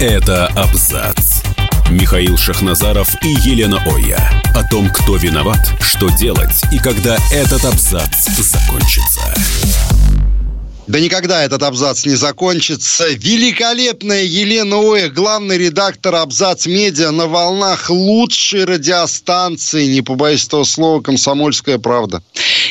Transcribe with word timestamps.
Это 0.00 0.46
абзац. 0.54 1.42
Михаил 1.90 2.36
Шахназаров 2.36 3.08
и 3.24 3.30
Елена 3.44 3.82
Оя. 3.84 4.30
О 4.54 4.62
том, 4.62 4.88
кто 4.90 5.16
виноват, 5.16 5.58
что 5.80 6.08
делать 6.10 6.54
и 6.70 6.78
когда 6.78 7.16
этот 7.32 7.64
абзац 7.64 8.28
закончится. 8.38 9.34
Да 10.86 11.00
никогда 11.00 11.42
этот 11.42 11.64
абзац 11.64 12.06
не 12.06 12.14
закончится. 12.14 13.08
Великолепная 13.08 14.22
Елена 14.22 14.76
Оя, 14.76 15.10
главный 15.10 15.58
редактор 15.58 16.14
Абзац 16.14 16.66
Медиа 16.66 17.10
на 17.10 17.26
волнах 17.26 17.90
лучшей 17.90 18.66
радиостанции, 18.66 19.86
не 19.88 20.02
побоюсь 20.02 20.46
этого 20.46 20.62
слова, 20.62 21.02
«Комсомольская 21.02 21.78
правда». 21.78 22.22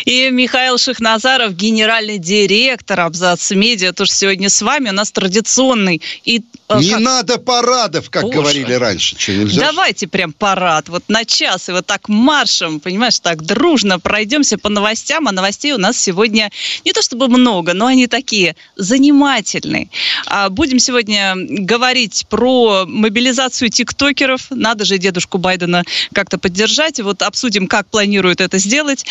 И 0.07 0.29
Михаил 0.31 0.77
Шахназаров, 0.77 1.53
генеральный 1.53 2.17
директор 2.17 3.01
Абзац 3.01 3.51
Медиа, 3.51 3.91
тоже 3.91 4.13
сегодня 4.13 4.49
с 4.49 4.61
вами. 4.61 4.89
У 4.89 4.93
нас 4.93 5.11
традиционный 5.11 6.01
и 6.23 6.43
э, 6.69 6.79
не 6.79 6.91
как... 6.91 6.99
надо 7.01 7.37
парадов, 7.39 8.09
как 8.09 8.21
Боже. 8.21 8.37
говорили 8.37 8.71
раньше. 8.71 9.19
Что, 9.19 9.33
нельзя? 9.33 9.59
Давайте 9.59 10.07
прям 10.07 10.31
парад. 10.31 10.87
Вот 10.87 11.03
на 11.09 11.25
час 11.25 11.67
и 11.67 11.73
вот 11.73 11.85
так 11.85 12.07
маршем, 12.07 12.79
понимаешь, 12.79 13.19
так 13.19 13.43
дружно 13.43 13.99
пройдемся 13.99 14.57
по 14.57 14.69
новостям. 14.69 15.27
А 15.27 15.33
новостей 15.33 15.73
у 15.73 15.77
нас 15.77 15.99
сегодня 15.99 16.51
не 16.85 16.93
то 16.93 17.01
чтобы 17.01 17.27
много, 17.27 17.73
но 17.73 17.87
они 17.87 18.07
такие 18.07 18.55
занимательные. 18.77 19.89
А, 20.25 20.47
будем 20.47 20.79
сегодня 20.79 21.33
говорить 21.35 22.25
про 22.29 22.85
мобилизацию 22.87 23.69
тиктокеров. 23.71 24.47
Надо 24.51 24.85
же 24.85 24.99
дедушку 24.99 25.37
Байдена 25.37 25.83
как-то 26.13 26.37
поддержать. 26.37 27.01
Вот 27.01 27.23
обсудим, 27.23 27.67
как 27.67 27.87
планируют 27.89 28.39
это 28.39 28.57
сделать. 28.57 29.03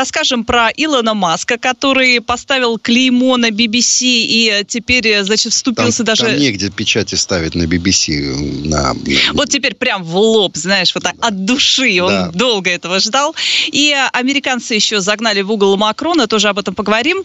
Расскажем 0.00 0.44
про 0.44 0.70
Илона 0.70 1.12
Маска, 1.12 1.58
который 1.58 2.22
поставил 2.22 2.78
клеймо 2.78 3.36
на 3.36 3.50
BBC 3.50 3.98
и 4.00 4.64
теперь, 4.66 5.22
значит, 5.22 5.52
вступился 5.52 5.98
там, 5.98 6.06
даже... 6.06 6.22
Там 6.22 6.38
негде 6.38 6.70
печати 6.70 7.16
ставить 7.16 7.54
на 7.54 7.64
BBC. 7.64 8.66
На... 8.66 8.94
Вот 9.34 9.50
теперь 9.50 9.74
прям 9.74 10.02
в 10.02 10.16
лоб, 10.16 10.56
знаешь, 10.56 10.94
вот 10.94 11.04
так 11.04 11.16
от 11.20 11.44
души. 11.44 12.00
Он 12.00 12.12
да. 12.12 12.30
долго 12.32 12.70
этого 12.70 12.98
ждал. 12.98 13.34
И 13.66 13.94
американцы 14.14 14.72
еще 14.72 15.02
загнали 15.02 15.42
в 15.42 15.52
угол 15.52 15.76
Макрона, 15.76 16.26
тоже 16.26 16.48
об 16.48 16.58
этом 16.58 16.74
поговорим. 16.74 17.22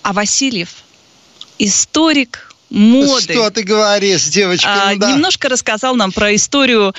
А 0.00 0.14
Васильев, 0.14 0.70
историк, 1.58 2.55
моды. 2.76 3.32
Что 3.32 3.50
ты 3.50 3.62
говоришь, 3.62 4.24
девочка? 4.24 4.68
А, 4.68 4.92
ну, 4.92 4.98
да. 4.98 5.12
Немножко 5.12 5.48
рассказал 5.48 5.96
нам 5.96 6.12
про 6.12 6.34
историю 6.34 6.94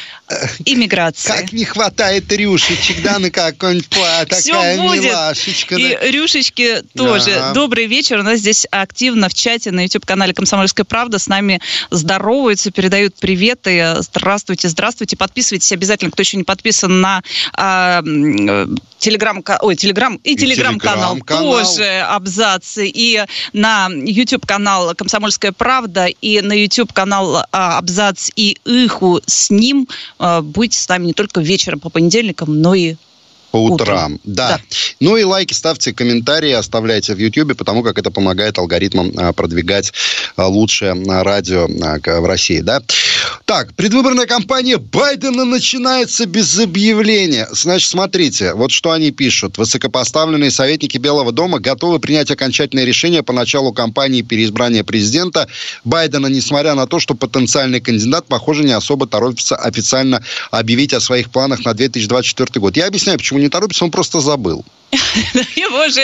иммиграции. 0.66 1.30
Как 1.30 1.53
не 1.53 1.66
хватает 1.66 2.31
рюшечек, 2.31 3.02
да, 3.03 3.20
на 3.20 3.30
какой-нибудь 3.30 3.88
такая 4.28 4.78
будет. 4.78 5.03
милашечка. 5.03 5.75
И 5.75 6.11
рюшечки 6.11 6.81
тоже. 6.95 7.36
Ага. 7.36 7.53
Добрый 7.53 7.86
вечер. 7.86 8.20
У 8.20 8.23
нас 8.23 8.39
здесь 8.39 8.66
активно 8.72 9.30
в 9.30 9.33
чате 9.33 9.72
на 9.72 9.81
YouTube-канале 9.81 10.33
«Комсомольская 10.33 10.83
правда» 10.83 11.20
с 11.20 11.28
нами 11.28 11.61
здороваются, 11.92 12.72
передают 12.72 13.16
приветы. 13.16 13.98
Здравствуйте, 14.00 14.70
здравствуйте. 14.70 15.16
Подписывайтесь 15.16 15.72
обязательно, 15.72 16.11
кто 16.11 16.22
еще 16.22 16.38
не 16.38 16.44
подписан 16.44 17.02
на 17.02 17.22
а, 17.53 18.02
телеграм, 18.98 19.44
ой, 19.61 19.75
телеграм 19.75 20.16
и, 20.23 20.33
и 20.33 20.36
телеграм-канал 20.36 21.20
тоже 21.20 22.00
абзацы. 22.00 22.88
И 22.88 23.23
на 23.53 23.89
YouTube-канал 23.89 24.95
«Комсомольская 24.95 25.52
правда» 25.52 25.67
и 26.22 26.42
на 26.42 26.54
YouTube-канал 26.54 27.44
а, 27.52 27.78
«Абзац» 27.78 28.30
и 28.36 28.58
«Иху» 28.66 29.22
с 29.26 29.50
ним. 29.50 29.88
А, 30.18 30.42
будьте 30.42 30.80
с 30.80 30.88
нами 30.88 31.08
не 31.08 31.14
только 31.14 31.42
вечером 31.42 31.80
по 31.80 31.90
понедельникам, 31.90 32.62
но 32.62 32.73
и 32.73 32.96
по 33.52 33.58
утрам. 33.58 34.14
Утром. 34.14 34.20
Да. 34.23 34.48
да. 34.50 34.62
Ну 35.00 35.17
и 35.17 35.23
лайки 35.23 35.53
ставьте, 35.53 35.94
комментарии 35.94 36.52
оставляйте 36.52 37.14
в 37.16 37.20
Ютьюбе, 37.20 37.56
потому 37.56 37.84
как 37.84 37.98
это 37.98 38.12
помогает 38.12 38.58
алгоритмам 38.58 39.12
а, 39.17 39.34
продвигать 39.34 39.94
а, 40.36 40.48
лучшее 40.48 40.92
а, 40.92 41.23
радио 41.23 41.67
в 41.67 42.26
России, 42.26 42.59
да. 42.59 42.81
Так, 43.45 43.73
предвыборная 43.76 44.26
кампания 44.26 44.78
Байдена 44.78 45.45
начинается 45.45 46.26
без 46.26 46.59
объявления. 46.59 47.48
Значит, 47.52 47.89
смотрите, 47.89 48.54
вот 48.54 48.71
что 48.71 48.92
они 48.92 49.11
пишут. 49.11 49.58
Высокопоставленные 49.58 50.52
советники 50.52 50.98
Белого 50.98 51.32
дома 51.32 51.60
готовы 51.60 52.00
принять 52.00 52.30
окончательное 52.32 52.86
решение 52.86 53.23
по 53.23 53.33
началу 53.33 53.73
кампании 53.73 54.21
переизбрания 54.21 54.83
президента 54.83 55.48
Байдена, 55.83 56.27
несмотря 56.27 56.76
на 56.76 56.88
то, 56.88 57.00
что 57.00 57.16
потенциальный 57.16 57.80
кандидат, 57.80 58.26
похоже, 58.27 58.64
не 58.64 58.73
особо 58.73 59.08
торопится 59.08 59.55
официально 59.55 60.21
объявить 60.52 60.94
о 60.94 61.00
своих 61.00 61.30
планах 61.30 61.66
на 61.66 61.73
2024 61.73 62.60
год. 62.60 62.76
Я 62.76 62.88
объясняю, 62.88 63.17
почему 63.17 63.36
не 63.39 63.49
торопится, 63.49 63.86
он 63.86 63.92
просто 63.92 64.20
забыл. 64.20 64.64
Его 65.55 65.89
же... 65.89 66.02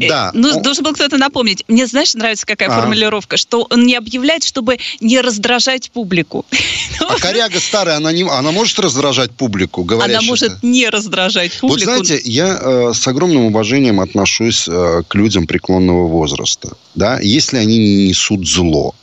Э, 0.00 0.08
да. 0.08 0.30
Ну, 0.34 0.60
должен 0.60 0.84
был 0.84 0.92
кто-то 0.92 1.18
напомнить. 1.18 1.64
Мне, 1.68 1.86
знаешь, 1.86 2.14
нравится 2.14 2.46
какая 2.46 2.70
а. 2.70 2.80
формулировка, 2.80 3.36
что 3.36 3.66
он 3.70 3.84
не 3.84 3.94
объявляет, 3.94 4.44
чтобы 4.44 4.78
не 5.00 5.20
раздражать 5.20 5.90
публику. 5.90 6.46
А 7.00 7.18
коряга 7.18 7.58
старая, 7.60 7.96
она, 7.96 8.12
не, 8.12 8.22
она 8.22 8.52
может 8.52 8.78
раздражать 8.78 9.32
публику, 9.32 9.82
говоря 9.84 10.18
Она 10.18 10.22
может 10.26 10.62
не 10.62 10.88
раздражать 10.88 11.52
публику. 11.58 11.90
Вот 11.90 12.06
знаете, 12.06 12.20
я 12.24 12.58
э, 12.60 12.92
с 12.94 13.06
огромным 13.06 13.46
уважением 13.46 14.00
отношусь 14.00 14.66
э, 14.68 15.02
к 15.06 15.14
людям 15.14 15.46
преклонного 15.46 16.06
возраста. 16.06 16.76
Да, 16.94 17.18
если 17.20 17.58
они 17.58 17.78
не 17.78 18.08
несут 18.08 18.46
зло. 18.46 18.94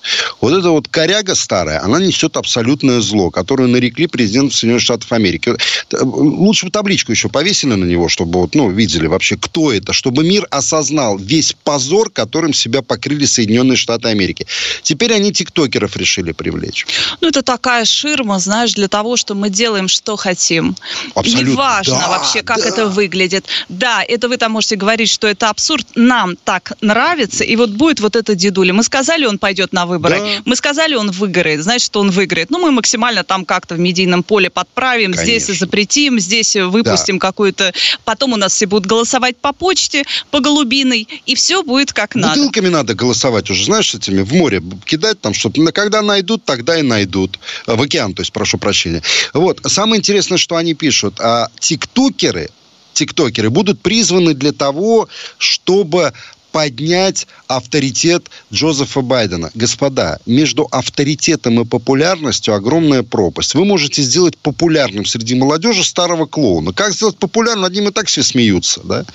Вот 0.42 0.54
эта 0.54 0.70
вот 0.70 0.88
коряга 0.88 1.36
старая, 1.36 1.84
она 1.84 2.00
несет 2.00 2.38
абсолютное 2.38 3.02
зло, 3.02 3.30
которое 3.32 3.68
нарекли 3.68 4.08
президент 4.08 4.54
Соединенных 4.54 4.84
Штатов 4.84 5.12
Америки. 5.12 5.56
Э, 5.92 5.98
лучше 6.04 6.68
бы 6.68 6.72
табличку 6.72 7.12
еще 7.12 7.30
повесили 7.30 7.74
на 7.74 7.86
него, 7.86 8.08
чтобы 8.08 8.40
вот, 8.40 8.56
ну, 8.56 8.72
видели 8.72 9.08
вообще, 9.20 9.36
кто 9.36 9.74
это, 9.74 9.92
чтобы 9.92 10.24
мир 10.24 10.48
осознал 10.50 11.18
весь 11.18 11.54
позор, 11.66 12.10
которым 12.10 12.54
себя 12.54 12.82
покрыли 12.82 13.26
Соединенные 13.26 13.76
Штаты 13.76 14.08
Америки. 14.08 14.48
Теперь 14.82 15.14
они 15.14 15.34
тиктокеров 15.34 15.98
решили 15.98 16.32
привлечь. 16.32 16.88
Ну, 17.20 17.28
это 17.28 17.42
такая 17.42 17.84
ширма, 17.84 18.40
знаешь, 18.40 18.72
для 18.72 18.88
того, 18.88 19.18
что 19.18 19.36
мы 19.36 19.50
делаем, 19.50 19.90
что 19.90 20.16
хотим. 20.16 20.78
Абсолютно. 21.16 21.52
Неважно 21.52 22.00
да, 22.00 22.08
вообще, 22.08 22.44
как 22.44 22.60
да. 22.60 22.70
это 22.70 22.88
выглядит. 22.88 23.46
Да, 23.68 24.02
это 24.08 24.30
вы 24.30 24.38
там 24.38 24.54
можете 24.54 24.78
говорить, 24.78 25.10
что 25.10 25.28
это 25.28 25.50
абсурд. 25.50 25.86
Нам 25.96 26.38
так 26.38 26.72
нравится, 26.80 27.44
и 27.44 27.58
вот 27.58 27.72
будет 27.72 28.00
вот 28.00 28.16
это 28.16 28.36
дедуля. 28.36 28.74
Мы 28.74 28.84
сказали, 28.84 29.26
он 29.26 29.38
пойдет 29.38 29.74
на 29.74 29.86
выборы. 29.86 30.20
Да. 30.20 30.26
Мы 30.46 30.56
сказали, 30.56 30.96
он 30.96 31.12
выиграет. 31.12 31.62
Значит, 31.62 31.88
что 31.88 32.00
он 32.00 32.12
выиграет. 32.12 32.52
Ну, 32.52 32.60
мы 32.60 32.72
максимально 32.72 33.26
там 33.26 33.44
как-то 33.44 33.76
в 33.76 33.80
медийном 33.80 34.24
поле 34.24 34.50
подправим, 34.50 35.12
Конечно. 35.12 35.24
здесь 35.24 35.60
запретим, 35.60 36.20
здесь 36.20 36.56
выпустим 36.56 37.20
да. 37.20 37.28
какую-то... 37.28 37.74
Потом 38.06 38.32
у 38.32 38.38
нас 38.38 38.54
все 38.54 38.66
будут 38.66 38.86
голосовать 38.86 39.09
голосовать 39.10 39.38
по 39.38 39.54
почте, 39.54 40.04
по 40.30 40.40
голубиной, 40.40 41.08
и 41.26 41.36
все 41.36 41.64
будет 41.64 41.94
как 41.94 42.16
надо. 42.16 42.36
Бутылками 42.36 42.70
надо 42.70 42.94
голосовать 42.94 43.50
уже, 43.50 43.66
знаешь, 43.66 43.96
этими 43.96 44.22
в 44.22 44.34
море 44.34 44.62
кидать 44.86 45.20
там, 45.20 45.34
чтобы 45.34 45.72
когда 45.72 46.02
найдут, 46.02 46.46
тогда 46.46 46.78
и 46.78 46.84
найдут. 46.84 47.40
В 47.66 47.82
океан, 47.82 48.14
то 48.14 48.22
есть, 48.22 48.32
прошу 48.32 48.58
прощения. 48.58 49.02
Вот. 49.34 49.62
Самое 49.66 50.00
интересное, 50.00 50.38
что 50.38 50.56
они 50.58 50.76
пишут. 50.76 51.20
А 51.20 51.48
тиктокеры, 51.60 52.50
тиктокеры 52.94 53.50
будут 53.50 53.82
призваны 53.82 54.34
для 54.34 54.52
того, 54.52 55.08
чтобы 55.38 56.14
поднять 56.52 57.28
авторитет 57.48 58.30
Джозефа 58.52 59.02
Байдена. 59.02 59.52
Господа, 59.56 60.20
между 60.26 60.68
авторитетом 60.72 61.60
и 61.62 61.66
популярностью 61.66 62.54
огромная 62.54 63.04
пропасть. 63.04 63.56
Вы 63.56 63.66
можете 63.66 64.02
сделать 64.02 64.38
популярным 64.38 65.06
среди 65.06 65.36
молодежи 65.36 65.84
старого 65.84 66.26
клоуна. 66.26 66.74
Как 66.74 66.94
сделать 66.94 67.18
популярным? 67.18 67.64
Над 67.64 67.74
ним 67.74 67.90
и 67.90 67.92
так 67.92 68.08
все 68.08 68.24
смеются. 68.24 68.82
Да? 68.84 69.06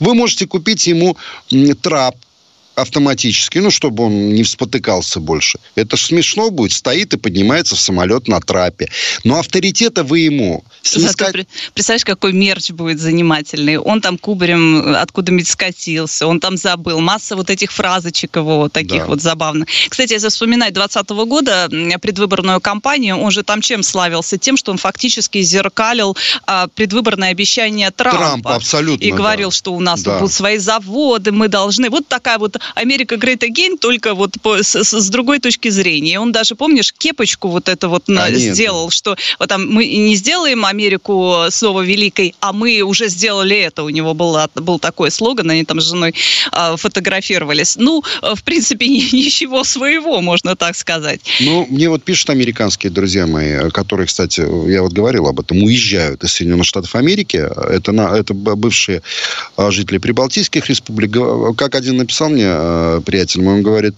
Вы 0.00 0.14
можете 0.14 0.46
купить 0.46 0.86
ему 0.86 1.16
трап, 1.80 2.16
автоматически, 2.74 3.58
ну, 3.58 3.70
чтобы 3.70 4.04
он 4.04 4.34
не 4.34 4.44
спотыкался 4.44 5.20
больше. 5.20 5.58
Это 5.74 5.96
ж 5.96 6.02
смешно 6.02 6.50
будет, 6.50 6.72
стоит 6.72 7.14
и 7.14 7.16
поднимается 7.16 7.76
в 7.76 7.80
самолет 7.80 8.28
на 8.28 8.40
трапе. 8.40 8.88
Но 9.24 9.38
авторитета 9.38 10.04
вы 10.04 10.20
ему... 10.20 10.64
Снискать... 10.82 11.32
Зато, 11.32 11.48
представляешь, 11.74 12.04
какой 12.04 12.32
мерч 12.32 12.70
будет 12.70 12.98
занимательный. 12.98 13.76
Он 13.76 14.00
там 14.00 14.18
кубарем 14.18 14.94
откуда-нибудь 14.96 15.48
скатился, 15.48 16.26
он 16.26 16.40
там 16.40 16.56
забыл. 16.56 17.00
Масса 17.00 17.36
вот 17.36 17.50
этих 17.50 17.72
фразочек 17.72 18.36
его 18.36 18.68
таких 18.68 19.02
да. 19.02 19.06
вот 19.06 19.20
забавных. 19.20 19.68
Кстати, 19.88 20.14
если 20.14 20.28
вспоминать 20.28 20.72
2020 20.74 21.10
года 21.28 21.68
предвыборную 22.00 22.60
кампанию, 22.60 23.16
он 23.16 23.30
же 23.30 23.42
там 23.42 23.60
чем 23.60 23.82
славился? 23.82 24.38
Тем, 24.38 24.56
что 24.56 24.72
он 24.72 24.78
фактически 24.78 25.42
зеркалил 25.42 26.16
а, 26.46 26.68
предвыборное 26.68 27.30
обещание 27.30 27.90
Трампа. 27.90 28.18
Трампа, 28.18 28.54
абсолютно. 28.56 29.04
И 29.04 29.12
говорил, 29.12 29.50
да. 29.50 29.56
что 29.56 29.72
у 29.72 29.80
нас 29.80 30.02
да. 30.02 30.18
будут 30.18 30.32
свои 30.32 30.58
заводы, 30.58 31.32
мы 31.32 31.48
должны... 31.48 31.90
Вот 31.90 32.08
такая 32.08 32.38
вот 32.38 32.56
Америка 32.74 33.16
Great 33.16 33.40
Again, 33.40 33.78
только 33.78 34.14
вот 34.14 34.40
по, 34.42 34.62
с, 34.62 34.74
с 34.74 35.10
другой 35.10 35.38
точки 35.38 35.68
зрения. 35.68 36.20
Он 36.20 36.32
даже, 36.32 36.54
помнишь, 36.54 36.92
кепочку 36.92 37.48
вот 37.48 37.68
это 37.68 37.88
вот 37.88 38.08
на, 38.08 38.30
сделал, 38.30 38.90
что 38.90 39.16
вот 39.38 39.48
там 39.48 39.68
мы 39.68 39.86
не 39.86 40.16
сделаем 40.16 40.64
Америку 40.64 41.44
снова 41.50 41.82
великой, 41.82 42.34
а 42.40 42.52
мы 42.52 42.80
уже 42.82 43.08
сделали 43.08 43.56
это. 43.56 43.82
У 43.82 43.88
него 43.88 44.14
был, 44.14 44.38
был 44.54 44.78
такой 44.78 45.10
слоган, 45.10 45.50
они 45.50 45.64
там 45.64 45.80
с 45.80 45.84
женой 45.84 46.14
э, 46.52 46.76
фотографировались. 46.76 47.76
Ну, 47.76 48.02
в 48.22 48.42
принципе, 48.42 48.88
ничего 48.88 49.64
своего, 49.64 50.20
можно 50.20 50.56
так 50.56 50.76
сказать. 50.76 51.20
Ну, 51.40 51.66
мне 51.68 51.88
вот 51.88 52.02
пишут 52.02 52.30
американские 52.30 52.90
друзья 52.90 53.26
мои, 53.26 53.70
которые, 53.70 54.06
кстати, 54.06 54.40
я 54.70 54.82
вот 54.82 54.92
говорил 54.92 55.26
об 55.26 55.40
этом, 55.40 55.62
уезжают 55.62 56.24
из 56.24 56.32
Соединенных 56.32 56.66
Штатов 56.66 56.94
Америки. 56.94 57.36
Это, 57.36 57.92
на, 57.92 58.16
это 58.16 58.34
бывшие 58.34 59.02
а, 59.56 59.70
жители 59.70 59.98
Прибалтийских 59.98 60.68
республик. 60.68 61.12
Как 61.56 61.74
один 61.74 61.96
написал 61.96 62.30
мне, 62.30 62.51
Э, 62.52 63.00
приятель 63.04 63.42
мой, 63.42 63.54
он 63.54 63.62
говорит, 63.62 63.94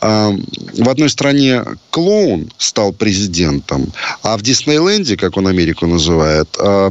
в 0.00 0.88
одной 0.88 1.10
стране 1.10 1.64
клоун 1.90 2.50
стал 2.58 2.92
президентом, 2.92 3.92
а 4.22 4.36
в 4.36 4.42
Диснейленде, 4.42 5.16
как 5.16 5.36
он 5.36 5.46
Америку 5.46 5.86
называет, 5.86 6.48
а, 6.58 6.90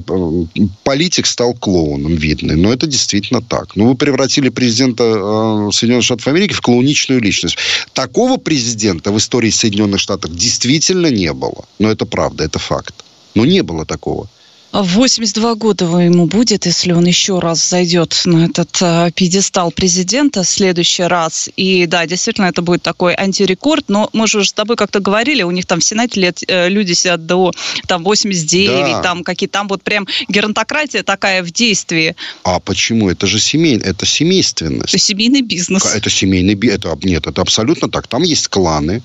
политик 0.83 1.25
стал 1.25 1.53
клоуном 1.53 2.15
видный. 2.15 2.55
Но 2.55 2.73
это 2.73 2.87
действительно 2.87 3.41
так. 3.41 3.75
Ну, 3.75 3.87
вы 3.87 3.95
превратили 3.95 4.49
президента 4.49 5.03
а, 5.05 5.69
Соединенных 5.71 6.05
Штатов 6.05 6.27
Америки 6.27 6.53
в 6.53 6.61
клоуничную 6.61 7.21
личность. 7.21 7.57
Такого 7.93 8.37
президента 8.37 9.11
в 9.11 9.17
истории 9.17 9.49
Соединенных 9.49 9.99
Штатов 9.99 10.35
действительно 10.35 11.07
не 11.07 11.31
было. 11.33 11.65
Но 11.79 11.89
это 11.89 12.05
правда, 12.05 12.43
это 12.43 12.59
факт. 12.59 13.03
Но 13.35 13.45
не 13.45 13.61
было 13.61 13.85
такого. 13.85 14.29
82 14.73 15.55
года 15.55 15.85
ему 15.85 16.25
будет, 16.25 16.65
если 16.65 16.91
он 16.91 17.05
еще 17.05 17.39
раз 17.39 17.67
зайдет 17.69 18.21
на 18.25 18.45
этот 18.45 18.77
э, 18.81 19.11
пьедестал 19.15 19.71
президента 19.71 20.43
в 20.43 20.47
следующий 20.47 21.03
раз. 21.03 21.49
И 21.55 21.85
да, 21.85 22.05
действительно, 22.05 22.47
это 22.47 22.61
будет 22.61 22.83
такой 22.83 23.15
антирекорд. 23.15 23.85
Но 23.87 24.09
мы 24.11 24.27
же 24.27 24.43
с 24.43 24.51
тобой 24.51 24.75
как-то 24.75 24.99
говорили, 24.99 25.43
у 25.43 25.51
них 25.51 25.65
там 25.65 25.79
в 25.79 25.83
Сенате 25.83 26.19
лет, 26.19 26.39
э, 26.47 26.67
люди 26.67 26.93
сидят 26.93 27.25
до 27.25 27.51
там 27.87 28.03
89, 28.03 28.91
да. 28.91 29.01
там 29.01 29.23
какие 29.23 29.47
там 29.47 29.67
вот 29.67 29.83
прям 29.83 30.05
геронтократия 30.27 31.03
такая 31.03 31.43
в 31.43 31.51
действии. 31.51 32.15
А 32.43 32.59
почему? 32.59 33.09
Это 33.09 33.25
же 33.25 33.39
семей, 33.39 33.77
это 33.77 34.05
семейственность. 34.05 34.93
Это 34.93 34.99
семейный 34.99 35.41
бизнес. 35.41 35.85
Это 35.85 36.09
семейный 36.09 36.55
бизнес. 36.55 36.81
Нет, 37.03 37.25
это 37.25 37.41
абсолютно 37.41 37.89
так. 37.89 38.07
Там 38.07 38.23
есть 38.23 38.49
кланы, 38.49 39.01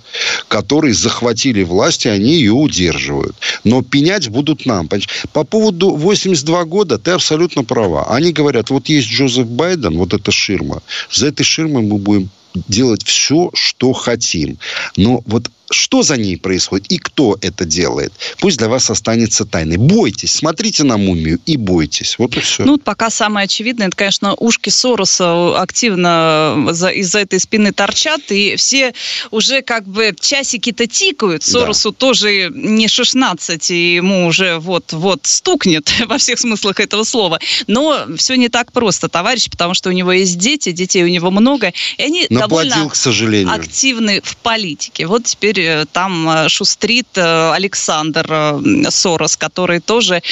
которые 0.49 0.93
захватили 0.93 1.62
власть, 1.62 2.06
и 2.06 2.09
они 2.09 2.35
ее 2.35 2.53
удерживают. 2.53 3.37
Но 3.62 3.82
пенять 3.82 4.29
будут 4.29 4.67
нам. 4.67 4.88
По 5.32 5.44
поводу 5.52 5.90
82 5.96 6.64
года 6.64 6.99
ты 6.99 7.10
абсолютно 7.10 7.62
права. 7.62 8.06
Они 8.08 8.32
говорят, 8.32 8.70
вот 8.70 8.88
есть 8.88 9.08
Джозеф 9.08 9.46
Байден, 9.46 9.99
вот 9.99 10.14
эта 10.14 10.32
ширма. 10.32 10.82
За 11.10 11.26
этой 11.26 11.44
ширмой 11.44 11.82
мы 11.82 11.99
будем 11.99 12.31
делать 12.69 13.04
все, 13.04 13.50
что 13.52 13.93
хотим. 13.93 14.56
Но 14.96 15.22
вот 15.26 15.50
что 15.72 16.02
за 16.02 16.16
ней 16.16 16.36
происходит 16.36 16.90
и 16.90 16.98
кто 16.98 17.38
это 17.40 17.64
делает, 17.64 18.12
пусть 18.38 18.58
для 18.58 18.69
вас 18.69 18.90
останется 18.90 19.44
тайной. 19.44 19.76
Бойтесь, 19.76 20.32
смотрите 20.32 20.84
на 20.84 20.96
мумию 20.96 21.40
и 21.46 21.56
бойтесь. 21.56 22.19
Вот 22.19 22.36
и 22.36 22.40
все. 22.40 22.64
Ну, 22.64 22.78
пока 22.78 23.10
самое 23.10 23.44
очевидное, 23.44 23.88
это, 23.88 23.96
конечно, 23.96 24.34
ушки 24.34 24.70
Сороса 24.70 25.60
активно 25.60 26.69
из-за 26.94 27.20
этой 27.20 27.40
спины 27.40 27.72
торчат, 27.72 28.20
и 28.30 28.56
все 28.56 28.94
уже 29.30 29.62
как 29.62 29.86
бы 29.86 30.14
часики-то 30.19 30.86
тикают. 30.86 31.42
Соросу 31.42 31.90
да. 31.90 31.96
тоже 31.96 32.50
не 32.54 32.88
16, 32.88 33.70
и 33.70 33.94
ему 33.94 34.26
уже 34.26 34.58
вот-вот 34.58 35.20
стукнет 35.25 35.92
во 36.06 36.18
всех 36.18 36.38
смыслах 36.38 36.80
этого 36.80 37.04
слова. 37.04 37.38
Но 37.66 38.06
все 38.16 38.34
не 38.34 38.48
так 38.48 38.72
просто, 38.72 39.08
товарищ, 39.08 39.48
потому 39.50 39.75
что 39.75 39.88
у 39.88 39.92
него 39.92 40.12
есть 40.12 40.38
дети, 40.38 40.72
детей 40.72 41.04
у 41.04 41.08
него 41.08 41.30
много, 41.30 41.72
и 41.98 42.02
они 42.02 42.26
Наплодил, 42.28 42.70
довольно 42.72 42.90
к 42.90 42.96
сожалению. 42.96 43.54
активны 43.54 44.20
в 44.22 44.36
политике. 44.36 45.06
Вот 45.06 45.25
теперь 45.25 45.62
Э, 45.62 45.85
там 45.91 46.29
э, 46.29 46.49
шустрит 46.49 47.06
э, 47.17 47.53
Александр 47.53 48.61
Сорос, 48.91 49.37
который 49.37 49.81
тоже, 49.81 50.23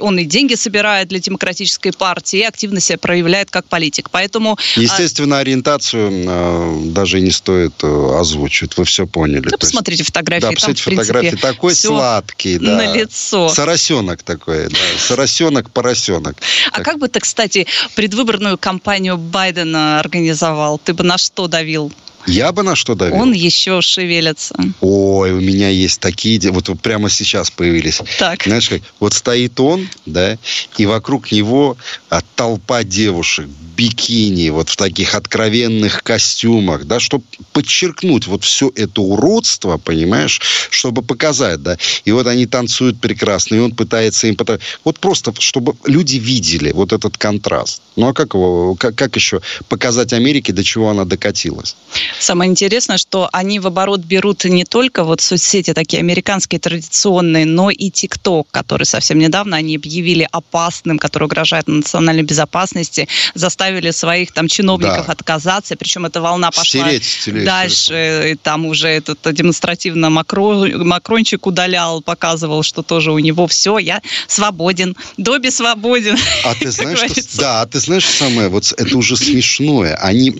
он 0.00 0.18
и 0.18 0.24
деньги 0.24 0.54
собирает 0.54 1.08
для 1.08 1.18
демократической 1.18 1.92
партии, 1.92 2.40
и 2.40 2.42
активно 2.42 2.80
себя 2.80 2.98
проявляет 2.98 3.50
как 3.50 3.66
политик. 3.66 4.10
Поэтому... 4.10 4.58
Естественно, 4.76 5.38
ориентацию 5.38 6.92
даже 6.92 7.20
не 7.20 7.30
стоит 7.30 7.82
озвучивать, 7.82 8.76
вы 8.76 8.84
все 8.84 9.06
поняли. 9.06 9.48
Да, 9.48 9.56
посмотрите 9.56 10.04
фотографии. 10.04 10.46
Да, 10.46 10.52
посмотрите 10.52 10.84
там, 10.84 10.98
фотографии. 10.98 11.36
Такой 11.36 11.74
сладкий, 11.74 12.58
да. 12.58 12.76
На 12.76 12.92
лицо. 12.94 13.48
Соросенок 13.48 14.22
такой, 14.22 14.68
да. 14.68 14.78
Соросенок, 14.98 15.70
поросенок. 15.70 16.36
А 16.72 16.76
так. 16.76 16.84
как 16.84 16.98
бы 16.98 17.08
ты, 17.08 17.20
кстати, 17.20 17.66
предвыборную 17.94 18.58
кампанию 18.58 19.16
Байдена 19.16 20.00
организовал? 20.00 20.78
Ты 20.78 20.94
бы 20.94 21.04
на 21.04 21.18
что 21.18 21.46
давил? 21.48 21.92
Я 22.26 22.52
бы 22.52 22.62
на 22.62 22.76
что 22.76 22.94
давил? 22.94 23.16
Он 23.16 23.32
еще 23.32 23.80
шевелится. 23.80 24.54
Ой, 24.80 25.32
у 25.32 25.40
меня 25.40 25.68
есть 25.68 26.00
такие... 26.00 26.38
Вот, 26.50 26.70
прямо 26.80 27.08
сейчас 27.08 27.50
появились. 27.50 28.00
Так. 28.18 28.44
Знаешь, 28.44 28.68
как? 28.68 28.82
Вот 28.98 29.14
стоит 29.14 29.58
он, 29.58 29.88
да, 30.06 30.38
и 30.76 30.86
вокруг 30.86 31.32
него 31.32 31.76
а, 32.08 32.20
толпа 32.36 32.84
девушек 32.84 33.46
бикини, 33.80 34.50
вот 34.50 34.68
в 34.68 34.76
таких 34.76 35.14
откровенных 35.14 36.02
костюмах, 36.02 36.84
да, 36.84 37.00
чтобы 37.00 37.24
подчеркнуть 37.52 38.26
вот 38.26 38.44
все 38.44 38.70
это 38.74 39.00
уродство, 39.00 39.78
понимаешь, 39.78 40.40
чтобы 40.68 41.00
показать, 41.02 41.62
да. 41.62 41.78
И 42.04 42.12
вот 42.12 42.26
они 42.26 42.46
танцуют 42.46 43.00
прекрасно, 43.00 43.54
и 43.54 43.58
он 43.58 43.74
пытается 43.74 44.26
им... 44.26 44.36
Вот 44.84 44.98
просто, 44.98 45.32
чтобы 45.38 45.76
люди 45.86 46.16
видели 46.16 46.72
вот 46.72 46.92
этот 46.92 47.16
контраст. 47.16 47.80
Ну, 47.96 48.08
а 48.08 48.12
как 48.12 48.34
его, 48.34 48.74
как, 48.76 48.94
как 48.94 49.16
еще 49.16 49.40
показать 49.68 50.12
Америке, 50.12 50.52
до 50.52 50.62
чего 50.62 50.90
она 50.90 51.04
докатилась? 51.04 51.76
Самое 52.18 52.50
интересное, 52.50 52.98
что 52.98 53.28
они 53.32 53.58
в 53.58 53.66
оборот 53.66 54.00
берут 54.00 54.44
не 54.44 54.64
только 54.64 55.04
вот 55.04 55.20
соцсети 55.20 55.74
такие 55.74 56.00
американские 56.00 56.60
традиционные, 56.60 57.46
но 57.46 57.70
и 57.70 57.90
ТикТок, 57.90 58.48
который 58.50 58.84
совсем 58.84 59.18
недавно 59.18 59.56
они 59.56 59.76
объявили 59.76 60.28
опасным, 60.30 60.98
который 60.98 61.24
угрожает 61.24 61.66
национальной 61.68 62.22
безопасности, 62.22 63.08
заставили 63.34 63.90
своих 63.90 64.32
там 64.32 64.48
чиновников 64.48 65.06
да. 65.06 65.12
отказаться, 65.12 65.76
причем 65.76 66.06
эта 66.06 66.20
волна 66.20 66.50
пошла 66.50 66.86
стереть, 66.86 67.04
стереть, 67.04 67.44
дальше, 67.44 68.30
и 68.32 68.34
там 68.36 68.66
уже 68.66 68.88
этот 68.88 69.18
демонстративно 69.32 70.10
Макро, 70.10 70.66
Макрончик 70.78 71.46
удалял, 71.46 72.02
показывал, 72.02 72.62
что 72.62 72.82
тоже 72.82 73.12
у 73.12 73.18
него 73.18 73.46
все, 73.46 73.78
я 73.78 74.00
свободен, 74.28 74.96
Доби 75.16 75.50
свободен. 75.50 76.16
А 76.44 76.54
ты 76.54 76.70
знаешь, 76.70 76.98
что, 76.98 77.38
да, 77.38 77.60
а 77.62 77.66
ты 77.66 77.80
знаешь 77.90 78.08
самое, 78.08 78.48
вот 78.48 78.72
это 78.76 78.96
уже 78.96 79.16
смешное, 79.16 79.96
они 79.96 80.32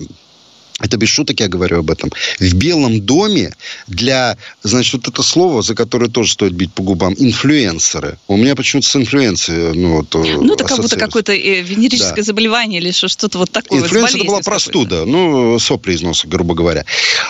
это 0.81 0.97
без 0.97 1.09
шуток 1.09 1.41
я 1.41 1.49
говорю 1.49 1.81
об 1.81 1.91
этом. 1.91 2.11
В 2.39 2.55
Белом 2.55 3.01
доме 3.01 3.55
для, 3.87 4.37
значит, 4.63 4.95
вот 4.95 5.09
это 5.09 5.23
слово, 5.23 5.63
за 5.63 5.75
которое 5.75 6.09
тоже 6.09 6.33
стоит 6.33 6.53
бить 6.53 6.73
по 6.73 6.83
губам, 6.83 7.15
инфлюенсеры. 7.19 8.19
У 8.29 8.37
меня 8.37 8.55
почему-то 8.57 8.89
с 8.89 8.97
инфлюенцией, 8.97 9.75
ну, 9.75 9.97
вот, 9.97 10.15
Ну, 10.15 10.55
это 10.55 10.65
как 10.65 10.81
будто 10.81 10.97
какое-то 10.97 11.33
э, 11.33 11.63
венерическое 11.63 12.17
да. 12.17 12.23
заболевание 12.23 12.81
или 12.81 12.91
что-то 12.91 13.39
вот 13.39 13.51
такое. 13.51 13.81
Инфлюенция 13.81 14.21
это 14.21 14.27
была 14.27 14.41
простуда, 14.41 15.05
ну, 15.05 15.59
сопли 15.59 15.95
из 15.95 16.03
носа, 16.03 16.27
грубо 16.27 16.55
говоря. 16.55 16.85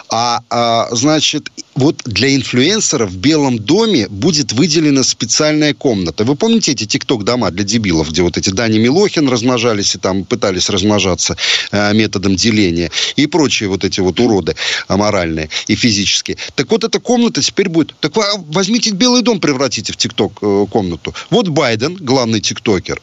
А, 0.09 0.43
а, 0.51 0.89
значит, 0.93 1.51
вот 1.75 2.03
для 2.05 2.35
инфлюенсеров 2.35 3.11
в 3.11 3.17
Белом 3.17 3.59
доме 3.59 4.07
будет 4.09 4.53
выделена 4.53 5.03
специальная 5.03 5.75
комната. 5.75 6.25
Вы 6.25 6.37
помните 6.37 6.73
эти 6.73 6.85
тикток-дома 6.85 7.51
для 7.51 7.65
дебилов, 7.65 8.11
где 8.11 8.23
вот 8.23 8.37
эти 8.37 8.51
Дани 8.51 8.79
Милохин 8.79 9.29
размножались 9.29 9.95
и 9.95 9.99
там 9.99 10.25
пытались 10.25 10.69
размножаться 10.69 11.37
э, 11.73 11.95
методом 11.95 12.37
деления 12.37 12.91
и 13.17 13.27
прочие 13.41 13.71
вот 13.71 13.85
эти 13.85 14.01
вот 14.01 14.21
уроды 14.21 14.55
аморальные 14.87 15.49
и 15.67 15.75
физические. 15.75 16.37
Так 16.55 16.71
вот 16.71 16.85
эта 16.85 17.01
комната 17.01 17.41
теперь 17.41 17.71
будет... 17.71 17.95
Так 18.01 18.15
вы 18.17 18.25
возьмите 18.53 18.91
Белый 18.91 19.23
дом, 19.23 19.41
превратите 19.41 19.95
в 19.95 19.97
тикток-комнату. 19.97 21.11
Э, 21.11 21.27
вот 21.31 21.49
Байден, 21.49 21.97
главный 21.97 22.41
тиктокер, 22.41 23.01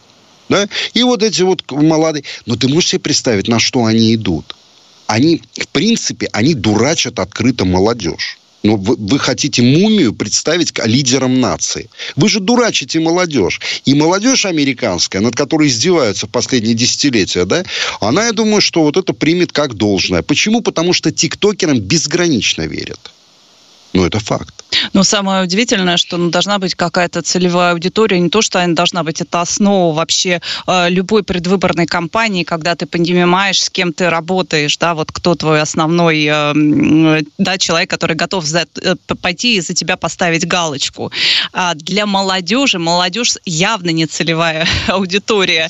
да, 0.48 0.70
и 0.94 1.02
вот 1.02 1.24
эти 1.24 1.42
вот 1.42 1.72
молодые. 1.72 2.24
Но 2.46 2.56
ты 2.56 2.68
можешь 2.68 2.90
себе 2.90 3.00
представить, 3.00 3.48
на 3.48 3.58
что 3.58 3.86
они 3.86 4.14
идут? 4.14 4.56
Они, 5.08 5.42
в 5.60 5.68
принципе, 5.70 6.30
они 6.34 6.54
дурачат 6.54 7.18
открыто 7.20 7.66
молодежь. 7.66 8.38
Но 8.68 8.76
ну, 8.76 8.84
вы, 8.84 8.96
вы 8.98 9.18
хотите 9.18 9.62
мумию 9.62 10.14
представить 10.14 10.74
лидером 10.84 11.40
нации. 11.40 11.90
Вы 12.18 12.28
же 12.28 12.42
дурачите 12.42 13.00
молодежь. 13.00 13.62
И 13.86 13.94
молодежь 13.96 14.46
американская, 14.46 15.22
над 15.22 15.38
которой 15.38 15.70
издеваются 15.70 16.28
в 16.28 16.30
последние 16.30 16.74
десятилетия, 16.74 17.46
да, 17.46 17.64
она, 18.02 18.26
я 18.26 18.34
думаю, 18.34 18.60
что 18.60 18.84
вот 18.84 18.98
это 18.98 19.14
примет 19.14 19.54
как 19.54 19.76
должное. 19.76 20.22
Почему? 20.22 20.60
Потому 20.60 20.92
что 20.92 21.14
тиктокерам 21.14 21.80
безгранично 21.80 22.64
верят. 22.64 23.00
Ну, 23.98 24.06
это 24.06 24.20
факт. 24.20 24.54
Но 24.94 25.04
самое 25.04 25.44
удивительное, 25.44 25.98
что 25.98 26.18
ну, 26.18 26.30
должна 26.30 26.60
быть 26.60 26.76
какая-то 26.76 27.24
целевая 27.24 27.72
аудитория, 27.72 28.20
не 28.20 28.30
то, 28.30 28.42
что 28.44 28.62
она 28.62 28.76
должна 28.76 29.04
быть, 29.04 29.22
это 29.22 29.42
основа 29.42 29.96
вообще 29.96 30.40
э, 30.68 30.90
любой 30.90 31.24
предвыборной 31.24 31.88
кампании, 31.88 32.44
когда 32.44 32.76
ты 32.76 32.86
понимаешь, 32.86 33.64
с 33.64 33.70
кем 33.70 33.92
ты 33.92 34.10
работаешь, 34.10 34.78
да, 34.78 34.94
вот 34.94 35.12
кто 35.12 35.34
твой 35.34 35.62
основной, 35.62 36.28
э, 36.30 37.22
да, 37.40 37.58
человек, 37.58 37.90
который 37.90 38.16
готов 38.16 38.46
за, 38.46 38.68
э, 38.82 38.96
пойти 39.22 39.58
и 39.58 39.62
за 39.62 39.74
тебя 39.74 39.98
поставить 39.98 40.48
галочку. 40.48 41.12
А 41.54 41.74
для 41.74 42.06
молодежи, 42.06 42.78
молодежь 42.78 43.38
явно 43.46 43.90
не 43.90 44.06
целевая 44.06 44.68
аудитория 44.88 45.70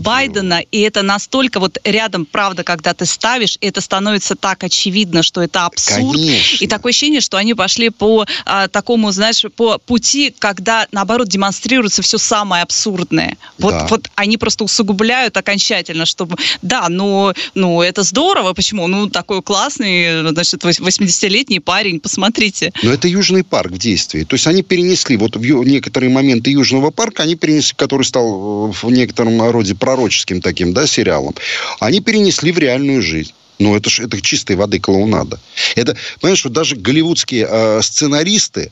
Байдена, 0.00 0.60
и 0.72 0.80
это 0.80 1.02
настолько 1.02 1.60
вот 1.60 1.78
рядом, 1.84 2.26
правда, 2.26 2.64
когда 2.64 2.92
ты 2.92 3.06
ставишь, 3.06 3.56
это 3.60 3.80
становится 3.80 4.34
так 4.34 4.64
очевидно, 4.64 5.22
что 5.22 5.42
это 5.42 5.66
абсурд, 5.66 6.16
Конечно. 6.16 6.64
и 6.64 6.66
такое 6.66 6.90
ощущение, 6.90 7.20
что 7.20 7.36
они 7.36 7.54
пошли 7.54 7.67
по 7.90 8.26
а, 8.44 8.68
такому, 8.68 9.10
знаешь, 9.12 9.44
по 9.56 9.78
пути, 9.78 10.34
когда, 10.38 10.86
наоборот, 10.92 11.28
демонстрируется 11.28 12.02
все 12.02 12.18
самое 12.18 12.62
абсурдное. 12.62 13.36
Вот, 13.58 13.72
да. 13.72 13.86
вот 13.88 14.10
они 14.14 14.36
просто 14.36 14.64
усугубляют 14.64 15.36
окончательно, 15.36 16.06
чтобы, 16.06 16.36
да, 16.62 16.88
ну, 16.88 17.32
ну, 17.54 17.82
это 17.82 18.02
здорово, 18.02 18.54
почему? 18.54 18.86
Ну, 18.86 19.08
такой 19.08 19.42
классный, 19.42 20.28
значит, 20.30 20.64
80-летний 20.64 21.60
парень, 21.60 22.00
посмотрите. 22.00 22.72
Но 22.82 22.92
это 22.92 23.08
Южный 23.08 23.44
парк 23.44 23.72
в 23.72 23.78
действии. 23.78 24.24
То 24.24 24.34
есть 24.34 24.46
они 24.46 24.62
перенесли, 24.62 25.16
вот 25.16 25.36
в 25.36 25.42
некоторые 25.64 26.10
моменты 26.10 26.50
Южного 26.50 26.90
парка, 26.90 27.22
они 27.22 27.36
перенесли, 27.36 27.74
который 27.76 28.02
стал 28.02 28.70
э, 28.70 28.72
в 28.72 28.90
некотором 28.90 29.40
роде 29.50 29.74
пророческим 29.74 30.40
таким, 30.40 30.72
да, 30.72 30.86
сериалом, 30.86 31.34
они 31.80 32.00
перенесли 32.00 32.52
в 32.52 32.58
реальную 32.58 33.02
жизнь. 33.02 33.32
Ну, 33.58 33.76
это 33.76 33.90
же 33.90 34.04
это 34.04 34.20
чистой 34.20 34.56
воды 34.56 34.78
клоунада. 34.78 35.38
Это, 35.74 35.96
понимаешь, 36.20 36.44
вот 36.44 36.52
даже 36.52 36.76
голливудские 36.76 37.46
э, 37.48 37.80
сценаристы, 37.82 38.70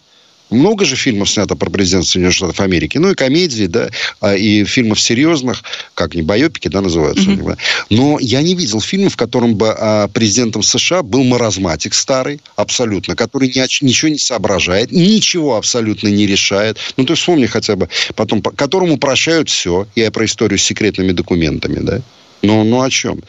много 0.51 0.85
же 0.85 0.97
фильмов 0.97 1.29
снято 1.29 1.57
про 1.57 1.71
президента 1.71 2.07
Соединенных 2.07 2.37
Штатов 2.37 2.61
Америки. 2.61 2.99
Ну, 2.99 3.11
и 3.11 3.15
комедии, 3.15 3.67
да, 3.67 3.89
а, 4.21 4.37
и 4.37 4.65
фильмов 4.65 5.01
серьезных, 5.01 5.63
как 5.95 6.15
не 6.15 6.23
байопики, 6.23 6.69
да, 6.69 6.81
называются. 6.81 7.29
Mm-hmm. 7.29 7.59
Но 7.91 8.19
я 8.21 8.43
не 8.43 8.55
видел 8.55 8.81
фильма, 8.81 9.11
в 9.11 9.17
котором 9.17 9.57
бы 9.57 9.75
а, 9.77 10.09
президентом 10.09 10.63
США 10.63 11.03
был 11.03 11.25
маразматик 11.25 11.95
старый, 11.95 12.41
абсолютно, 12.55 13.17
который 13.17 13.49
ни, 13.49 13.85
ничего 13.85 14.09
не 14.11 14.19
соображает, 14.19 14.93
ничего 14.93 15.57
абсолютно 15.57 16.09
не 16.09 16.27
решает. 16.27 16.79
Ну, 16.97 17.05
ты 17.05 17.15
вспомни 17.15 17.47
хотя 17.47 17.75
бы 17.75 17.89
потом, 18.15 18.41
по, 18.41 18.51
которому 18.51 18.99
прощают 18.99 19.51
все. 19.51 19.87
Я 19.97 20.11
про 20.11 20.27
историю 20.27 20.59
с 20.59 20.63
секретными 20.63 21.13
документами, 21.13 21.81
да. 21.81 22.03
Ну, 22.43 22.63
ну 22.63 22.83
о 22.83 22.91
чем? 22.91 23.21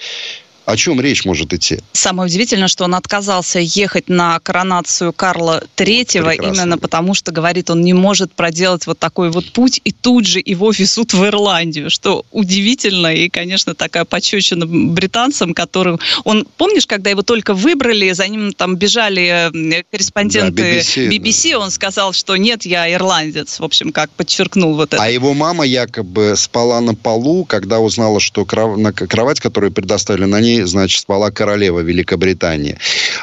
О 0.68 0.76
чем 0.76 1.00
речь 1.00 1.24
может 1.24 1.54
идти? 1.54 1.80
Самое 1.94 2.28
удивительное, 2.28 2.68
что 2.68 2.84
он 2.84 2.96
отказался 2.96 3.60
ехать 3.60 4.10
на 4.10 4.38
коронацию 4.42 5.14
Карла 5.14 5.64
III, 5.78 6.36
именно 6.36 6.78
потому 6.78 7.14
что, 7.14 7.32
говорит, 7.32 7.70
он 7.70 7.80
не 7.80 7.94
может 7.94 8.34
проделать 8.34 8.86
вот 8.86 9.00
такой 9.00 9.32
вот 9.32 9.54
путь, 9.54 9.80
и 9.86 9.94
тут 9.94 10.26
же 10.26 10.42
его 10.44 10.72
везут 10.72 11.14
в 11.14 11.26
Ирландию, 11.26 11.90
что 11.90 12.26
удивительно, 12.32 13.16
и, 13.16 13.30
конечно, 13.30 13.76
такая 13.76 14.04
пощечина 14.04 14.66
британцам, 14.68 15.54
которым... 15.54 16.02
Он, 16.26 16.46
помнишь, 16.58 16.86
когда 16.86 17.12
его 17.12 17.22
только 17.22 17.54
выбрали, 17.54 18.12
за 18.12 18.28
ним 18.28 18.52
там 18.52 18.76
бежали 18.76 19.50
корреспонденты 19.90 20.62
да, 20.62 20.80
BBC, 20.82 21.08
BBC 21.08 21.52
да. 21.52 21.60
он 21.60 21.72
сказал, 21.72 22.12
что 22.12 22.36
нет, 22.36 22.66
я 22.66 22.92
ирландец, 22.92 23.62
в 23.62 23.64
общем, 23.64 23.94
как 23.94 24.10
подчеркнул 24.10 24.76
вот 24.76 24.94
это. 24.94 25.02
А 25.02 25.08
его 25.10 25.34
мама 25.34 25.66
якобы 25.66 26.34
спала 26.36 26.82
на 26.82 26.94
полу, 26.94 27.46
когда 27.46 27.80
узнала, 27.80 28.20
что 28.20 28.44
кровать, 28.44 29.40
которую 29.40 29.72
предоставили 29.72 30.26
на 30.26 30.42
ней, 30.42 30.57
значит, 30.66 31.02
спала 31.02 31.32
королева 31.32 31.80
Великобритании. 31.80 32.78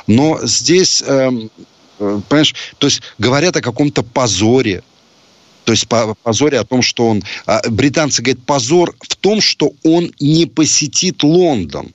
Но 0.07 0.39
здесь, 0.43 1.03
эм, 1.07 1.51
э, 1.99 2.21
понимаешь, 2.29 2.55
то 2.79 2.87
есть 2.87 3.03
говорят 3.19 3.57
о 3.57 3.63
каком-то 3.63 4.03
позоре, 4.03 4.83
то 5.65 5.73
есть 5.73 5.89
по 5.89 6.15
позоре 6.23 6.59
о 6.59 6.65
том, 6.65 6.83
что 6.83 7.09
он... 7.09 7.23
А, 7.47 7.63
британцы 7.69 8.23
говорят, 8.23 8.45
позор 8.45 8.95
в 9.01 9.17
том, 9.17 9.41
что 9.41 9.73
он 9.83 10.13
не 10.21 10.47
посетит 10.47 11.23
Лондон. 11.23 11.93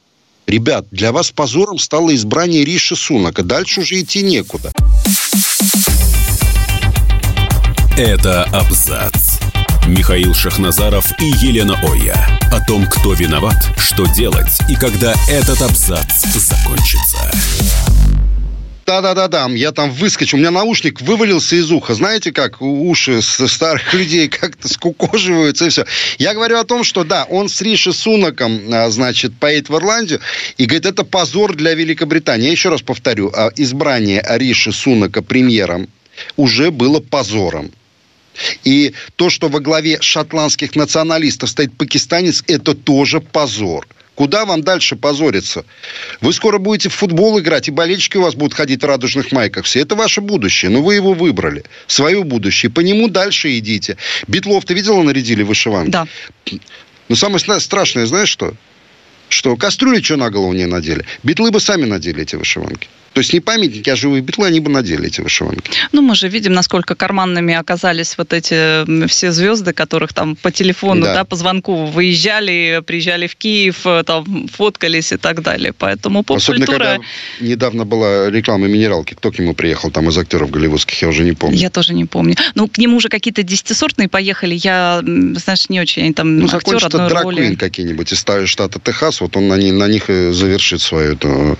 Ребят, 0.48 0.88
для 0.90 1.12
вас 1.12 1.30
позором 1.30 1.78
стало 1.78 2.16
избрание 2.16 2.66
Риши 2.66 2.96
Сунака. 2.96 3.44
Дальше 3.44 3.82
уже 3.82 4.02
идти 4.02 4.24
некуда. 4.24 4.72
Это 7.96 8.46
абзац. 8.46 9.40
Михаил 9.90 10.36
Шахназаров 10.36 11.12
и 11.20 11.26
Елена 11.26 11.76
Оя. 11.82 12.40
О 12.52 12.64
том, 12.64 12.86
кто 12.86 13.14
виноват, 13.14 13.58
что 13.76 14.06
делать 14.06 14.60
и 14.70 14.76
когда 14.76 15.16
этот 15.28 15.60
абзац 15.64 16.26
закончится. 16.26 17.32
Да-да-да-да, 18.86 19.48
я 19.50 19.72
там 19.72 19.90
выскочу. 19.90 20.38
У 20.38 20.40
меня 20.40 20.52
наушник 20.52 21.02
вывалился 21.02 21.56
из 21.56 21.72
уха. 21.72 21.96
Знаете, 21.96 22.32
как 22.32 22.62
уши 22.62 23.24
старых 23.24 23.92
людей 23.96 24.28
как-то 24.28 24.68
скукоживаются 24.68 25.66
и 25.66 25.70
все. 25.70 25.86
Я 26.20 26.36
говорю 26.36 26.60
о 26.60 26.66
том, 26.66 26.84
что 26.84 27.04
да, 27.04 27.24
он 27.24 27.50
с 27.50 27.60
Риши 27.60 27.92
Сунаком, 27.92 28.62
а, 28.72 28.92
значит, 28.92 29.34
поедет 29.40 29.70
в 29.70 29.76
Ирландию 29.76 30.20
и 30.58 30.66
говорит, 30.66 30.86
это 30.86 31.04
позор 31.04 31.56
для 31.56 31.74
Великобритании. 31.74 32.46
Я 32.46 32.52
еще 32.52 32.70
раз 32.70 32.84
повторю, 32.84 33.32
а, 33.36 33.50
избрание 33.56 34.24
Риши 34.30 34.72
Сунака 34.72 35.24
премьером 35.24 35.88
уже 36.36 36.70
было 36.70 37.00
позором. 37.00 37.72
И 38.64 38.94
то, 39.16 39.30
что 39.30 39.50
во 39.50 39.60
главе 39.60 39.98
шотландских 40.02 40.76
националистов 40.76 41.50
стоит 41.50 41.74
пакистанец, 41.76 42.44
это 42.48 42.74
тоже 42.74 43.20
позор. 43.22 43.88
Куда 44.20 44.44
вам 44.44 44.64
дальше 44.64 44.98
позориться? 44.98 45.64
Вы 46.20 46.34
скоро 46.34 46.58
будете 46.58 46.90
в 46.90 46.94
футбол 46.94 47.40
играть, 47.40 47.70
и 47.70 47.72
болельщики 47.72 48.18
у 48.18 48.22
вас 48.22 48.36
будут 48.36 48.54
ходить 48.54 48.84
в 48.84 48.86
радужных 48.86 49.32
майках. 49.32 49.64
Все 49.64 49.80
это 49.80 49.96
ваше 49.96 50.20
будущее. 50.20 50.70
Но 50.70 50.82
вы 50.82 50.96
его 50.96 51.14
выбрали. 51.14 51.64
Свое 51.88 52.26
будущее. 52.26 52.70
По 52.70 52.82
нему 52.82 53.08
дальше 53.08 53.58
идите. 53.58 53.96
Битлов, 54.28 54.66
ты 54.66 54.74
видела, 54.74 55.02
нарядили 55.04 55.42
вышиванки? 55.42 55.92
Да. 55.92 56.08
Но 57.08 57.16
самое 57.16 57.40
страшное, 57.62 58.06
знаешь 58.08 58.28
что? 58.28 58.56
Что 59.30 59.56
кастрюли 59.56 60.02
что 60.02 60.18
на 60.18 60.30
голову 60.30 60.52
не 60.52 60.66
надели? 60.66 61.06
Битлы 61.24 61.52
бы 61.52 61.62
сами 61.62 61.86
надели 61.86 62.24
эти 62.24 62.36
вышиванки. 62.36 62.90
То 63.14 63.20
есть 63.20 63.34
не 63.34 63.40
памятники, 63.40 63.90
а 63.90 63.96
живые 63.96 64.22
битлы, 64.22 64.48
они 64.48 64.60
бы 64.60 64.70
надели 64.70 65.08
эти 65.08 65.22
вышиванки. 65.22 65.72
Ну, 65.92 66.02
мы 66.02 66.16
же 66.16 66.28
видим, 66.28 66.54
насколько 66.54 66.96
карманными 66.96 67.54
оказались 67.54 68.18
вот 68.18 68.34
эти 68.34 69.08
все 69.08 69.32
звезды, 69.32 69.74
которых 69.74 70.14
там 70.14 70.36
по 70.36 70.52
телефону, 70.52 71.06
да, 71.06 71.14
да 71.14 71.24
по 71.26 71.36
звонку 71.36 71.86
выезжали, 71.86 72.82
приезжали 72.86 73.28
в 73.28 73.36
Киев, 73.36 73.86
э, 73.86 74.04
там 74.06 74.48
фоткались 74.48 75.12
и 75.12 75.18
так 75.18 75.42
далее. 75.42 75.74
Поэтому 75.74 76.24
поп-культура... 76.24 76.64
Особенно, 76.64 76.66
когда 76.66 77.00
недавно 77.40 77.86
была 77.86 78.30
реклама 78.30 78.68
минералки. 78.68 79.14
Кто 79.14 79.32
к 79.32 79.40
нему 79.40 79.54
приехал 79.54 79.92
там 79.92 80.10
из 80.10 80.18
актеров 80.18 80.52
голливудских, 80.52 81.02
я 81.02 81.08
уже 81.08 81.24
не 81.24 81.34
помню. 81.34 81.58
Я 81.58 81.70
тоже 81.70 81.94
не 81.94 82.06
помню. 82.06 82.36
Ну, 82.56 82.68
к 82.68 82.78
нему 82.78 82.98
уже 82.98 83.10
какие-то 83.10 83.44
десятисортные 83.44 84.08
поехали. 84.08 84.56
Я, 84.56 85.02
знаешь, 85.04 85.70
не 85.70 85.80
очень. 85.80 86.04
Они 86.04 86.14
там 86.14 86.40
ну, 86.40 86.48
актер 86.52 86.86
одной 86.86 87.10
роли. 87.10 87.56
какие-нибудь 87.56 88.12
из 88.14 88.26
штата 88.46 88.80
Техас, 88.80 89.22
вот 89.22 89.36
он 89.38 89.48
на, 89.48 89.58
на 89.58 89.88
них 89.88 90.10
и 90.10 90.32
завершит 90.32 90.82
свою 90.82 91.14
эту, 91.14 91.58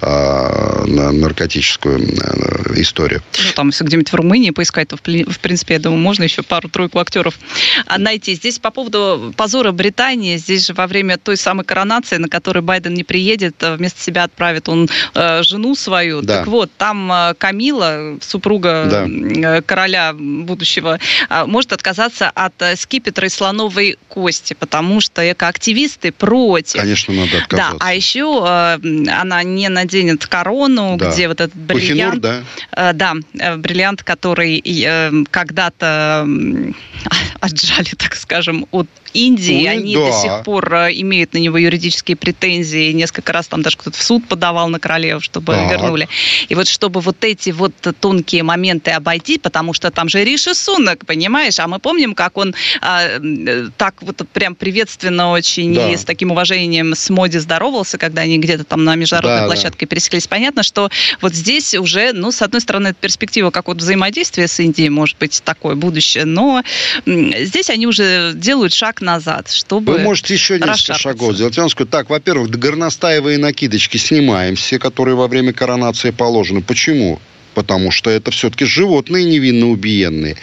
а, 0.00 0.84
наркотическую 0.90 1.98
э, 2.00 2.80
историю. 2.80 3.22
Ну, 3.38 3.52
там, 3.54 3.68
если 3.68 3.84
где-нибудь 3.84 4.12
в 4.12 4.14
Румынии 4.14 4.50
поискать, 4.50 4.88
то, 4.88 4.96
в 4.96 5.38
принципе, 5.40 5.74
я 5.74 5.80
думаю, 5.80 6.00
можно 6.00 6.24
еще 6.24 6.42
пару-тройку 6.42 6.98
актеров 6.98 7.38
а, 7.86 7.98
найти. 7.98 8.34
Здесь 8.34 8.58
по 8.58 8.70
поводу 8.70 9.32
позора 9.36 9.72
Британии, 9.72 10.36
здесь 10.36 10.66
же 10.66 10.74
во 10.74 10.86
время 10.86 11.18
той 11.18 11.36
самой 11.36 11.64
коронации, 11.64 12.16
на 12.16 12.28
которой 12.28 12.60
Байден 12.60 12.94
не 12.94 13.04
приедет, 13.04 13.56
э, 13.62 13.76
вместо 13.76 14.00
себя 14.00 14.24
отправит 14.24 14.68
он 14.68 14.88
э, 15.14 15.42
жену 15.42 15.74
свою. 15.74 16.22
Да. 16.22 16.38
Так 16.38 16.46
вот, 16.48 16.70
там 16.76 17.10
э, 17.12 17.34
Камила, 17.38 18.18
супруга 18.20 18.86
да. 18.90 19.62
короля 19.62 20.12
будущего, 20.12 20.98
может 21.46 21.72
отказаться 21.72 22.30
от 22.30 22.54
скипетра 22.76 23.26
и 23.26 23.30
слоновой 23.30 23.98
кости, 24.08 24.54
потому 24.54 25.00
что 25.00 25.30
экоактивисты 25.30 26.12
против. 26.12 26.80
Конечно, 26.80 27.14
надо 27.14 27.38
отказаться. 27.38 27.78
Да, 27.78 27.84
а 27.84 27.94
еще 27.94 28.44
она 28.44 29.42
не 29.42 29.68
наденет 29.68 30.26
корону, 30.26 30.79
ну, 30.80 30.96
да. 30.96 31.10
где 31.10 31.28
вот 31.28 31.40
этот 31.40 31.56
бриллиант... 31.56 32.14
Кухинур, 32.14 32.44
да? 32.74 32.90
Э, 32.90 32.92
да, 32.92 33.14
э, 33.38 33.56
бриллиант, 33.56 34.02
который 34.02 34.58
э, 34.58 35.24
когда-то 35.30 36.26
отжали, 37.40 37.90
так 37.96 38.14
скажем, 38.14 38.66
от 38.70 38.88
Индии. 39.14 39.66
Ой, 39.66 39.68
Они 39.68 39.94
да. 39.94 40.06
до 40.06 40.12
сих 40.12 40.44
пор 40.44 40.72
имеют 40.92 41.32
на 41.32 41.38
него 41.38 41.58
юридические 41.58 42.16
претензии. 42.16 42.92
Несколько 42.92 43.32
раз 43.32 43.48
там 43.48 43.62
даже 43.62 43.76
кто-то 43.76 43.96
в 43.96 44.02
суд 44.02 44.26
подавал 44.28 44.68
на 44.68 44.78
королеву, 44.78 45.20
чтобы 45.20 45.54
так. 45.54 45.70
вернули. 45.70 46.08
И 46.48 46.54
вот 46.54 46.68
чтобы 46.68 47.00
вот 47.00 47.24
эти 47.24 47.50
вот 47.50 47.74
тонкие 48.00 48.42
моменты 48.42 48.92
обойти, 48.92 49.38
потому 49.38 49.72
что 49.72 49.90
там 49.90 50.08
же 50.08 50.24
Риши 50.24 50.54
Сунок, 50.54 51.06
понимаешь? 51.06 51.58
А 51.58 51.66
мы 51.66 51.78
помним, 51.78 52.14
как 52.14 52.36
он 52.36 52.54
а, 52.80 53.20
так 53.76 53.96
вот 54.02 54.22
прям 54.32 54.54
приветственно 54.54 55.30
очень 55.32 55.74
да. 55.74 55.90
и 55.90 55.96
с 55.96 56.04
таким 56.04 56.30
уважением 56.30 56.94
с 56.94 57.10
Моди 57.10 57.38
здоровался, 57.38 57.98
когда 57.98 58.22
они 58.22 58.38
где-то 58.38 58.64
там 58.64 58.84
на 58.84 58.94
международной 58.94 59.40
да, 59.40 59.46
площадке 59.46 59.86
да. 59.86 59.90
пересеклись. 59.90 60.26
Понятно, 60.26 60.62
что 60.62 60.90
вот 61.20 61.34
здесь 61.34 61.74
уже, 61.74 62.12
ну, 62.12 62.32
с 62.32 62.42
одной 62.42 62.60
стороны, 62.60 62.88
это 62.88 62.98
перспектива 63.00 63.50
как 63.50 63.68
вот 63.68 63.78
взаимодействия 63.78 64.48
с 64.48 64.60
Индией, 64.60 64.88
может 64.88 65.18
быть, 65.18 65.42
такое 65.44 65.74
будущее, 65.74 66.24
но 66.24 66.62
здесь 67.06 67.70
они 67.70 67.86
уже 67.86 68.32
делают 68.34 68.72
шаг 68.72 68.99
назад, 69.00 69.50
чтобы 69.50 69.92
Вы 69.92 69.98
можете 70.00 70.34
еще 70.34 70.58
несколько 70.58 70.98
шагов 70.98 71.34
сделать. 71.34 71.56
Я 71.56 71.62
вам 71.62 71.70
скажу, 71.70 71.88
так, 71.88 72.10
во-первых, 72.10 72.50
горностаевые 72.50 73.38
накидочки 73.38 73.96
снимаем, 73.96 74.56
все, 74.56 74.78
которые 74.78 75.14
во 75.14 75.28
время 75.28 75.52
коронации 75.52 76.10
положены. 76.10 76.62
Почему? 76.62 77.20
потому 77.52 77.90
что 77.90 78.10
это 78.10 78.30
все-таки 78.30 78.64
животные 78.64 79.24
невинно 79.24 79.70
убиенные. 79.70 80.36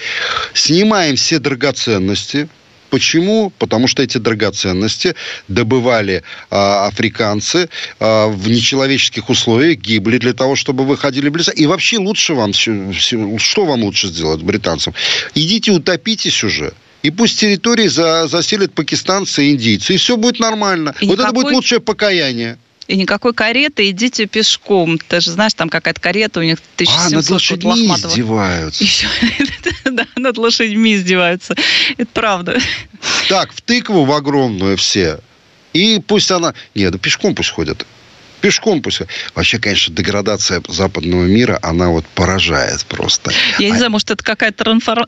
Снимаем 0.53 1.15
все 1.15 1.39
драгоценности, 1.39 2.49
Почему? 2.89 3.51
Потому 3.59 3.87
что 3.87 4.01
эти 4.01 4.17
драгоценности 4.17 5.15
добывали 5.47 6.23
а, 6.49 6.87
африканцы 6.87 7.69
а, 7.99 8.27
в 8.27 8.47
нечеловеческих 8.47 9.29
условиях, 9.29 9.79
гибли 9.79 10.17
для 10.17 10.33
того, 10.33 10.55
чтобы 10.55 10.85
выходили 10.85 11.29
в 11.29 11.35
леса. 11.35 11.51
И 11.51 11.65
вообще 11.65 11.97
лучше 11.97 12.33
вам, 12.33 12.53
что 12.53 13.65
вам 13.65 13.83
лучше 13.83 14.07
сделать 14.07 14.41
британцам? 14.41 14.93
Идите 15.35 15.71
утопитесь 15.71 16.43
уже. 16.43 16.73
И 17.03 17.11
пусть 17.11 17.39
территории 17.39 17.87
за, 17.87 18.27
заселят 18.27 18.73
пакистанцы 18.73 19.45
и 19.45 19.51
индийцы. 19.51 19.93
И 19.93 19.97
все 19.97 20.17
будет 20.17 20.39
нормально. 20.39 20.95
И 20.99 21.05
вот 21.05 21.13
никакой... 21.13 21.25
это 21.25 21.33
будет 21.33 21.53
лучшее 21.53 21.79
покаяние. 21.79 22.57
И 22.87 22.95
никакой 22.95 23.33
кареты, 23.33 23.89
идите 23.89 24.27
пешком. 24.27 24.97
Ты 24.97 25.19
же 25.19 25.31
знаешь, 25.31 25.53
там 25.53 25.67
какая-то 25.69 25.99
карета 25.99 26.39
у 26.39 26.43
них 26.43 26.57
1700 26.75 26.89
А, 26.89 27.15
над 27.15 27.29
лошадьми 27.29 27.69
лохматого. 27.69 28.11
издеваются. 28.11 28.83
Еще, 28.83 29.07
да, 29.85 30.07
над 30.15 30.37
лошадьми 30.37 30.95
издеваются. 30.95 31.55
Это 31.97 32.09
правда. 32.13 32.59
Так, 33.27 33.51
в 33.51 33.61
тыкву 33.61 34.05
в 34.05 34.11
огромную 34.13 34.77
все. 34.77 35.19
И 35.73 36.01
пусть 36.05 36.31
она... 36.31 36.53
Нет, 36.75 36.93
да 36.93 36.97
пешком 36.97 37.35
пусть 37.35 37.49
ходят. 37.49 37.85
Пешком 38.41 38.81
пусть. 38.81 39.01
Вообще, 39.35 39.59
конечно, 39.59 39.93
деградация 39.93 40.61
западного 40.67 41.25
мира, 41.25 41.59
она 41.61 41.89
вот 41.89 42.05
поражает 42.05 42.85
просто. 42.85 43.31
Я 43.59 43.67
а... 43.67 43.71
не 43.71 43.77
знаю, 43.77 43.91
может, 43.91 44.11
это 44.11 44.23
какая-то 44.23 44.63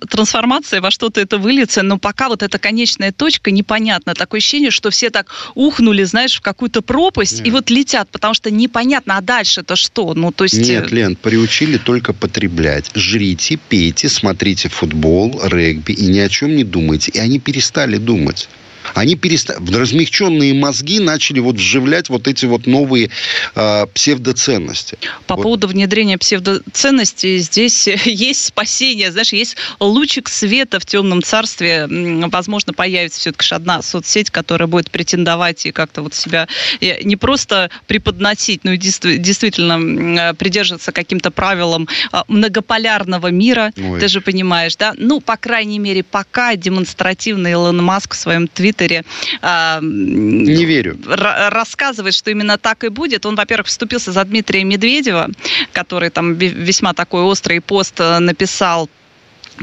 трансформация, 0.10 0.82
во 0.82 0.92
что-то 0.92 1.22
это 1.22 1.38
выльется, 1.38 1.84
но 1.84 1.98
пока 1.98 2.30
вот 2.30 2.44
эта 2.44 2.58
конечная 2.58 3.12
точка 3.12 3.52
непонятна. 3.52 4.16
Такое 4.16 4.40
ощущение, 4.40 4.72
что 4.72 4.90
все 4.90 5.10
так 5.10 5.32
ухнули, 5.56 6.04
знаешь, 6.04 6.36
в 6.36 6.42
какую-то 6.42 6.82
пропасть 6.82 7.40
Нет. 7.40 7.48
и 7.48 7.52
вот 7.52 7.70
летят, 7.70 8.10
потому 8.10 8.34
что 8.34 8.52
непонятно, 8.52 9.18
а 9.18 9.22
дальше-то 9.22 9.76
что? 9.76 10.14
Ну, 10.14 10.32
то 10.32 10.46
есть... 10.46 10.58
Нет, 10.58 10.92
э, 10.92 10.96
Лен, 10.96 11.16
приучили 11.16 11.78
только 11.78 12.14
потреблять. 12.14 12.92
Жрите, 12.96 13.60
пейте, 13.70 14.10
смотрите 14.10 14.70
футбол, 14.70 15.40
регби 15.44 15.94
и 15.94 16.08
ни 16.08 16.20
о 16.20 16.30
чем 16.30 16.56
не 16.56 16.64
думайте. 16.64 17.12
И 17.12 17.20
они 17.20 17.40
перестали 17.40 17.98
думать 17.98 18.50
они 18.96 19.16
перестали, 19.16 19.60
размягченные 19.74 20.54
мозги 20.54 21.00
начали 21.00 21.40
вот 21.40 21.56
вживлять 21.56 22.10
вот 22.10 22.28
эти 22.28 22.46
вот 22.46 22.68
новые 22.68 23.10
э, 23.56 23.86
псевдоценности. 23.94 24.98
По 25.28 25.36
вот. 25.36 25.44
поводу 25.44 25.68
внедрения 25.68 26.18
псевдоценностей 26.18 27.40
здесь 27.40 27.88
есть 28.06 28.46
спасение, 28.46 29.12
знаешь, 29.12 29.34
есть 29.34 29.58
лучик 29.80 30.30
света 30.30 30.80
в 30.80 30.86
темном 30.86 31.22
царстве. 31.24 31.88
Возможно, 31.88 32.74
появится 32.74 33.20
все-таки 33.20 33.54
одна 33.54 33.82
соцсеть, 33.82 34.30
которая 34.30 34.68
будет 34.68 34.92
претендовать 34.92 35.66
и 35.66 35.72
как-то 35.72 36.02
вот 36.02 36.14
себя 36.14 36.48
не 36.82 37.16
просто 37.16 37.70
преподносить, 37.88 38.64
но 38.64 38.74
и 38.74 38.78
действительно 38.78 40.34
придерживаться 40.36 40.92
каким-то 40.92 41.32
правилам 41.32 41.88
а, 42.12 42.24
многополярного 42.28 43.28
мира, 43.28 43.72
Ой. 43.78 44.00
ты 44.00 44.08
же 44.08 44.22
понимаешь, 44.22 44.76
да? 44.76 44.94
Ну, 44.98 45.22
по 45.22 45.38
крайней 45.38 45.80
мере, 45.80 46.04
пока 46.04 46.56
демонстративно 46.56 47.48
Илон 47.48 47.84
Маск 47.84 48.14
в 48.14 48.18
своем 48.18 48.48
твиттере 48.48 48.79
Твиттере 48.80 49.04
э, 49.42 49.80
не 49.82 50.66
верю. 50.66 50.98
рассказывает, 51.08 52.14
что 52.14 52.32
именно 52.32 52.58
так 52.58 52.84
и 52.84 52.90
будет. 52.90 53.26
Он, 53.26 53.36
во-первых, 53.36 53.68
вступился 53.68 54.12
за 54.12 54.24
Дмитрия 54.24 54.64
Медведева, 54.64 55.30
который 55.74 56.10
там 56.10 56.36
весьма 56.36 56.94
такой 56.94 57.22
острый 57.22 57.62
пост 57.62 58.00
э, 58.00 58.20
написал 58.20 58.90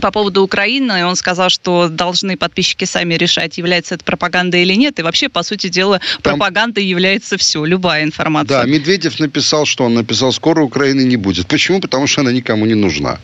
по 0.03 0.11
поводу 0.11 0.43
Украины, 0.43 1.07
он 1.07 1.17
сказал, 1.17 1.49
что 1.49 1.89
должны 1.89 2.37
подписчики 2.37 2.85
сами 2.85 3.15
решать, 3.15 3.57
является 3.57 3.95
это 3.95 4.05
пропагандой 4.05 4.61
или 4.61 4.75
нет. 4.75 4.99
И 4.99 5.03
вообще, 5.03 5.31
по 5.31 5.43
сути 5.43 5.69
дела, 5.69 6.01
Там... 6.21 6.39
пропагандой 6.39 6.85
является 6.85 7.39
все, 7.39 7.65
любая 7.65 8.05
информация. 8.05 8.63
Да, 8.63 8.69
Медведев 8.69 9.19
написал, 9.19 9.65
что 9.65 9.85
он 9.85 9.95
написал, 9.95 10.33
скоро 10.33 10.61
Украины 10.61 11.01
не 11.01 11.17
будет. 11.17 11.47
Почему? 11.47 11.81
Потому 11.81 12.07
что 12.07 12.21
она 12.21 12.33
никому 12.33 12.67
не 12.67 12.75
нужна. 12.75 13.19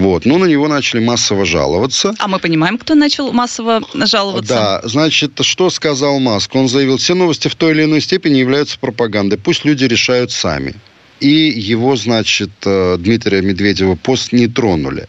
Вот. 0.00 0.24
Ну, 0.24 0.38
на 0.38 0.46
него 0.46 0.66
начали 0.66 1.00
массово 1.04 1.44
жаловаться. 1.44 2.14
А 2.18 2.26
мы 2.26 2.38
понимаем, 2.38 2.78
кто 2.78 2.94
начал 2.94 3.32
массово 3.32 3.82
жаловаться? 3.92 4.54
Да. 4.54 4.80
Значит, 4.84 5.32
что 5.42 5.68
сказал 5.68 6.18
Маск? 6.20 6.54
Он 6.54 6.68
заявил, 6.68 6.96
все 6.96 7.14
новости 7.14 7.48
в 7.48 7.54
той 7.54 7.72
или 7.72 7.84
иной 7.84 8.00
степени 8.00 8.38
являются 8.38 8.78
пропагандой. 8.78 9.38
Пусть 9.38 9.66
люди 9.66 9.84
решают 9.84 10.32
сами 10.32 10.74
и 11.20 11.52
его, 11.54 11.96
значит, 11.96 12.48
э, 12.64 12.96
Дмитрия 12.98 13.42
Медведева 13.42 13.94
пост 13.94 14.32
не 14.32 14.48
тронули. 14.48 15.06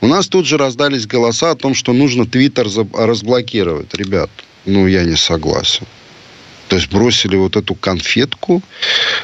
У 0.00 0.08
нас 0.08 0.26
тут 0.26 0.46
же 0.46 0.58
раздались 0.58 1.06
голоса 1.06 1.52
о 1.52 1.54
том, 1.54 1.74
что 1.76 1.92
нужно 1.92 2.26
Твиттер 2.26 2.66
разблокировать. 2.92 3.94
Ребят, 3.94 4.30
ну, 4.66 4.88
я 4.88 5.04
не 5.04 5.14
согласен. 5.14 5.86
То 6.74 6.78
есть 6.78 6.90
бросили 6.90 7.36
вот 7.36 7.54
эту 7.54 7.76
конфетку 7.76 8.60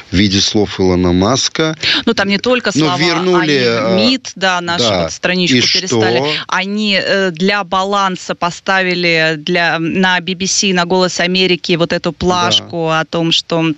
в 0.09 0.15
виде 0.15 0.39
слов 0.39 0.79
Илона 0.79 1.11
Маска. 1.11 1.75
Ну, 2.05 2.13
там 2.13 2.29
не 2.29 2.37
только 2.37 2.71
слова, 2.71 2.95
но 2.95 3.05
вернули, 3.05 3.57
они 3.57 4.11
МИД, 4.11 4.31
да, 4.37 4.61
нашу 4.61 4.87
да. 4.87 5.01
вот 5.01 5.11
страничку 5.11 5.57
и 5.57 5.61
перестали. 5.61 6.19
Что? 6.19 6.29
Они 6.47 6.97
э, 6.97 7.31
для 7.31 7.65
баланса 7.65 8.35
поставили 8.35 9.35
для, 9.37 9.79
на 9.79 10.19
BBC, 10.19 10.73
на 10.73 10.85
«Голос 10.85 11.19
Америки» 11.19 11.73
вот 11.73 11.91
эту 11.91 12.13
плашку 12.13 12.87
да. 12.87 13.01
о 13.01 13.05
том, 13.05 13.33
что 13.33 13.73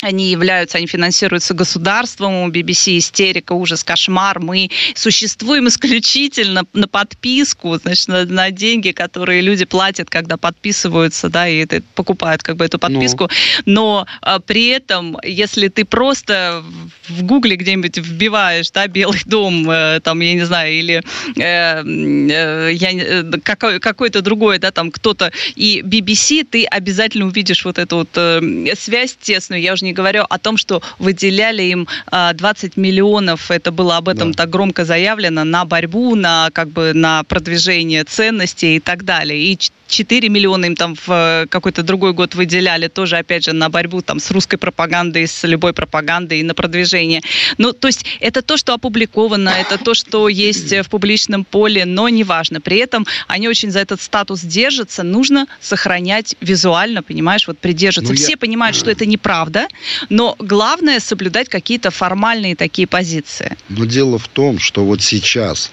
они 0.00 0.30
являются, 0.30 0.78
они 0.78 0.86
финансируются 0.86 1.54
государством, 1.54 2.34
у 2.42 2.48
BBC 2.50 2.98
истерика, 2.98 3.52
ужас, 3.52 3.82
кошмар. 3.82 4.40
Мы 4.40 4.70
существуем 4.94 5.68
исключительно 5.68 6.64
на 6.72 6.88
подписку, 6.88 7.76
значит, 7.78 8.08
на, 8.08 8.24
на 8.24 8.50
деньги, 8.50 8.92
которые 8.92 9.40
люди 9.40 9.64
платят, 9.64 10.08
когда 10.10 10.36
подписываются, 10.36 11.28
да, 11.28 11.48
и 11.48 11.58
это, 11.58 11.82
покупают 11.94 12.42
как 12.42 12.56
бы 12.56 12.64
эту 12.64 12.78
подписку. 12.78 13.28
Ну. 13.64 13.78
Но 13.78 14.06
а, 14.22 14.38
при 14.38 14.68
этом, 14.68 15.18
если 15.24 15.68
ты 15.68 15.84
просто 15.84 16.62
в 17.08 17.22
Гугле 17.24 17.56
где-нибудь 17.56 17.98
вбиваешь, 17.98 18.70
да, 18.70 18.86
Белый 18.86 19.22
дом, 19.24 19.68
э, 19.70 20.00
там, 20.02 20.20
я 20.20 20.34
не 20.34 20.44
знаю, 20.44 20.72
или 20.72 21.02
э, 21.36 21.82
э, 21.82 22.72
я, 22.72 22.90
э, 22.92 23.24
какой, 23.42 23.80
какой-то 23.80 24.22
другой, 24.22 24.58
да, 24.58 24.70
там 24.70 24.90
кто-то, 24.90 25.32
и 25.56 25.82
BBC, 25.84 26.46
ты 26.48 26.64
обязательно 26.64 27.26
увидишь 27.26 27.64
вот 27.64 27.78
эту 27.78 27.96
вот 27.96 28.10
э, 28.14 28.40
связь 28.76 29.16
тесную. 29.20 29.60
Я 29.60 29.72
уже 29.72 29.84
не 29.84 29.87
говорю 29.92 30.24
о 30.28 30.38
том, 30.38 30.56
что 30.56 30.82
выделяли 30.98 31.62
им 31.62 31.88
20 32.10 32.72
а, 32.76 32.80
миллионов, 32.80 33.50
это 33.50 33.70
было 33.72 33.96
об 33.96 34.08
этом 34.08 34.32
да. 34.32 34.38
так 34.38 34.50
громко 34.50 34.84
заявлено, 34.84 35.44
на 35.44 35.64
борьбу, 35.64 36.14
на 36.14 36.50
как 36.52 36.68
бы 36.68 36.92
на 36.94 37.24
продвижение 37.24 38.04
ценностей 38.04 38.76
и 38.76 38.80
так 38.80 39.04
далее. 39.04 39.38
И 39.38 39.58
4 39.88 40.28
миллиона 40.28 40.66
им 40.66 40.76
там 40.76 40.94
в 40.94 41.08
э, 41.08 41.46
какой-то 41.48 41.82
другой 41.82 42.12
год 42.12 42.34
выделяли, 42.34 42.88
тоже, 42.88 43.16
опять 43.16 43.44
же, 43.44 43.52
на 43.52 43.68
борьбу 43.68 44.02
там 44.02 44.20
с 44.20 44.30
русской 44.30 44.56
пропагандой, 44.56 45.26
с 45.26 45.44
любой 45.44 45.72
пропагандой 45.72 46.40
и 46.40 46.42
на 46.42 46.54
продвижение. 46.54 47.22
Ну, 47.56 47.72
то 47.72 47.88
есть 47.88 48.04
это 48.20 48.42
то, 48.42 48.56
что 48.56 48.74
опубликовано, 48.74 49.48
это 49.48 49.78
то, 49.78 49.94
что 49.94 50.28
есть 50.28 50.72
в 50.72 50.88
публичном 50.88 51.44
поле, 51.44 51.84
но 51.84 52.08
неважно. 52.08 52.60
При 52.60 52.78
этом 52.78 53.06
они 53.26 53.48
очень 53.48 53.70
за 53.70 53.80
этот 53.80 54.00
статус 54.00 54.42
держатся, 54.42 55.02
нужно 55.02 55.46
сохранять 55.60 56.36
визуально, 56.40 57.02
понимаешь, 57.02 57.46
вот 57.46 57.58
придерживаться. 57.58 58.12
Ну, 58.12 58.18
Все 58.18 58.32
я... 58.32 58.36
понимают, 58.36 58.76
что 58.76 58.90
это 58.90 59.06
неправда, 59.06 59.68
но 60.08 60.36
главное 60.38 61.00
соблюдать 61.00 61.48
какие-то 61.48 61.90
формальные 61.90 62.56
такие 62.56 62.86
позиции. 62.86 63.56
Но 63.68 63.84
дело 63.84 64.18
в 64.18 64.28
том, 64.28 64.58
что 64.58 64.84
вот 64.84 65.02
сейчас 65.02 65.70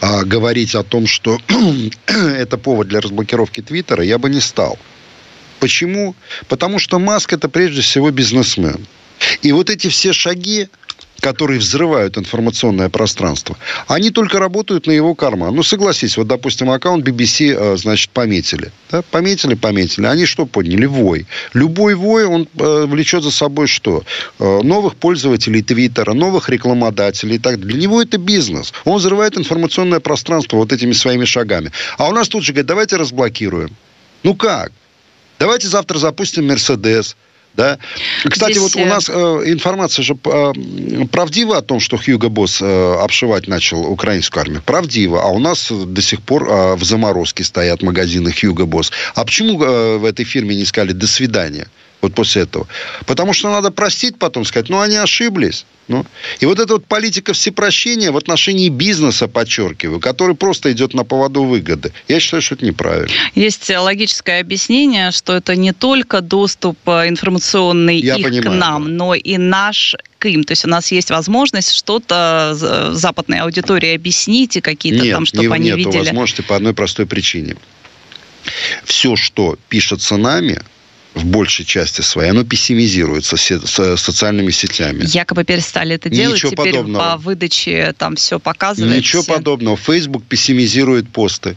а, 0.00 0.24
говорить 0.24 0.74
о 0.74 0.82
том, 0.82 1.06
что 1.06 1.38
это 2.06 2.58
повод 2.58 2.88
для 2.88 3.00
разблокировки 3.00 3.53
Твиттера, 3.62 4.04
я 4.04 4.18
бы 4.18 4.30
не 4.30 4.40
стал. 4.40 4.78
Почему? 5.60 6.14
Потому 6.48 6.78
что 6.78 6.98
Маск 6.98 7.32
это 7.32 7.48
прежде 7.48 7.80
всего 7.80 8.10
бизнесмен. 8.10 8.86
И 9.42 9.52
вот 9.52 9.70
эти 9.70 9.88
все 9.88 10.12
шаги, 10.12 10.68
которые 11.24 11.58
взрывают 11.58 12.18
информационное 12.18 12.90
пространство, 12.90 13.56
они 13.86 14.10
только 14.10 14.38
работают 14.38 14.86
на 14.86 14.92
его 14.92 15.14
карман. 15.14 15.54
Ну, 15.54 15.62
согласись, 15.62 16.18
вот, 16.18 16.26
допустим, 16.26 16.68
аккаунт 16.68 17.02
BBC, 17.02 17.54
э, 17.56 17.76
значит, 17.78 18.10
пометили. 18.10 18.70
Да? 18.90 19.00
Пометили, 19.00 19.54
пометили. 19.54 20.04
Они 20.04 20.26
что 20.26 20.44
подняли? 20.44 20.84
Вой. 20.84 21.26
Любой 21.54 21.94
вой, 21.94 22.26
он 22.26 22.46
э, 22.58 22.84
влечет 22.86 23.22
за 23.22 23.30
собой 23.30 23.68
что? 23.68 24.02
Э, 24.38 24.60
новых 24.62 24.96
пользователей 24.96 25.62
Твиттера, 25.62 26.12
новых 26.12 26.50
рекламодателей 26.50 27.36
и 27.36 27.38
так 27.38 27.54
далее. 27.54 27.72
Для 27.72 27.80
него 27.80 28.02
это 28.02 28.18
бизнес. 28.18 28.74
Он 28.84 28.98
взрывает 28.98 29.38
информационное 29.38 30.00
пространство 30.00 30.58
вот 30.58 30.74
этими 30.74 30.92
своими 30.92 31.24
шагами. 31.24 31.72
А 31.96 32.06
у 32.10 32.12
нас 32.12 32.28
тут 32.28 32.44
же 32.44 32.52
говорят, 32.52 32.66
давайте 32.66 32.96
разблокируем. 32.96 33.70
Ну 34.24 34.34
как? 34.34 34.72
Давайте 35.38 35.68
завтра 35.68 35.96
запустим 35.96 36.48
Мерседес. 36.48 37.16
Да? 37.56 37.78
Кстати, 38.28 38.58
Здесь... 38.58 38.74
вот 38.74 38.82
у 38.82 38.84
нас 38.84 39.08
э, 39.08 39.12
информация 39.46 40.02
же 40.02 40.16
э, 40.24 40.52
правдива 41.10 41.58
о 41.58 41.62
том, 41.62 41.78
что 41.80 41.96
Хьюго 41.96 42.28
Босс 42.28 42.60
э, 42.60 42.94
обшивать 43.00 43.46
начал 43.46 43.84
украинскую 43.84 44.40
армию. 44.40 44.62
Правдиво. 44.64 45.22
А 45.22 45.28
у 45.28 45.38
нас 45.38 45.70
до 45.70 46.02
сих 46.02 46.20
пор 46.22 46.48
э, 46.48 46.74
в 46.74 46.82
заморозке 46.82 47.44
стоят 47.44 47.82
магазины 47.82 48.32
Хьюго 48.32 48.66
Босс. 48.66 48.90
А 49.14 49.24
почему 49.24 49.62
э, 49.62 49.98
в 49.98 50.04
этой 50.04 50.24
фирме 50.24 50.56
не 50.56 50.64
сказали 50.64 50.92
«до 50.92 51.06
свидания»? 51.06 51.68
Вот 52.04 52.14
после 52.14 52.42
этого. 52.42 52.66
Потому 53.06 53.32
что 53.32 53.50
надо 53.50 53.70
простить 53.70 54.18
потом, 54.18 54.44
сказать, 54.44 54.68
ну, 54.68 54.80
они 54.80 54.96
ошиблись. 54.96 55.64
Ну, 55.88 56.04
и 56.40 56.46
вот 56.46 56.58
эта 56.58 56.74
вот 56.74 56.86
политика 56.86 57.32
всепрощения 57.32 58.10
в 58.10 58.16
отношении 58.16 58.68
бизнеса, 58.68 59.28
подчеркиваю, 59.28 60.00
который 60.00 60.34
просто 60.34 60.72
идет 60.72 60.94
на 60.94 61.04
поводу 61.04 61.44
выгоды, 61.44 61.92
я 62.08 62.20
считаю, 62.20 62.42
что 62.42 62.54
это 62.54 62.64
неправильно. 62.64 63.08
Есть 63.34 63.70
логическое 63.70 64.40
объяснение, 64.40 65.12
что 65.12 65.34
это 65.34 65.56
не 65.56 65.72
только 65.72 66.20
доступ 66.20 66.78
э, 66.86 67.08
информационный 67.08 67.98
я 67.98 68.16
их 68.16 68.24
понимаю, 68.24 68.42
к 68.42 68.54
нам, 68.54 68.96
но 68.96 69.14
и 69.14 69.36
наш 69.36 69.94
к 70.18 70.26
им. 70.26 70.44
То 70.44 70.52
есть 70.52 70.64
у 70.64 70.68
нас 70.68 70.90
есть 70.92 71.10
возможность 71.10 71.72
что-то 71.72 72.54
западной 72.92 73.40
аудитории 73.40 73.94
объяснить 73.94 74.56
и 74.56 74.60
какие-то 74.60 75.10
там, 75.10 75.26
чтобы 75.26 75.46
не, 75.48 75.54
они 75.54 75.64
нету 75.66 75.78
видели. 75.78 75.96
Нет 75.96 76.06
возможности 76.06 76.42
по 76.42 76.56
одной 76.56 76.72
простой 76.74 77.06
причине. 77.06 77.56
Все, 78.84 79.16
что 79.16 79.58
пишется 79.68 80.16
нами, 80.16 80.60
в 81.14 81.24
большей 81.24 81.64
части 81.64 82.00
своей, 82.00 82.30
оно 82.30 82.44
пессимизируется 82.44 83.36
социальными 83.36 84.50
сетями. 84.50 85.04
Якобы 85.06 85.44
перестали 85.44 85.94
это 85.94 86.10
делать, 86.10 86.36
Ничего 86.36 86.50
теперь 86.50 86.72
подобного. 86.72 87.02
по 87.02 87.16
выдаче 87.18 87.94
там 87.96 88.16
все 88.16 88.40
показывает. 88.40 88.96
Ничего 88.96 89.22
все. 89.22 89.32
подобного. 89.32 89.76
Facebook 89.76 90.24
пессимизирует 90.24 91.08
посты. 91.08 91.56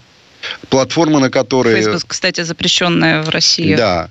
Платформа, 0.70 1.20
на 1.20 1.32
которой... 1.32 1.76
Facebook, 1.76 2.06
кстати, 2.08 2.42
запрещенная 2.42 3.24
в 3.24 3.30
России. 3.30 3.76
Да. 3.76 4.10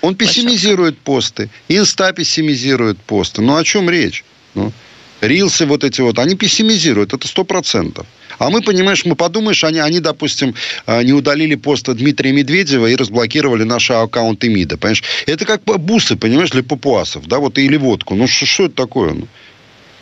Он 0.00 0.16
пессимизирует 0.16 0.98
посты. 0.98 1.48
Инста 1.68 2.12
пессимизирует 2.12 2.98
посты. 2.98 3.40
Ну, 3.40 3.56
о 3.56 3.62
чем 3.62 3.88
речь? 3.88 4.24
Ну, 4.54 4.72
рилсы 5.20 5.64
вот 5.66 5.84
эти 5.84 6.00
вот, 6.00 6.18
они 6.18 6.34
пессимизируют, 6.34 7.14
это 7.14 7.28
сто 7.28 7.44
процентов. 7.44 8.06
А 8.38 8.50
мы, 8.50 8.62
понимаешь, 8.62 9.04
мы 9.04 9.14
подумаешь, 9.14 9.64
они, 9.64 9.80
они 9.80 10.00
допустим, 10.00 10.54
а, 10.86 11.02
не 11.02 11.12
удалили 11.12 11.54
пост 11.54 11.88
Дмитрия 11.88 12.32
Медведева 12.32 12.86
и 12.86 12.96
разблокировали 12.96 13.64
наши 13.64 13.92
аккаунты 13.92 14.48
МИДа, 14.48 14.76
понимаешь? 14.76 15.02
Это 15.26 15.44
как 15.44 15.62
бусы, 15.62 16.16
понимаешь, 16.16 16.50
для 16.50 16.62
папуасов, 16.62 17.26
да, 17.26 17.38
вот 17.38 17.58
или 17.58 17.76
водку. 17.76 18.14
Ну, 18.14 18.26
что 18.26 18.66
это 18.66 18.74
такое? 18.74 19.14
Ну? 19.14 19.28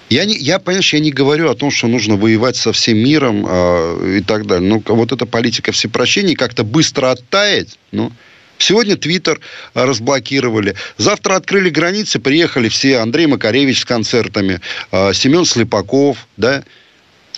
Я, 0.08 0.24
не, 0.24 0.36
я, 0.36 0.58
понимаешь, 0.58 0.92
я 0.92 1.00
не 1.00 1.10
говорю 1.10 1.50
о 1.50 1.54
том, 1.54 1.70
что 1.70 1.88
нужно 1.88 2.16
воевать 2.16 2.56
со 2.56 2.72
всем 2.72 2.98
миром 2.98 3.44
э, 3.48 4.18
и 4.18 4.22
так 4.22 4.46
далее. 4.46 4.68
Ну, 4.68 4.82
вот 4.86 5.12
эта 5.12 5.26
политика 5.26 5.72
всепрощения 5.72 6.36
как-то 6.36 6.62
быстро 6.64 7.10
оттаять, 7.10 7.78
ну, 7.92 8.12
Сегодня 8.58 8.96
Твиттер 8.96 9.40
разблокировали. 9.74 10.76
Завтра 10.96 11.34
открыли 11.34 11.68
границы, 11.68 12.18
приехали 12.18 12.70
все. 12.70 13.00
Андрей 13.00 13.26
Макаревич 13.26 13.80
с 13.80 13.84
концертами, 13.84 14.62
э, 14.92 15.12
Семен 15.12 15.44
Слепаков, 15.44 16.26
да, 16.38 16.64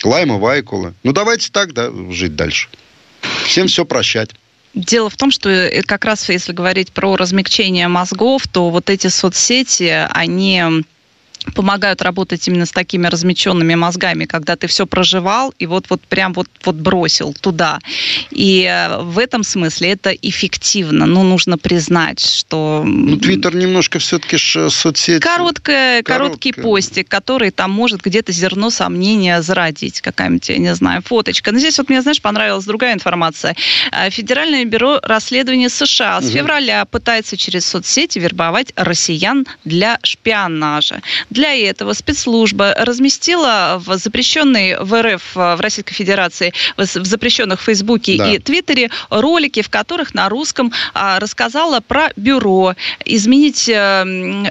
Лайма 0.03 0.37
Вайкула. 0.37 0.93
Ну, 1.03 1.13
давайте 1.13 1.51
так, 1.51 1.73
да, 1.73 1.91
жить 2.11 2.35
дальше. 2.35 2.69
Всем 3.45 3.67
все 3.67 3.85
прощать. 3.85 4.31
Дело 4.73 5.09
в 5.09 5.17
том, 5.17 5.31
что 5.31 5.49
э, 5.49 5.81
как 5.83 6.05
раз 6.05 6.29
если 6.29 6.53
говорить 6.53 6.91
про 6.91 7.15
размягчение 7.15 7.87
мозгов, 7.87 8.47
то 8.47 8.69
вот 8.69 8.89
эти 8.89 9.07
соцсети, 9.07 10.07
они 10.11 10.83
помогают 11.51 12.01
работать 12.01 12.47
именно 12.47 12.65
с 12.65 12.71
такими 12.71 13.07
размеченными 13.07 13.75
мозгами, 13.75 14.25
когда 14.25 14.55
ты 14.55 14.67
все 14.67 14.85
проживал 14.85 15.53
и 15.59 15.65
вот, 15.65 15.85
вот 15.89 16.01
прям 16.01 16.33
вот, 16.33 16.47
вот 16.65 16.75
бросил 16.75 17.33
туда. 17.33 17.79
И 18.31 18.63
э, 18.69 19.01
в 19.01 19.17
этом 19.19 19.43
смысле 19.43 19.91
это 19.91 20.11
эффективно. 20.11 21.05
Ну, 21.05 21.23
нужно 21.23 21.57
признать, 21.57 22.19
что... 22.19 22.83
Ну, 22.85 23.17
Твиттер 23.17 23.55
немножко 23.55 23.99
все-таки 23.99 24.37
соцсеть. 24.37 25.21
Короткая, 25.21 26.03
короткий 26.03 26.51
постик, 26.53 27.07
который 27.07 27.51
там 27.51 27.71
может 27.71 28.01
где-то 28.01 28.31
зерно 28.31 28.69
сомнения 28.69 29.41
зародить. 29.41 30.01
Какая-нибудь, 30.01 30.49
я 30.49 30.57
не 30.57 30.75
знаю, 30.75 31.01
фоточка. 31.01 31.51
Но 31.51 31.59
здесь 31.59 31.77
вот 31.77 31.89
мне, 31.89 32.01
знаешь, 32.01 32.21
понравилась 32.21 32.65
другая 32.65 32.93
информация. 32.93 33.55
Э, 33.91 34.09
Федеральное 34.09 34.65
бюро 34.65 34.99
расследования 35.03 35.69
США 35.69 36.21
с 36.21 36.25
угу. 36.25 36.33
февраля 36.33 36.85
пытается 36.85 37.37
через 37.37 37.65
соцсети 37.65 38.19
вербовать 38.19 38.73
россиян 38.75 39.45
для 39.65 39.99
шпионажа. 40.03 41.01
Для 41.29 41.38
этого 41.47 41.93
спецслужба 41.93 42.73
разместила 42.77 43.81
в 43.83 43.97
запрещенной 43.97 44.77
в 44.79 45.01
РФ, 45.01 45.35
в 45.35 45.61
Российской 45.61 45.93
Федерации, 45.93 46.53
в 46.77 46.85
запрещенных 46.85 47.61
в 47.61 47.63
Фейсбуке 47.63 48.17
да. 48.17 48.31
и 48.31 48.39
Твиттере 48.39 48.89
ролики, 49.09 49.61
в 49.61 49.69
которых 49.69 50.13
на 50.13 50.29
русском 50.29 50.71
а, 50.93 51.19
рассказала 51.19 51.79
про 51.79 52.11
бюро, 52.15 52.75
изменить, 53.05 53.69
э, 53.69 54.03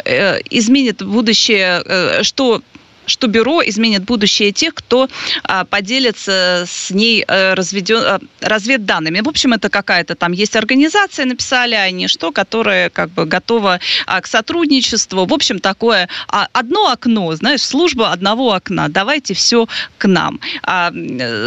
э, 0.04 0.40
изменит 0.50 1.02
будущее, 1.02 1.82
э, 1.84 2.22
что 2.22 2.62
что 3.08 3.26
бюро 3.26 3.62
изменит 3.64 4.04
будущее 4.04 4.52
тех, 4.52 4.74
кто 4.74 5.08
а, 5.44 5.64
поделится 5.64 6.64
с 6.66 6.90
ней 6.90 7.24
а, 7.26 7.54
разведен, 7.54 7.98
а, 7.98 8.20
разведданными. 8.40 9.20
В 9.20 9.28
общем, 9.28 9.52
это 9.52 9.68
какая-то 9.68 10.14
там 10.14 10.32
есть 10.32 10.56
организация, 10.56 11.26
написали 11.26 11.74
они, 11.74 12.08
что, 12.08 12.32
которая 12.32 12.90
как 12.90 13.10
бы 13.10 13.24
готова 13.24 13.80
а, 14.06 14.20
к 14.20 14.26
сотрудничеству. 14.26 15.24
В 15.26 15.32
общем, 15.32 15.58
такое 15.58 16.08
а, 16.28 16.48
одно 16.52 16.90
окно, 16.90 17.34
знаешь, 17.34 17.62
служба 17.62 18.12
одного 18.12 18.52
окна. 18.52 18.88
Давайте 18.88 19.34
все 19.34 19.66
к 19.98 20.06
нам. 20.06 20.40
А, 20.62 20.92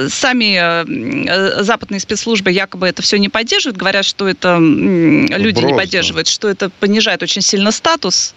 сами 0.10 0.58
а, 0.58 1.64
западные 1.64 2.00
спецслужбы 2.00 2.52
якобы 2.52 2.88
это 2.88 3.02
все 3.02 3.18
не 3.18 3.30
поддерживают, 3.30 3.78
говорят, 3.78 4.06
что 4.06 4.28
это 4.28 4.58
люди 4.58 5.62
Просто. 5.62 5.68
не 5.68 5.74
поддерживают, 5.74 6.28
что 6.28 6.50
это 6.50 6.70
понижает 6.70 7.24
очень 7.24 7.42
сильно 7.42 7.72
статус. 7.72 8.34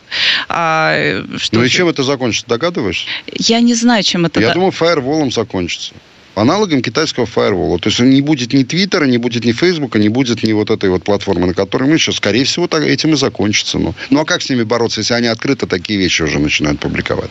А, 0.48 1.22
что 1.36 1.56
ну 1.56 1.64
и 1.64 1.68
чем 1.68 1.88
это 1.88 2.02
закончится, 2.02 2.46
догадываешься? 2.48 3.06
Я 3.36 3.60
не 3.60 3.74
знаю, 3.74 4.02
чем 4.02 4.26
это... 4.26 4.40
Я 4.40 4.54
думаю, 4.54 4.70
фаерволом 4.70 5.30
закончится. 5.30 5.92
Аналогом 6.34 6.82
китайского 6.82 7.26
фаервола. 7.26 7.78
То 7.78 7.88
есть 7.88 8.00
не 8.00 8.20
будет 8.20 8.52
ни 8.52 8.64
Твиттера, 8.64 9.04
не 9.04 9.18
будет 9.18 9.44
ни 9.44 9.52
Фейсбука, 9.52 10.00
не 10.00 10.08
будет 10.08 10.42
ни 10.42 10.52
вот 10.52 10.70
этой 10.70 10.90
вот 10.90 11.04
платформы, 11.04 11.46
на 11.46 11.54
которой 11.54 11.88
мы 11.88 11.96
сейчас, 11.96 12.16
скорее 12.16 12.44
всего, 12.44 12.66
так, 12.66 12.82
этим 12.82 13.14
и 13.14 13.16
закончится. 13.16 13.78
Ну. 13.78 13.94
ну 14.10 14.20
а 14.20 14.24
как 14.24 14.42
с 14.42 14.50
ними 14.50 14.64
бороться, 14.64 15.00
если 15.00 15.14
они 15.14 15.28
открыто 15.28 15.66
такие 15.66 15.98
вещи 15.98 16.22
уже 16.22 16.40
начинают 16.40 16.80
публиковать? 16.80 17.30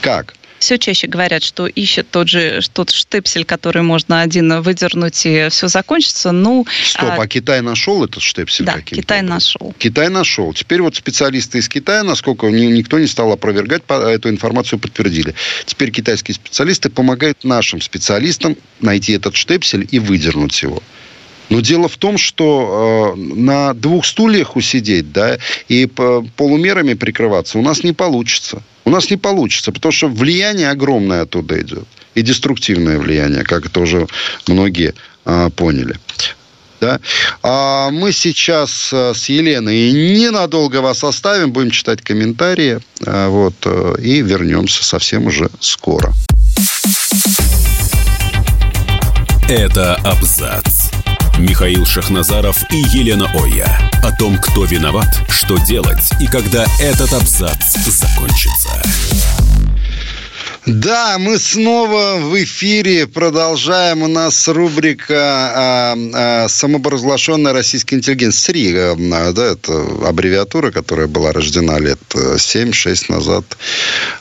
Как? 0.00 0.34
Все 0.60 0.78
чаще 0.78 1.06
говорят, 1.06 1.42
что 1.42 1.66
ищет 1.66 2.10
тот 2.10 2.28
же 2.28 2.60
тот 2.72 2.90
штепсель, 2.90 3.44
который 3.44 3.82
можно 3.82 4.20
один 4.20 4.60
выдернуть, 4.60 5.26
и 5.26 5.48
все 5.50 5.68
закончится. 5.68 6.32
Ну, 6.32 6.66
Стоп, 6.84 7.10
а, 7.10 7.22
а 7.22 7.26
Китай 7.26 7.62
нашел 7.62 8.04
этот 8.04 8.22
штепсель? 8.22 8.66
Да, 8.66 8.80
Китай 8.80 9.22
нашел. 9.22 9.74
Китай 9.78 10.08
нашел. 10.08 10.52
Теперь 10.52 10.82
вот 10.82 10.96
специалисты 10.96 11.58
из 11.58 11.68
Китая, 11.68 12.04
насколько 12.04 12.46
никто 12.48 12.98
не 12.98 13.06
стал 13.06 13.32
опровергать, 13.32 13.82
эту 13.88 14.28
информацию 14.28 14.78
подтвердили. 14.78 15.34
Теперь 15.64 15.90
китайские 15.90 16.34
специалисты 16.34 16.90
помогают 16.90 17.42
нашим 17.44 17.80
специалистам 17.80 18.56
найти 18.80 19.12
этот 19.12 19.36
штепсель 19.36 19.88
и 19.90 19.98
выдернуть 19.98 20.62
его. 20.62 20.82
Но 21.50 21.60
дело 21.60 21.88
в 21.88 21.96
том, 21.96 22.16
что 22.16 23.14
э, 23.16 23.20
на 23.20 23.74
двух 23.74 24.06
стульях 24.06 24.56
усидеть, 24.56 25.12
да, 25.12 25.38
и 25.68 25.86
полумерами 26.36 26.94
прикрываться 26.94 27.58
у 27.58 27.62
нас 27.62 27.84
не 27.84 27.92
получится. 27.92 28.62
У 28.84 28.90
нас 28.90 29.10
не 29.10 29.16
получится, 29.16 29.72
потому 29.72 29.92
что 29.92 30.08
влияние 30.08 30.70
огромное 30.70 31.22
оттуда 31.22 31.60
идет. 31.60 31.84
И 32.14 32.22
деструктивное 32.22 32.98
влияние, 32.98 33.44
как 33.44 33.66
это 33.66 33.80
уже 33.80 34.06
многие 34.46 34.94
э, 35.24 35.50
поняли. 35.54 35.96
Да? 36.80 36.98
А 37.42 37.90
мы 37.90 38.12
сейчас 38.12 38.90
э, 38.92 39.12
с 39.14 39.28
Еленой 39.28 39.92
ненадолго 39.92 40.80
вас 40.80 41.04
оставим, 41.04 41.52
будем 41.52 41.70
читать 41.70 42.00
комментарии, 42.00 42.80
э, 43.04 43.28
вот, 43.28 43.54
э, 43.64 43.96
и 44.02 44.22
вернемся 44.22 44.82
совсем 44.82 45.26
уже 45.26 45.50
скоро. 45.60 46.12
Это 49.48 49.96
абзац. 49.96 50.79
Михаил 51.40 51.86
Шахназаров 51.86 52.62
и 52.70 52.76
Елена 52.76 53.26
Оя. 53.32 53.90
О 54.02 54.12
том, 54.12 54.36
кто 54.36 54.66
виноват, 54.66 55.08
что 55.30 55.56
делать 55.56 56.10
и 56.20 56.26
когда 56.26 56.66
этот 56.78 57.14
абзац 57.14 57.76
закончится. 57.86 58.70
Да, 60.66 61.16
мы 61.18 61.38
снова 61.38 62.18
в 62.20 62.44
эфире. 62.44 63.06
Продолжаем. 63.06 64.02
У 64.02 64.08
нас 64.08 64.46
рубрика 64.48 65.14
а, 65.16 65.96
а, 66.14 66.48
«Самопровозглашенная 66.48 67.54
российская 67.54 67.96
интеллигенция». 67.96 68.40
СРИ, 68.40 68.76
а, 68.76 69.32
да, 69.32 69.52
это 69.52 69.86
аббревиатура, 70.06 70.70
которая 70.70 71.06
была 71.06 71.32
рождена 71.32 71.78
лет 71.78 72.00
7-6 72.12 73.06
э, 73.08 73.12
назад 73.12 73.44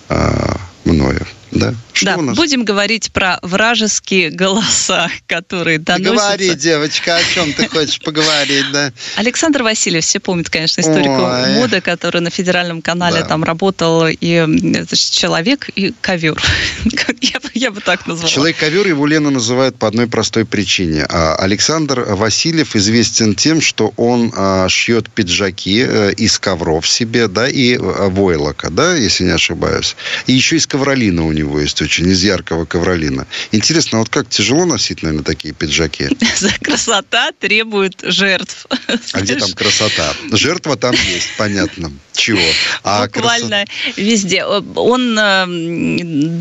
а, 0.08 0.58
мною. 0.86 1.28
Да, 1.52 1.74
Что 1.94 2.16
да 2.18 2.34
будем 2.34 2.64
говорить 2.64 3.12
про 3.12 3.40
вражеские 3.42 4.30
голоса, 4.30 5.10
которые 5.26 5.80
доносятся. 5.80 6.14
Говори, 6.14 6.56
девочка, 6.56 7.16
о 7.16 7.24
чем 7.24 7.54
ты 7.54 7.68
хочешь 7.68 8.00
поговорить, 8.00 8.66
да? 8.72 8.92
Александр 9.16 9.64
Васильев, 9.64 10.04
все 10.04 10.20
помнят, 10.20 10.50
конечно, 10.50 10.82
историку 10.82 11.24
Ой. 11.24 11.56
моды, 11.56 11.82
который 11.82 12.22
на 12.22 12.30
федеральном 12.30 12.82
канале 12.82 13.22
да. 13.22 13.26
там 13.26 13.44
работал, 13.44 14.08
и 14.08 14.46
значит, 14.48 15.12
человек 15.12 15.70
и 15.76 15.94
ковер. 16.02 16.42
я, 17.22 17.39
я 17.60 17.72
бы 17.72 17.82
так 17.82 18.08
назвала. 18.08 18.30
Человек-ковер 18.30 18.88
его 18.88 19.06
Лена 19.06 19.30
называет 19.30 19.76
по 19.76 19.88
одной 19.88 20.08
простой 20.08 20.46
причине. 20.46 21.06
А 21.10 21.36
Александр 21.36 22.06
Васильев 22.08 22.76
известен 22.76 23.36
тем, 23.36 23.62
что 23.62 23.94
он 23.98 24.32
а, 24.36 24.70
шьет 24.70 25.10
пиджаки 25.10 25.86
э, 25.88 26.14
из 26.14 26.40
ковров 26.40 26.88
себе, 26.88 27.28
да, 27.28 27.50
и 27.50 27.76
э, 27.76 28.10
войлока, 28.10 28.70
да, 28.70 28.96
если 28.96 29.26
не 29.26 29.32
ошибаюсь. 29.32 29.96
И 30.26 30.34
еще 30.34 30.56
из 30.56 30.68
ковролина 30.68 31.26
у 31.26 31.34
него 31.34 31.60
есть 31.60 31.82
очень 31.82 32.08
из 32.08 32.24
яркого 32.24 32.66
ковролина. 32.66 33.28
Интересно, 33.52 33.98
а 33.98 34.02
вот 34.02 34.10
как 34.10 34.30
тяжело 34.30 34.66
носить, 34.66 35.04
наверное, 35.04 35.26
такие 35.26 35.54
пиджаки? 35.54 36.10
Красота 36.62 37.32
требует 37.38 38.00
жертв. 38.04 38.68
А 39.14 39.22
где 39.22 39.36
там 39.36 39.52
красота? 39.52 40.14
Жертва 40.32 40.78
там 40.78 40.94
есть, 40.94 41.30
понятно. 41.38 41.92
Чего? 42.14 42.40
А 42.84 43.06
Буквально 43.06 43.66
красот... 43.66 43.98
везде. 43.98 44.44
Он 44.44 45.18
э, 45.18 45.46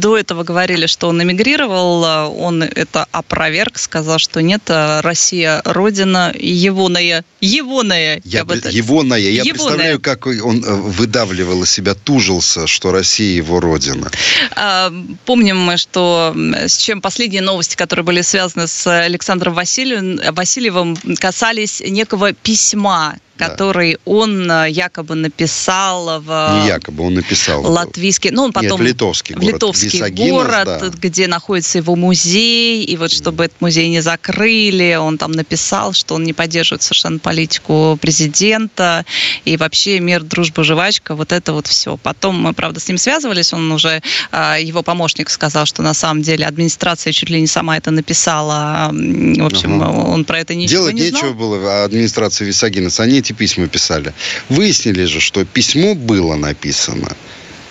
до 0.00 0.16
этого 0.18 0.42
говорили, 0.42 0.86
что 0.86 1.07
он 1.08 1.22
эмигрировал, 1.22 2.02
он 2.38 2.62
это 2.62 3.06
опроверг, 3.12 3.78
сказал, 3.78 4.18
что 4.18 4.40
нет, 4.40 4.62
э, 4.68 5.00
Россия 5.00 5.60
родина, 5.64 6.32
егоная, 6.38 7.24
егоная. 7.40 8.20
Я, 8.24 8.44
я 8.48 8.70
егоная. 8.70 9.18
Я 9.18 9.30
егоная. 9.30 9.52
представляю, 9.52 10.00
как 10.00 10.26
он 10.26 10.64
э, 10.64 10.74
выдавливал 10.74 11.62
из 11.62 11.70
себя, 11.70 11.94
тужился, 11.94 12.66
что 12.66 12.92
Россия 12.92 13.36
его 13.36 13.60
родина. 13.60 14.10
А, 14.54 14.92
помним 15.24 15.58
мы, 15.58 15.76
что 15.76 16.34
с 16.36 16.76
чем 16.76 17.00
последние 17.00 17.42
новости, 17.42 17.76
которые 17.76 18.04
были 18.04 18.22
связаны 18.22 18.66
с 18.66 18.86
Александром 18.86 19.54
Васильевым 19.54 20.96
касались 21.20 21.80
некого 21.80 22.32
письма 22.32 23.16
который 23.38 23.92
да. 23.92 23.98
он 24.04 24.50
э, 24.50 24.70
якобы 24.70 25.14
написал 25.14 26.20
в... 26.20 26.60
Не 26.62 26.68
якобы, 26.68 27.04
он 27.04 27.14
написал. 27.14 27.62
Латвийский, 27.62 28.30
ну 28.30 28.44
он 28.44 28.52
потом... 28.52 28.80
Нет, 28.80 28.90
литовский 28.90 29.34
город. 29.34 29.54
Литовский 29.54 29.88
Висагинос, 29.88 30.30
город, 30.30 30.64
да. 30.64 30.90
где 31.00 31.26
находится 31.28 31.78
его 31.78 31.96
музей, 31.96 32.84
и 32.84 32.96
вот 32.96 33.12
чтобы 33.12 33.44
этот 33.44 33.60
музей 33.60 33.88
не 33.88 34.00
закрыли, 34.00 34.96
он 34.96 35.18
там 35.18 35.32
написал, 35.32 35.92
что 35.92 36.16
он 36.16 36.24
не 36.24 36.32
поддерживает 36.32 36.82
совершенно 36.82 37.18
политику 37.18 37.98
президента, 38.00 39.04
и 39.44 39.56
вообще 39.56 40.00
мир, 40.00 40.22
дружба, 40.22 40.64
жвачка, 40.64 41.14
вот 41.14 41.32
это 41.32 41.52
вот 41.52 41.66
все. 41.66 41.96
Потом 41.96 42.40
мы, 42.40 42.52
правда, 42.52 42.80
с 42.80 42.88
ним 42.88 42.98
связывались, 42.98 43.52
он 43.52 43.70
уже, 43.70 44.02
а, 44.32 44.58
его 44.58 44.82
помощник 44.82 45.30
сказал, 45.30 45.66
что 45.66 45.82
на 45.82 45.94
самом 45.94 46.22
деле 46.22 46.44
администрация 46.46 47.12
чуть 47.12 47.30
ли 47.30 47.40
не 47.40 47.46
сама 47.46 47.76
это 47.76 47.90
написала, 47.90 48.90
в 48.92 49.46
общем, 49.46 49.82
ага. 49.82 49.90
он 49.90 50.24
про 50.24 50.40
это 50.40 50.54
ничего 50.54 50.82
Делать 50.82 50.94
не 50.94 51.08
знал. 51.08 51.22
нечего 51.22 51.34
было 51.34 51.84
администрации 51.84 52.44
Висагинес, 52.44 53.00
они 53.00 53.22
эти 53.28 53.36
письма 53.36 53.68
писали. 53.68 54.12
Выяснили 54.48 55.04
же, 55.04 55.20
что 55.20 55.44
письмо 55.44 55.94
было 55.94 56.36
написано 56.36 57.08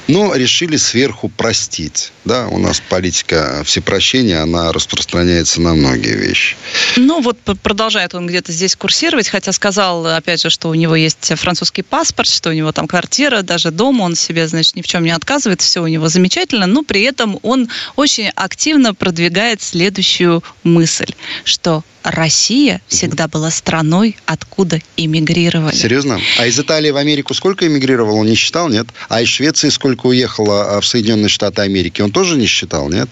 но 0.08 0.34
решили 0.36 0.78
сверху 0.78 1.30
простить. 1.30 2.12
Да, 2.28 2.50
у 2.50 2.58
нас 2.58 2.82
политика 2.82 3.62
всепрощения, 3.64 4.42
она 4.42 4.74
распространяется 4.74 5.62
на 5.62 5.74
многие 5.74 6.14
вещи. 6.14 6.58
Ну 6.98 7.22
вот 7.22 7.38
продолжает 7.64 8.16
он 8.16 8.28
где-то 8.28 8.52
здесь 8.52 8.76
курсировать, 8.76 9.30
хотя 9.30 9.54
сказал, 9.54 10.06
опять 10.06 10.42
же, 10.42 10.50
что 10.50 10.68
у 10.68 10.74
него 10.74 10.98
есть 10.98 11.32
французский 11.38 11.84
паспорт, 11.84 12.28
что 12.28 12.50
у 12.50 12.54
него 12.54 12.74
там 12.74 12.86
квартира, 12.86 13.44
даже 13.44 13.72
дом, 13.72 14.02
он 14.02 14.16
себе, 14.16 14.46
значит, 14.50 14.76
ни 14.76 14.82
в 14.82 14.88
чем 14.88 15.06
не 15.06 15.12
отказывает, 15.12 15.62
все 15.62 15.82
у 15.82 15.88
него 15.88 16.10
замечательно, 16.10 16.68
но 16.68 16.84
при 16.84 17.04
этом 17.04 17.40
он 17.44 17.70
очень 17.96 18.28
активно 18.36 18.94
продвигает 18.94 19.62
следующую 19.62 20.44
мысль, 20.64 21.14
что 21.46 21.86
Россия 22.04 22.82
всегда 22.88 23.28
была 23.28 23.52
страной, 23.52 24.18
откуда 24.26 24.80
эмигрировали. 24.96 25.76
Серьезно? 25.76 26.20
А 26.38 26.48
из 26.48 26.58
Италии 26.60 26.90
в 26.92 26.98
Америку 26.98 27.34
сколько 27.34 27.68
эмигрировал, 27.68 28.18
он 28.18 28.28
не 28.28 28.36
считал, 28.36 28.70
нет? 28.70 28.88
А 29.10 29.22
из 29.22 29.28
Швеции 29.28 29.70
сколько 29.70 30.08
уехало 30.08 30.78
а, 30.78 30.82
в 30.82 30.86
Соединенные 30.86 31.30
Штаты 31.30 31.64
Америки, 31.64 32.02
он 32.02 32.12
тоже 32.18 32.36
не 32.36 32.48
считал, 32.48 32.90
нет? 32.90 33.10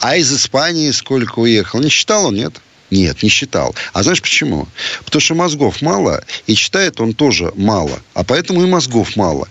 А 0.00 0.14
из 0.18 0.30
Испании 0.30 0.90
сколько 0.90 1.38
уехал, 1.38 1.80
не 1.80 1.88
считал 1.88 2.26
он, 2.26 2.34
нет? 2.34 2.52
Нет, 2.90 3.22
не 3.22 3.30
считал. 3.30 3.74
А 3.94 4.02
знаешь 4.02 4.20
почему? 4.20 4.68
Потому 5.06 5.20
что 5.22 5.34
мозгов 5.34 5.80
мало, 5.80 6.22
и 6.46 6.54
читает 6.54 7.00
он 7.00 7.14
тоже 7.14 7.50
мало. 7.56 7.98
А 8.12 8.24
поэтому 8.24 8.62
и 8.62 8.66
мозгов 8.66 9.16
мало. 9.16 9.48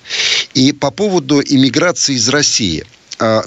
И 0.54 0.72
по 0.72 0.92
поводу 0.92 1.42
иммиграции 1.42 2.14
из 2.14 2.30
России– 2.30 2.86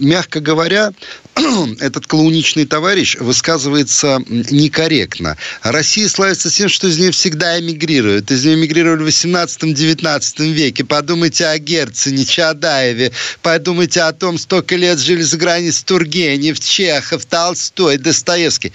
мягко 0.00 0.40
говоря, 0.40 0.92
этот 1.80 2.06
клоуничный 2.06 2.66
товарищ 2.66 3.16
высказывается 3.16 4.22
некорректно. 4.28 5.36
Россия 5.62 6.08
славится 6.08 6.50
тем, 6.50 6.68
что 6.68 6.88
из 6.88 6.98
нее 6.98 7.10
всегда 7.10 7.58
эмигрируют. 7.60 8.30
Из 8.30 8.44
нее 8.44 8.56
эмигрировали 8.56 9.02
в 9.02 9.06
18-19 9.06 10.52
веке. 10.52 10.84
Подумайте 10.84 11.46
о 11.46 11.58
Герцене, 11.58 12.24
Чадаеве. 12.24 13.12
Подумайте 13.42 14.02
о 14.02 14.12
том, 14.12 14.38
столько 14.38 14.76
лет 14.76 14.98
жили 14.98 15.22
за 15.22 15.36
границей 15.36 15.84
Тургенев, 15.84 16.60
Чехов, 16.60 17.24
Толстой, 17.26 17.98
Достоевский. 17.98 18.72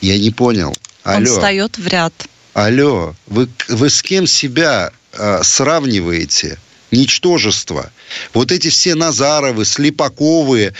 Я 0.00 0.18
не 0.18 0.30
понял. 0.30 0.74
Алло. 1.04 1.18
Он 1.18 1.26
встает 1.26 1.78
в 1.78 1.86
ряд. 1.86 2.12
Алло, 2.54 3.14
вы, 3.26 3.48
вы 3.68 3.90
с 3.90 4.02
кем 4.02 4.26
себя 4.26 4.92
э, 5.12 5.40
сравниваете? 5.42 6.58
Ничтожество. 6.92 7.90
Вот 8.34 8.52
эти 8.52 8.68
все 8.68 8.94
Назаровы, 8.94 9.64
Слепаковы, 9.64 10.74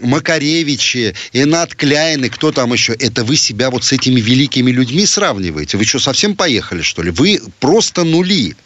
Макаревичи, 0.00 1.14
Энат 1.32 1.74
Кляйны, 1.74 2.30
кто 2.30 2.50
там 2.50 2.72
еще, 2.72 2.94
это 2.94 3.24
вы 3.24 3.36
себя 3.36 3.70
вот 3.70 3.84
с 3.84 3.92
этими 3.92 4.20
великими 4.20 4.70
людьми 4.70 5.06
сравниваете? 5.06 5.76
Вы 5.76 5.84
что, 5.84 6.00
совсем 6.00 6.34
поехали, 6.34 6.82
что 6.82 7.02
ли? 7.02 7.10
Вы 7.10 7.40
просто 7.60 8.04
нули. 8.04 8.56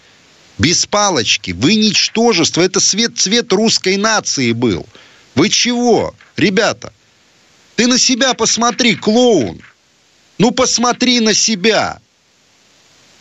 Без 0.58 0.86
палочки. 0.86 1.50
Вы 1.50 1.74
ничтожество. 1.74 2.60
Это 2.60 2.78
свет, 2.78 3.18
цвет 3.18 3.52
русской 3.52 3.96
нации 3.96 4.52
был. 4.52 4.86
Вы 5.34 5.48
чего, 5.48 6.14
ребята? 6.36 6.92
Ты 7.74 7.86
на 7.86 7.98
себя 7.98 8.34
посмотри, 8.34 8.94
клоун. 8.94 9.60
Ну, 10.38 10.50
посмотри 10.50 11.20
на 11.20 11.34
себя. 11.34 12.00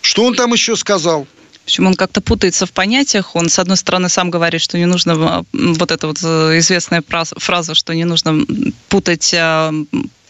Что 0.01 0.25
он 0.25 0.35
там 0.35 0.53
еще 0.53 0.75
сказал? 0.75 1.25
Общем, 1.65 1.87
он 1.87 1.95
как-то 1.95 2.21
путается 2.21 2.65
в 2.65 2.71
понятиях. 2.71 3.35
Он, 3.35 3.47
с 3.49 3.59
одной 3.59 3.77
стороны, 3.77 4.09
сам 4.09 4.29
говорит, 4.29 4.61
что 4.61 4.77
не 4.77 4.87
нужно 4.87 5.45
вот 5.51 5.91
эта 5.91 6.07
вот 6.07 6.17
э, 6.23 6.57
известная 6.57 7.03
фраза, 7.07 7.75
что 7.75 7.93
не 7.93 8.03
нужно 8.03 8.45
путать 8.89 9.33
э, 9.33 9.71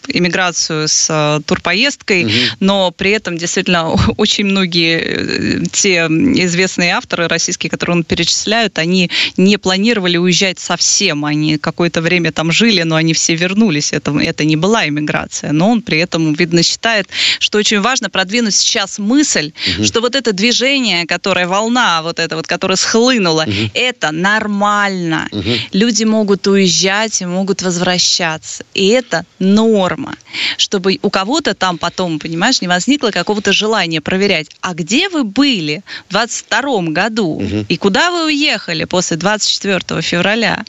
иммиграцию 0.07 0.87
с 0.87 1.07
э, 1.09 1.41
турпоездкой, 1.45 2.25
угу. 2.25 2.33
но 2.59 2.91
при 2.91 3.11
этом 3.11 3.37
действительно 3.37 3.91
очень 4.17 4.45
многие 4.45 4.99
э, 4.99 5.63
те 5.71 6.07
известные 6.07 6.93
авторы 6.93 7.27
российские, 7.27 7.69
которые 7.69 7.97
он 7.97 8.03
перечисляют, 8.03 8.77
они 8.79 9.09
не 9.37 9.57
планировали 9.57 10.17
уезжать 10.17 10.59
совсем, 10.59 11.25
они 11.25 11.57
какое-то 11.57 12.01
время 12.01 12.31
там 12.31 12.51
жили, 12.51 12.83
но 12.83 12.95
они 12.95 13.13
все 13.13 13.35
вернулись, 13.35 13.93
это, 13.93 14.17
это 14.19 14.43
не 14.43 14.55
была 14.55 14.87
иммиграция, 14.87 15.51
но 15.51 15.69
он 15.69 15.81
при 15.81 15.99
этом, 15.99 16.33
видно, 16.33 16.63
считает, 16.63 17.07
что 17.39 17.57
очень 17.57 17.81
важно 17.81 18.09
продвинуть 18.09 18.55
сейчас 18.55 18.99
мысль, 18.99 19.53
угу. 19.77 19.85
что 19.85 20.01
вот 20.01 20.15
это 20.15 20.33
движение, 20.33 21.05
которое 21.05 21.47
волна, 21.47 22.01
вот 22.01 22.19
это 22.19 22.35
вот, 22.35 22.47
которая 22.47 22.77
схлынула, 22.77 23.43
угу. 23.43 23.71
это 23.73 24.11
нормально. 24.11 25.27
Угу. 25.31 25.51
Люди 25.73 26.03
могут 26.03 26.47
уезжать 26.47 27.21
и 27.21 27.25
могут 27.25 27.61
возвращаться, 27.61 28.63
и 28.73 28.87
это 28.87 29.25
норма 29.39 29.90
норма, 29.91 30.15
чтобы 30.57 30.99
у 31.01 31.09
кого-то 31.09 31.53
там 31.53 31.77
потом, 31.77 32.19
понимаешь, 32.19 32.61
не 32.61 32.67
возникло 32.67 33.11
какого-то 33.11 33.53
желания 33.53 34.01
проверять, 34.01 34.47
а 34.61 34.73
где 34.73 35.09
вы 35.09 35.23
были 35.23 35.83
в 36.09 36.11
22 36.11 36.81
году 36.91 37.27
угу. 37.27 37.65
и 37.67 37.77
куда 37.77 38.11
вы 38.11 38.25
уехали 38.25 38.85
после 38.85 39.17
24 39.17 40.01
февраля? 40.01 40.63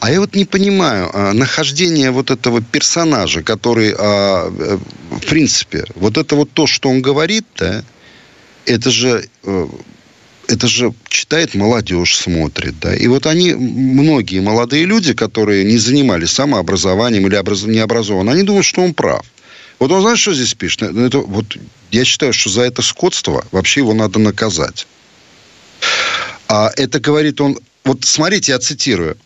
А 0.00 0.10
я 0.10 0.20
вот 0.20 0.34
не 0.34 0.44
понимаю, 0.44 1.10
а, 1.12 1.32
нахождение 1.32 2.10
вот 2.10 2.30
этого 2.30 2.62
персонажа, 2.62 3.42
который, 3.42 3.94
а, 3.98 4.48
э, 4.48 4.78
в 5.10 5.26
принципе, 5.26 5.84
вот 5.94 6.16
это 6.16 6.36
вот 6.36 6.50
то, 6.52 6.66
что 6.66 6.88
он 6.88 7.02
говорит, 7.02 7.46
да, 7.56 7.82
это 8.66 8.90
же 8.90 9.24
э, 9.44 9.66
это 10.52 10.68
же 10.68 10.92
читает 11.08 11.54
молодежь, 11.54 12.16
смотрит, 12.16 12.78
да. 12.78 12.94
И 12.94 13.06
вот 13.06 13.26
они, 13.26 13.54
многие 13.54 14.40
молодые 14.40 14.84
люди, 14.84 15.14
которые 15.14 15.64
не 15.64 15.78
занимались 15.78 16.30
самообразованием 16.30 17.26
или 17.26 17.36
образ... 17.36 17.62
не 17.62 17.78
образованы, 17.78 18.30
они 18.30 18.42
думают, 18.42 18.66
что 18.66 18.82
он 18.82 18.92
прав. 18.92 19.24
Вот 19.78 19.90
он 19.90 20.02
знаешь, 20.02 20.20
что 20.20 20.34
здесь 20.34 20.54
пишет? 20.54 20.82
Это, 20.82 21.18
вот, 21.18 21.56
я 21.90 22.04
считаю, 22.04 22.32
что 22.32 22.50
за 22.50 22.62
это 22.62 22.82
скотство 22.82 23.44
вообще 23.50 23.80
его 23.80 23.94
надо 23.94 24.18
наказать. 24.18 24.86
А 26.48 26.70
это 26.76 27.00
говорит 27.00 27.40
он... 27.40 27.58
Вот 27.84 28.04
смотрите, 28.04 28.52
я 28.52 28.58
цитирую. 28.58 29.16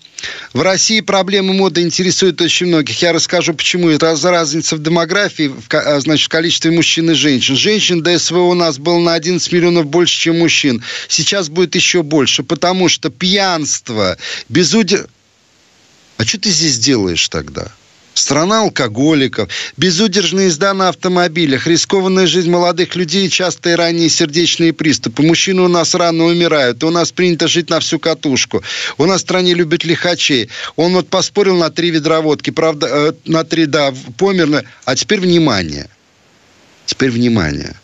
В 0.52 0.62
России 0.62 1.00
проблемы 1.00 1.52
моды 1.52 1.82
интересуют 1.82 2.40
очень 2.40 2.66
многих. 2.66 3.00
Я 3.02 3.12
расскажу, 3.12 3.54
почему. 3.54 3.90
Это 3.90 4.16
разница 4.22 4.76
в 4.76 4.82
демографии, 4.82 5.48
в, 5.48 5.72
а, 5.74 6.00
значит, 6.00 6.26
в 6.26 6.28
количестве 6.28 6.70
мужчин 6.70 7.10
и 7.10 7.14
женщин. 7.14 7.56
Женщин 7.56 8.02
до 8.02 8.18
СВО 8.18 8.40
у 8.40 8.54
нас 8.54 8.78
было 8.78 8.98
на 8.98 9.14
11 9.14 9.52
миллионов 9.52 9.86
больше, 9.86 10.18
чем 10.18 10.38
мужчин. 10.38 10.82
Сейчас 11.08 11.48
будет 11.48 11.74
еще 11.74 12.02
больше, 12.02 12.42
потому 12.42 12.88
что 12.88 13.10
пьянство, 13.10 14.16
безудержание... 14.48 15.10
А 16.16 16.24
что 16.24 16.40
ты 16.40 16.48
здесь 16.50 16.78
делаешь 16.78 17.28
тогда? 17.28 17.70
Страна 18.16 18.62
алкоголиков, 18.62 19.50
безудержная 19.76 20.46
езда 20.46 20.72
на 20.72 20.88
автомобилях, 20.88 21.66
рискованная 21.66 22.26
жизнь 22.26 22.48
молодых 22.48 22.96
людей, 22.96 23.28
частые 23.28 23.74
ранние 23.76 24.08
сердечные 24.08 24.72
приступы. 24.72 25.22
Мужчины 25.22 25.60
у 25.60 25.68
нас 25.68 25.94
рано 25.94 26.24
умирают, 26.24 26.82
у 26.82 26.88
нас 26.88 27.12
принято 27.12 27.46
жить 27.46 27.68
на 27.68 27.78
всю 27.78 27.98
катушку. 27.98 28.62
У 28.96 29.04
нас 29.04 29.18
в 29.18 29.24
стране 29.24 29.52
любят 29.52 29.84
лихачей. 29.84 30.48
Он 30.76 30.94
вот 30.94 31.08
поспорил 31.08 31.58
на 31.58 31.68
три 31.68 31.90
ведра 31.90 32.22
водки, 32.22 32.48
правда, 32.48 32.86
э, 32.90 33.12
на 33.26 33.44
три, 33.44 33.66
да, 33.66 33.92
помер. 34.16 34.64
А 34.86 34.96
теперь 34.96 35.20
внимание. 35.20 35.90
Теперь 36.86 37.10
внимание. 37.10 37.74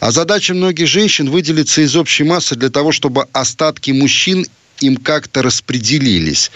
А 0.00 0.10
задача 0.10 0.52
многих 0.52 0.86
женщин 0.86 1.30
выделиться 1.30 1.80
из 1.80 1.96
общей 1.96 2.24
массы 2.24 2.56
для 2.56 2.68
того, 2.68 2.92
чтобы 2.92 3.26
остатки 3.32 3.90
мужчин 3.90 4.46
им 4.80 4.96
как-то 4.96 5.42
распределились 5.42 6.50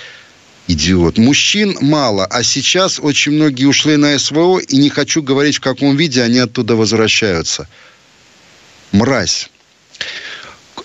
идиот. 0.68 1.18
Мужчин 1.18 1.76
мало, 1.80 2.26
а 2.26 2.42
сейчас 2.42 2.98
очень 3.00 3.32
многие 3.32 3.66
ушли 3.66 3.96
на 3.96 4.18
СВО, 4.18 4.58
и 4.58 4.76
не 4.76 4.90
хочу 4.90 5.22
говорить, 5.22 5.56
в 5.56 5.60
каком 5.60 5.96
виде 5.96 6.22
они 6.22 6.38
оттуда 6.38 6.76
возвращаются. 6.76 7.68
Мразь. 8.92 9.48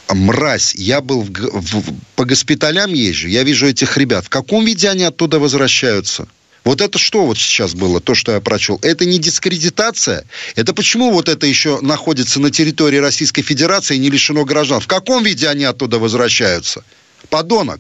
Мразь. 0.10 0.76
Я 0.76 1.02
был 1.02 1.22
в, 1.22 1.30
в, 1.30 1.84
по 2.16 2.26
госпиталям 2.26 2.94
езжу, 2.94 3.28
я 3.28 3.44
вижу 3.44 3.68
этих 3.68 3.98
ребят. 3.98 4.26
В 4.26 4.30
каком 4.30 4.66
виде 4.66 4.90
они 4.90 5.04
оттуда 5.04 5.40
возвращаются? 5.40 6.28
Вот 6.64 6.80
это 6.80 7.00
что 7.00 7.26
вот 7.26 7.40
сейчас 7.40 7.74
было, 7.74 8.00
то, 8.00 8.14
что 8.14 8.34
я 8.34 8.40
прочел? 8.40 8.78
Это 8.84 9.06
не 9.06 9.18
дискредитация? 9.18 10.26
Это 10.56 10.74
почему 10.74 11.12
вот 11.12 11.28
это 11.28 11.48
еще 11.48 11.80
находится 11.82 12.40
на 12.40 12.52
территории 12.52 12.98
Российской 12.98 13.42
Федерации 13.42 13.96
и 13.96 14.00
не 14.00 14.12
лишено 14.12 14.46
граждан? 14.46 14.80
В 14.80 14.88
каком 14.88 15.24
виде 15.24 15.48
они 15.48 15.64
оттуда 15.64 15.98
возвращаются? 15.98 16.84
Подонок. 17.30 17.80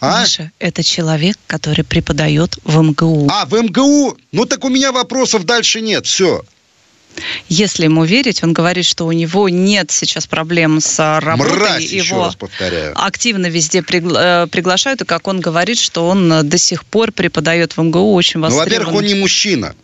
А? 0.00 0.22
Миша, 0.22 0.50
это 0.58 0.82
человек, 0.82 1.36
который 1.46 1.84
преподает 1.84 2.58
в 2.64 2.80
МГУ. 2.82 3.28
А, 3.30 3.46
в 3.46 3.54
МГУ? 3.54 4.16
Ну 4.32 4.44
так 4.44 4.64
у 4.64 4.68
меня 4.68 4.92
вопросов 4.92 5.44
дальше 5.44 5.80
нет. 5.80 6.04
Все. 6.06 6.42
если 7.48 7.84
ему 7.84 8.04
верить, 8.04 8.42
он 8.42 8.52
говорит, 8.52 8.84
что 8.84 9.06
у 9.06 9.12
него 9.12 9.48
нет 9.48 9.90
сейчас 9.92 10.26
проблем 10.26 10.80
с 10.80 11.20
работой. 11.20 11.56
Мразь, 11.56 11.84
его 11.84 12.24
раз 12.24 12.34
повторяю. 12.36 12.92
активно 12.96 13.46
везде 13.46 13.78
пригла- 13.80 14.44
э, 14.44 14.46
приглашают, 14.48 15.02
и 15.02 15.04
как 15.04 15.28
он 15.28 15.40
говорит, 15.40 15.78
что 15.78 16.08
он 16.08 16.48
до 16.48 16.58
сих 16.58 16.84
пор 16.84 17.12
преподает 17.12 17.76
в 17.76 17.82
МГУ 17.82 18.14
очень 18.14 18.40
востребован. 18.40 18.68
Ну, 18.68 18.76
во-первых, 18.76 18.94
он 18.94 19.04
не 19.06 19.14
мужчина. 19.14 19.74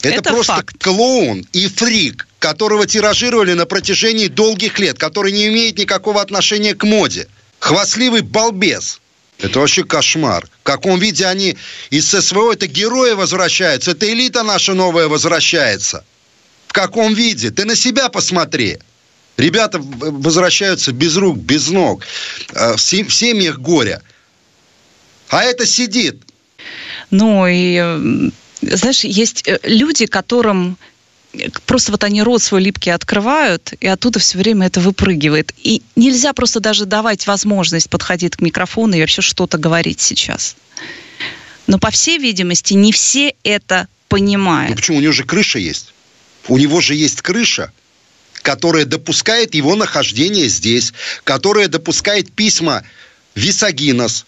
Это, 0.00 0.14
Это 0.16 0.30
просто 0.32 0.54
факт. 0.54 0.82
клоун 0.82 1.46
и 1.52 1.68
фрик, 1.68 2.26
которого 2.40 2.86
тиражировали 2.86 3.52
на 3.52 3.66
протяжении 3.66 4.26
долгих 4.26 4.80
лет, 4.80 4.98
который 4.98 5.30
не 5.30 5.46
имеет 5.46 5.78
никакого 5.78 6.20
отношения 6.20 6.74
к 6.74 6.82
моде. 6.82 7.28
Хвастливый 7.62 8.22
балбес. 8.22 9.00
Это 9.38 9.60
вообще 9.60 9.84
кошмар. 9.84 10.48
В 10.62 10.62
каком 10.64 10.98
виде 10.98 11.26
они 11.26 11.56
из 11.90 12.10
ССВО, 12.10 12.54
это 12.54 12.66
герои 12.66 13.12
возвращаются, 13.12 13.92
это 13.92 14.12
элита 14.12 14.42
наша 14.42 14.74
новая 14.74 15.06
возвращается. 15.06 16.04
В 16.66 16.72
каком 16.72 17.14
виде? 17.14 17.52
Ты 17.52 17.64
на 17.64 17.76
себя 17.76 18.08
посмотри. 18.08 18.78
Ребята 19.36 19.78
возвращаются 19.80 20.90
без 20.90 21.16
рук, 21.16 21.38
без 21.38 21.68
ног, 21.68 22.04
э, 22.52 22.74
в 22.74 22.80
семьях 22.80 23.60
горя. 23.60 24.02
А 25.28 25.44
это 25.44 25.64
сидит. 25.64 26.20
Ну 27.12 27.46
и, 27.46 28.30
знаешь, 28.60 29.04
есть 29.04 29.46
э, 29.46 29.60
люди, 29.62 30.06
которым 30.06 30.78
просто 31.66 31.92
вот 31.92 32.04
они 32.04 32.22
рот 32.22 32.42
свой 32.42 32.62
липкий 32.62 32.92
открывают, 32.92 33.72
и 33.80 33.86
оттуда 33.86 34.18
все 34.18 34.38
время 34.38 34.66
это 34.66 34.80
выпрыгивает. 34.80 35.52
И 35.62 35.82
нельзя 35.96 36.32
просто 36.32 36.60
даже 36.60 36.84
давать 36.84 37.26
возможность 37.26 37.88
подходить 37.88 38.36
к 38.36 38.40
микрофону 38.40 38.96
и 38.96 39.00
вообще 39.00 39.22
что-то 39.22 39.58
говорить 39.58 40.00
сейчас. 40.00 40.56
Но, 41.66 41.78
по 41.78 41.90
всей 41.90 42.18
видимости, 42.18 42.74
не 42.74 42.92
все 42.92 43.34
это 43.44 43.88
понимают. 44.08 44.70
Ну 44.70 44.76
почему? 44.76 44.98
У 44.98 45.00
него 45.00 45.12
же 45.12 45.24
крыша 45.24 45.58
есть. 45.58 45.94
У 46.48 46.58
него 46.58 46.80
же 46.80 46.94
есть 46.94 47.22
крыша, 47.22 47.72
которая 48.42 48.84
допускает 48.84 49.54
его 49.54 49.76
нахождение 49.76 50.48
здесь, 50.48 50.92
которая 51.24 51.68
допускает 51.68 52.32
письма 52.32 52.82
Висагинос 53.34 54.26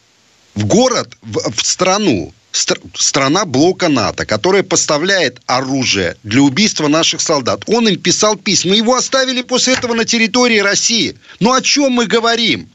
в 0.55 0.65
город, 0.65 1.17
в, 1.23 1.53
в 1.53 1.67
страну, 1.67 2.33
страна 2.55 3.45
блока 3.45 3.89
НАТО, 3.89 4.25
которая 4.25 4.63
поставляет 4.63 5.41
оружие 5.47 6.17
для 6.23 6.41
убийства 6.41 6.89
наших 6.89 7.21
солдат. 7.21 7.65
Он 7.67 7.89
им 7.89 7.99
писал 7.99 8.37
письма. 8.37 8.75
Его 8.75 8.95
оставили 8.95 9.43
после 9.43 9.75
этого 9.75 9.95
на 9.95 10.05
территории 10.05 10.59
России. 10.59 11.17
Ну 11.41 11.53
о 11.53 11.61
чем 11.61 11.93
мы 11.93 12.07
говорим? 12.07 12.69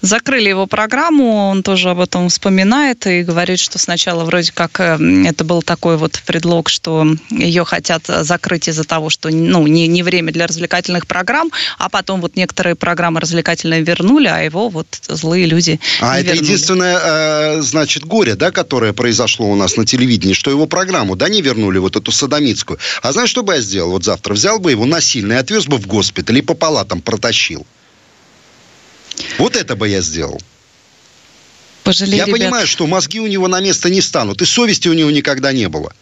Закрыли 0.00 0.48
его 0.48 0.66
программу, 0.66 1.48
он 1.50 1.62
тоже 1.62 1.90
об 1.90 2.00
этом 2.00 2.28
вспоминает 2.28 3.06
и 3.06 3.22
говорит, 3.22 3.58
что 3.58 3.78
сначала 3.78 4.24
вроде 4.24 4.52
как 4.52 4.80
э, 4.80 4.98
это 5.26 5.44
был 5.44 5.62
такой 5.62 5.96
вот 5.96 6.20
предлог, 6.26 6.68
что 6.68 7.06
ее 7.30 7.64
хотят 7.64 8.06
закрыть 8.06 8.68
из-за 8.68 8.84
того, 8.84 9.10
что 9.10 9.28
ну, 9.30 9.66
не, 9.66 9.86
не 9.86 10.02
время 10.02 10.32
для 10.32 10.46
развлекательных 10.46 11.06
программ, 11.06 11.50
а 11.78 11.88
потом 11.88 12.20
вот 12.20 12.36
некоторые 12.36 12.74
программы 12.74 13.20
развлекательные 13.20 13.82
вернули, 13.82 14.26
а 14.26 14.40
его 14.40 14.68
вот 14.68 14.86
злые 15.08 15.46
люди 15.46 15.80
А 16.00 16.18
это 16.18 16.28
вернули. 16.32 16.44
единственное, 16.44 16.98
э, 17.02 17.60
значит, 17.62 18.04
горе, 18.04 18.34
да, 18.34 18.50
которое 18.50 18.92
произошло 18.92 19.50
у 19.50 19.54
нас 19.56 19.76
на 19.76 19.86
телевидении, 19.86 20.34
что 20.34 20.50
его 20.50 20.66
программу, 20.66 21.16
да, 21.16 21.28
не 21.28 21.42
вернули, 21.42 21.78
вот 21.78 21.96
эту 21.96 22.12
садомитскую. 22.12 22.78
А 23.02 23.12
знаешь, 23.12 23.30
что 23.30 23.42
бы 23.42 23.54
я 23.54 23.60
сделал 23.60 23.92
вот 23.92 24.04
завтра? 24.04 24.34
Взял 24.34 24.58
бы 24.58 24.70
его 24.70 24.86
насильно 24.86 25.34
и 25.34 25.36
отвез 25.36 25.66
бы 25.66 25.78
в 25.78 25.86
госпиталь 25.86 26.38
и 26.38 26.42
по 26.42 26.54
палатам 26.54 27.00
протащил. 27.00 27.66
Вот 29.38 29.56
это 29.56 29.76
бы 29.76 29.88
я 29.88 30.00
сделал. 30.00 30.40
Пожалей, 31.84 32.16
я 32.16 32.26
ребят. 32.26 32.38
понимаю, 32.38 32.66
что 32.66 32.86
мозги 32.86 33.20
у 33.20 33.26
него 33.26 33.48
на 33.48 33.60
место 33.60 33.90
не 33.90 34.00
станут, 34.00 34.40
и 34.40 34.44
совести 34.44 34.88
у 34.88 34.92
него 34.92 35.10
никогда 35.10 35.52
не 35.52 35.68
было. 35.68 35.92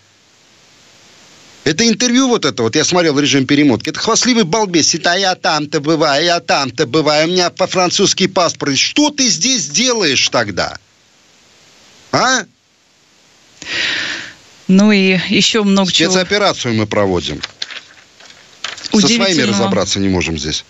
Это 1.64 1.86
интервью 1.86 2.28
вот 2.28 2.44
это, 2.44 2.62
вот 2.62 2.74
я 2.74 2.84
смотрел 2.84 3.14
в 3.14 3.20
режим 3.20 3.46
перемотки, 3.46 3.90
это 3.90 4.00
хвастливый 4.00 4.44
балбес, 4.44 4.94
это 4.94 5.12
а 5.12 5.16
я 5.16 5.34
там-то 5.34 5.80
бываю, 5.80 6.24
я 6.24 6.40
там-то 6.40 6.86
бываю, 6.86 7.28
у 7.28 7.30
меня 7.30 7.50
по-французски 7.50 8.26
паспорт. 8.26 8.78
Что 8.78 9.10
ты 9.10 9.28
здесь 9.28 9.68
делаешь 9.68 10.28
тогда? 10.30 10.78
А? 12.12 12.44
Ну 14.68 14.90
и 14.90 15.18
еще 15.28 15.62
много 15.62 15.92
чего. 15.92 16.10
Спецоперацию 16.10 16.74
мы 16.74 16.86
проводим. 16.86 17.40
Со 18.90 19.00
своими 19.00 19.42
разобраться 19.42 20.00
не 20.00 20.08
можем 20.08 20.38
здесь. 20.38 20.64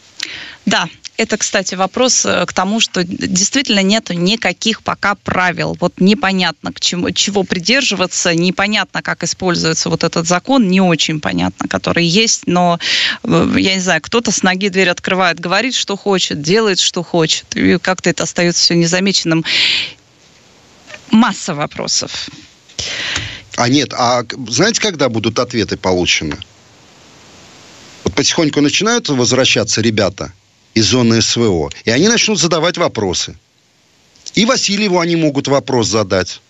Да, 0.66 0.88
это, 1.20 1.36
кстати, 1.36 1.74
вопрос 1.74 2.24
э, 2.24 2.46
к 2.46 2.52
тому, 2.54 2.80
что 2.80 3.04
действительно 3.04 3.82
нет 3.82 4.08
никаких 4.08 4.82
пока 4.82 5.14
правил. 5.16 5.76
Вот 5.78 6.00
непонятно, 6.00 6.72
к 6.72 6.80
чему, 6.80 7.10
чего 7.10 7.44
придерживаться, 7.44 8.34
непонятно, 8.34 9.02
как 9.02 9.22
используется 9.22 9.90
вот 9.90 10.02
этот 10.02 10.26
закон, 10.26 10.68
не 10.68 10.80
очень 10.80 11.20
понятно, 11.20 11.68
который 11.68 12.06
есть, 12.06 12.46
но, 12.46 12.78
э, 13.22 13.54
я 13.58 13.74
не 13.74 13.80
знаю, 13.80 14.00
кто-то 14.00 14.32
с 14.32 14.42
ноги 14.42 14.70
дверь 14.70 14.88
открывает, 14.88 15.38
говорит, 15.38 15.74
что 15.74 15.94
хочет, 15.98 16.40
делает, 16.40 16.78
что 16.78 17.02
хочет, 17.02 17.54
и 17.54 17.76
как-то 17.76 18.08
это 18.08 18.22
остается 18.22 18.62
все 18.62 18.74
незамеченным. 18.74 19.44
Масса 21.10 21.54
вопросов. 21.54 22.30
А 23.56 23.68
нет, 23.68 23.92
а 23.92 24.24
знаете, 24.48 24.80
когда 24.80 25.10
будут 25.10 25.38
ответы 25.38 25.76
получены? 25.76 26.38
Вот 28.04 28.14
потихоньку 28.14 28.62
начинают 28.62 29.10
возвращаться 29.10 29.82
ребята– 29.82 30.32
из 30.74 30.86
зоны 30.86 31.20
СВО. 31.22 31.70
И 31.84 31.90
они 31.90 32.08
начнут 32.08 32.38
задавать 32.38 32.78
вопросы. 32.78 33.36
И 34.34 34.44
Васильеву 34.44 35.00
они 35.00 35.16
могут 35.16 35.48
вопрос 35.48 35.88
задать. 35.88 36.40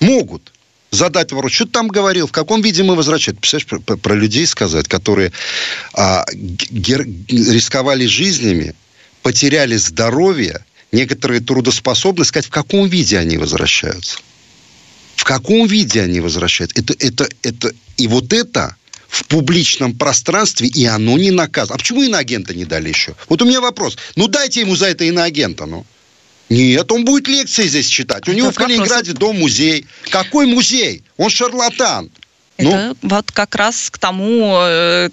Могут 0.00 0.52
задать 0.90 1.32
вопрос. 1.32 1.52
Что 1.52 1.66
ты 1.66 1.72
там 1.72 1.88
говорил? 1.88 2.26
В 2.26 2.32
каком 2.32 2.62
виде 2.62 2.82
мы 2.82 2.96
возвращаем? 2.96 3.36
Представляешь, 3.38 3.84
про, 3.84 3.96
про 3.96 4.14
людей 4.14 4.46
сказать, 4.46 4.88
которые 4.88 5.32
а, 5.94 6.24
гер, 6.32 7.06
рисковали 7.28 8.06
жизнями, 8.06 8.74
потеряли 9.22 9.76
здоровье, 9.76 10.64
некоторые 10.92 11.40
трудоспособны, 11.40 12.24
сказать, 12.24 12.46
в 12.46 12.50
каком 12.50 12.88
виде 12.88 13.18
они 13.18 13.38
возвращаются. 13.38 14.18
В 15.16 15.24
каком 15.24 15.66
виде 15.66 16.02
они 16.02 16.20
возвращаются. 16.20 16.80
Это, 16.80 16.94
это, 16.98 17.28
это, 17.42 17.72
и 17.96 18.08
вот 18.08 18.32
это 18.32 18.76
в 19.10 19.24
публичном 19.26 19.94
пространстве, 19.94 20.68
и 20.68 20.86
оно 20.86 21.18
не 21.18 21.30
наказано. 21.30 21.74
А 21.74 21.78
почему 21.78 22.02
иноагента 22.02 22.54
не 22.54 22.64
дали 22.64 22.88
еще? 22.88 23.14
Вот 23.28 23.42
у 23.42 23.44
меня 23.44 23.60
вопрос. 23.60 23.98
Ну, 24.16 24.28
дайте 24.28 24.60
ему 24.60 24.76
за 24.76 24.86
это 24.86 25.04
иноагента, 25.04 25.66
ну. 25.66 25.84
Нет, 26.48 26.90
он 26.90 27.04
будет 27.04 27.28
лекции 27.28 27.66
здесь 27.68 27.86
читать. 27.86 28.28
У 28.28 28.32
него 28.32 28.50
в 28.50 28.54
Калининграде 28.54 29.12
дом-музей. 29.12 29.86
Какой 30.10 30.46
музей? 30.46 31.02
Он 31.16 31.30
шарлатан. 31.30 32.10
Ну? 32.62 32.70
Это 32.70 32.96
ну? 33.02 33.08
вот 33.08 33.30
как 33.32 33.54
раз 33.54 33.90
к 33.90 33.98
тому, 33.98 34.58
э, 34.62 35.08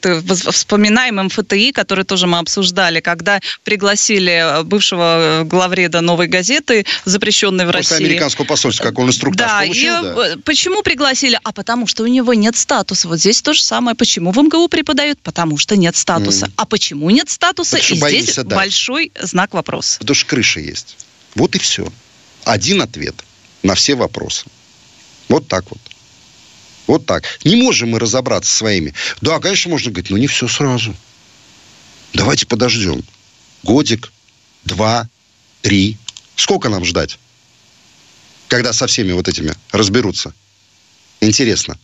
вспоминаем 0.51 1.15
МФТИ, 1.25 1.71
который 1.71 2.03
тоже 2.03 2.27
мы 2.27 2.39
обсуждали, 2.39 2.99
когда 2.99 3.39
пригласили 3.63 4.63
бывшего 4.63 5.43
главреда 5.45 6.01
«Новой 6.01 6.27
газеты», 6.27 6.85
запрещенной 7.05 7.65
в 7.65 7.71
После 7.71 7.97
России. 7.97 8.05
американского 8.05 8.45
посольства, 8.45 8.83
как 8.83 8.99
он 8.99 9.07
инструктаж 9.07 9.47
да, 9.47 9.59
получил, 9.61 9.99
и 9.99 10.03
да? 10.03 10.27
Э, 10.27 10.37
почему 10.43 10.81
пригласили? 10.83 11.39
А 11.43 11.51
потому 11.51 11.87
что 11.87 12.03
у 12.03 12.07
него 12.07 12.33
нет 12.33 12.55
статуса. 12.55 13.07
Вот 13.07 13.19
здесь 13.19 13.41
то 13.41 13.53
же 13.53 13.61
самое. 13.61 13.95
Почему 13.95 14.31
в 14.31 14.37
МГУ 14.37 14.67
преподают? 14.67 15.19
Потому 15.21 15.57
что 15.57 15.75
нет 15.75 15.95
статуса. 15.95 16.47
Mm. 16.47 16.51
А 16.57 16.65
почему 16.65 17.09
нет 17.09 17.29
статуса? 17.29 17.77
и 17.77 17.95
здесь 17.95 18.35
да. 18.35 18.55
большой 18.55 19.11
знак 19.21 19.53
вопроса. 19.53 19.99
Потому 19.99 20.15
что 20.15 20.27
крыша 20.27 20.59
есть. 20.59 20.97
Вот 21.35 21.55
и 21.55 21.59
все. 21.59 21.87
Один 22.43 22.81
ответ 22.81 23.15
на 23.63 23.75
все 23.75 23.95
вопросы. 23.95 24.45
Вот 25.29 25.47
так 25.47 25.65
вот. 25.69 25.79
Вот 26.87 27.05
так. 27.05 27.23
Не 27.43 27.57
можем 27.57 27.89
мы 27.89 27.99
разобраться 27.99 28.53
своими. 28.53 28.93
Да, 29.21 29.39
конечно, 29.39 29.69
можно 29.69 29.91
говорить, 29.91 30.09
но 30.09 30.17
не 30.17 30.27
все 30.27 30.47
сразу. 30.47 30.95
Давайте 32.13 32.45
подождем. 32.47 33.03
Годик, 33.63 34.11
два, 34.63 35.07
три. 35.61 35.97
Сколько 36.35 36.69
нам 36.69 36.85
ждать? 36.85 37.19
Когда 38.47 38.71
со 38.71 38.87
всеми 38.87 39.11
вот 39.11 39.27
этими 39.27 39.53
разберутся. 39.71 40.33
Интересно. 41.19 41.77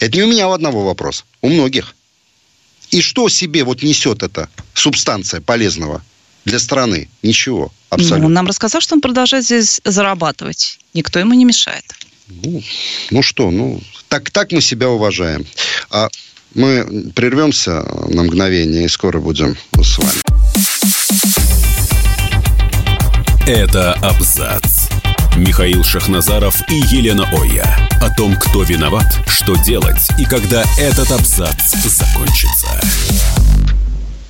Это 0.00 0.16
не 0.16 0.24
у 0.24 0.28
меня 0.28 0.48
у 0.48 0.52
одного 0.52 0.84
вопрос. 0.84 1.24
У 1.40 1.48
многих. 1.48 1.94
И 2.90 3.00
что 3.00 3.28
себе 3.28 3.64
вот 3.64 3.82
несет 3.82 4.22
эта 4.22 4.48
субстанция 4.74 5.40
полезного 5.40 6.02
для 6.44 6.58
страны? 6.58 7.08
Ничего. 7.22 7.72
Абсолютно. 7.90 8.18
Ну, 8.18 8.26
он 8.26 8.32
нам 8.32 8.46
рассказал, 8.46 8.80
что 8.80 8.94
он 8.94 9.00
продолжает 9.00 9.44
здесь 9.44 9.80
зарабатывать. 9.84 10.78
Никто 10.94 11.18
ему 11.18 11.34
не 11.34 11.44
мешает. 11.44 11.84
Ну, 12.28 12.62
ну 13.10 13.22
что, 13.22 13.50
ну, 13.50 13.80
так, 14.08 14.30
так 14.30 14.52
мы 14.52 14.60
себя 14.60 14.88
уважаем. 14.90 15.46
А 15.90 16.08
мы 16.54 17.10
прервемся 17.14 17.84
на 18.08 18.22
мгновение 18.22 18.84
и 18.84 18.88
скоро 18.88 19.18
будем 19.20 19.56
с 19.82 19.98
вами. 19.98 20.20
Это 23.46 23.94
абзац. 23.94 24.88
Михаил 25.36 25.82
Шахназаров 25.84 26.60
и 26.70 26.74
Елена 26.94 27.26
Оя. 27.32 27.88
О 28.02 28.14
том, 28.14 28.36
кто 28.36 28.62
виноват, 28.62 29.06
что 29.26 29.54
делать 29.56 30.08
и 30.18 30.24
когда 30.24 30.64
этот 30.78 31.10
абзац 31.10 31.74
закончится. 31.84 33.47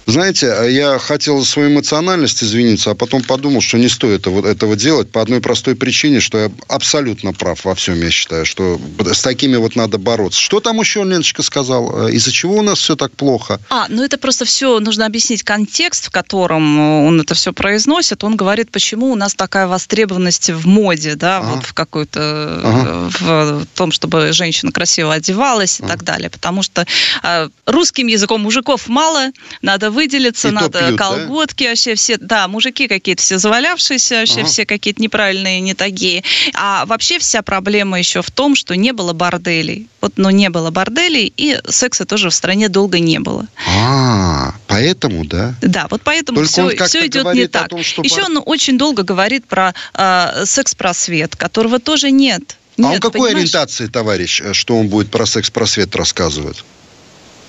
Знаете, 0.08 0.56
я 0.70 0.98
хотел 0.98 1.38
за 1.38 1.44
свою 1.44 1.68
эмоциональность 1.68 2.42
извиниться, 2.42 2.92
а 2.92 2.94
потом 2.94 3.22
подумал, 3.22 3.60
что 3.60 3.76
не 3.76 3.90
стоит 3.90 4.20
этого, 4.20 4.48
этого 4.48 4.74
делать 4.74 5.12
по 5.12 5.20
одной 5.20 5.42
простой 5.42 5.76
причине, 5.76 6.20
что 6.20 6.38
я 6.38 6.50
абсолютно 6.66 7.34
прав 7.34 7.62
во 7.66 7.74
всем, 7.74 8.00
я 8.00 8.10
считаю, 8.10 8.46
что 8.46 8.80
с 9.12 9.20
такими 9.20 9.56
вот 9.56 9.76
надо 9.76 9.98
бороться. 9.98 10.40
Что 10.40 10.60
там 10.60 10.80
еще 10.80 11.04
Леночка 11.04 11.42
сказал? 11.42 12.08
Э, 12.08 12.12
из-за 12.12 12.32
чего 12.32 12.56
у 12.56 12.62
нас 12.62 12.78
все 12.78 12.96
так 12.96 13.12
плохо? 13.12 13.60
А, 13.68 13.84
ну 13.90 14.02
это 14.02 14.16
просто 14.16 14.46
все, 14.46 14.80
нужно 14.80 15.04
объяснить 15.04 15.42
контекст, 15.42 16.06
в 16.06 16.10
котором 16.10 16.78
э, 16.78 17.06
он 17.06 17.20
это 17.20 17.34
все 17.34 17.52
произносит. 17.52 18.24
Он 18.24 18.34
говорит, 18.34 18.70
почему 18.70 19.12
у 19.12 19.14
нас 19.14 19.34
такая 19.34 19.66
востребованность 19.66 20.48
в 20.48 20.66
моде, 20.66 21.16
да, 21.16 21.36
ага. 21.36 21.48
вот 21.48 21.66
в 21.66 21.74
какой-то, 21.74 22.60
ага. 22.64 23.10
в, 23.10 23.62
в 23.62 23.66
том, 23.74 23.92
чтобы 23.92 24.32
женщина 24.32 24.72
красиво 24.72 25.12
одевалась 25.12 25.80
и 25.80 25.82
ага. 25.82 25.92
так 25.92 26.04
далее. 26.04 26.30
Потому 26.30 26.62
что 26.62 26.86
э, 27.22 27.48
русским 27.66 28.06
языком 28.06 28.40
мужиков 28.40 28.88
мало, 28.88 29.32
надо 29.60 29.97
выделиться, 29.98 30.48
и 30.48 30.50
надо 30.52 30.78
пьют, 30.78 30.98
колготки 30.98 31.64
да? 31.64 31.70
вообще 31.70 31.94
все, 31.96 32.16
да, 32.18 32.46
мужики 32.46 32.86
какие-то 32.86 33.20
все 33.20 33.38
завалявшиеся, 33.38 34.20
вообще 34.20 34.40
ага. 34.40 34.48
все 34.48 34.64
какие-то 34.64 35.02
неправильные, 35.02 35.60
не 35.60 35.74
такие. 35.74 36.22
А 36.54 36.86
вообще 36.86 37.18
вся 37.18 37.42
проблема 37.42 37.98
еще 37.98 38.22
в 38.22 38.30
том, 38.30 38.54
что 38.54 38.76
не 38.76 38.92
было 38.92 39.12
борделей. 39.12 39.88
Вот, 40.00 40.12
но 40.16 40.30
не 40.30 40.50
было 40.50 40.70
борделей, 40.70 41.32
и 41.36 41.58
секса 41.68 42.04
тоже 42.04 42.30
в 42.30 42.34
стране 42.34 42.68
долго 42.68 43.00
не 43.00 43.18
было. 43.18 43.48
А, 43.66 44.54
поэтому, 44.68 45.24
да? 45.24 45.56
Да, 45.62 45.88
вот 45.90 46.02
поэтому 46.04 46.36
Только 46.36 46.84
все, 46.84 46.86
все 46.86 47.06
идет 47.06 47.34
не 47.34 47.48
так. 47.48 47.68
Том, 47.68 47.82
что 47.82 48.02
еще 48.02 48.22
бар... 48.22 48.30
он 48.30 48.42
очень 48.46 48.78
долго 48.78 49.02
говорит 49.02 49.46
про 49.46 49.74
э, 49.94 50.44
секс-просвет, 50.46 51.34
которого 51.34 51.80
тоже 51.80 52.12
нет. 52.12 52.56
А 52.78 52.82
нет, 52.82 52.94
он 52.94 53.00
какой 53.00 53.30
понимаешь? 53.30 53.36
ориентации, 53.36 53.86
товарищ, 53.86 54.40
э, 54.40 54.52
что 54.52 54.78
он 54.78 54.88
будет 54.88 55.10
про 55.10 55.26
секс-просвет 55.26 55.96
рассказывать? 55.96 56.64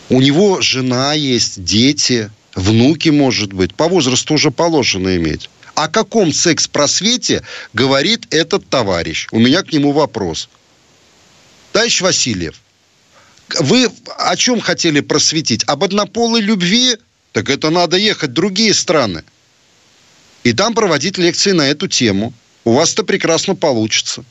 У 0.09 0.19
него 0.19 0.59
жена 0.59 1.13
есть, 1.13 1.63
дети, 1.63 2.31
внуки, 2.59 3.09
может 3.09 3.53
быть. 3.53 3.73
По 3.73 3.87
возрасту 3.87 4.35
уже 4.35 4.51
положено 4.51 5.15
иметь. 5.15 5.49
О 5.75 5.87
каком 5.87 6.33
секс-просвете 6.33 7.43
говорит 7.73 8.27
этот 8.33 8.67
товарищ? 8.67 9.27
У 9.31 9.39
меня 9.39 9.63
к 9.63 9.71
нему 9.71 9.91
вопрос. 9.91 10.49
Товарищ 11.71 12.01
Васильев, 12.01 12.61
вы 13.59 13.89
о 14.17 14.35
чем 14.35 14.59
хотели 14.59 14.99
просветить? 14.99 15.63
Об 15.65 15.83
однополой 15.83 16.41
любви? 16.41 16.97
Так 17.31 17.49
это 17.49 17.69
надо 17.69 17.97
ехать 17.97 18.31
в 18.31 18.33
другие 18.33 18.73
страны. 18.73 19.23
И 20.43 20.53
там 20.53 20.73
проводить 20.73 21.17
лекции 21.17 21.51
на 21.51 21.67
эту 21.67 21.87
тему. 21.87 22.33
У 22.65 22.73
вас 22.73 22.93
это 22.93 23.03
прекрасно 23.03 23.55
получится. 23.55 24.23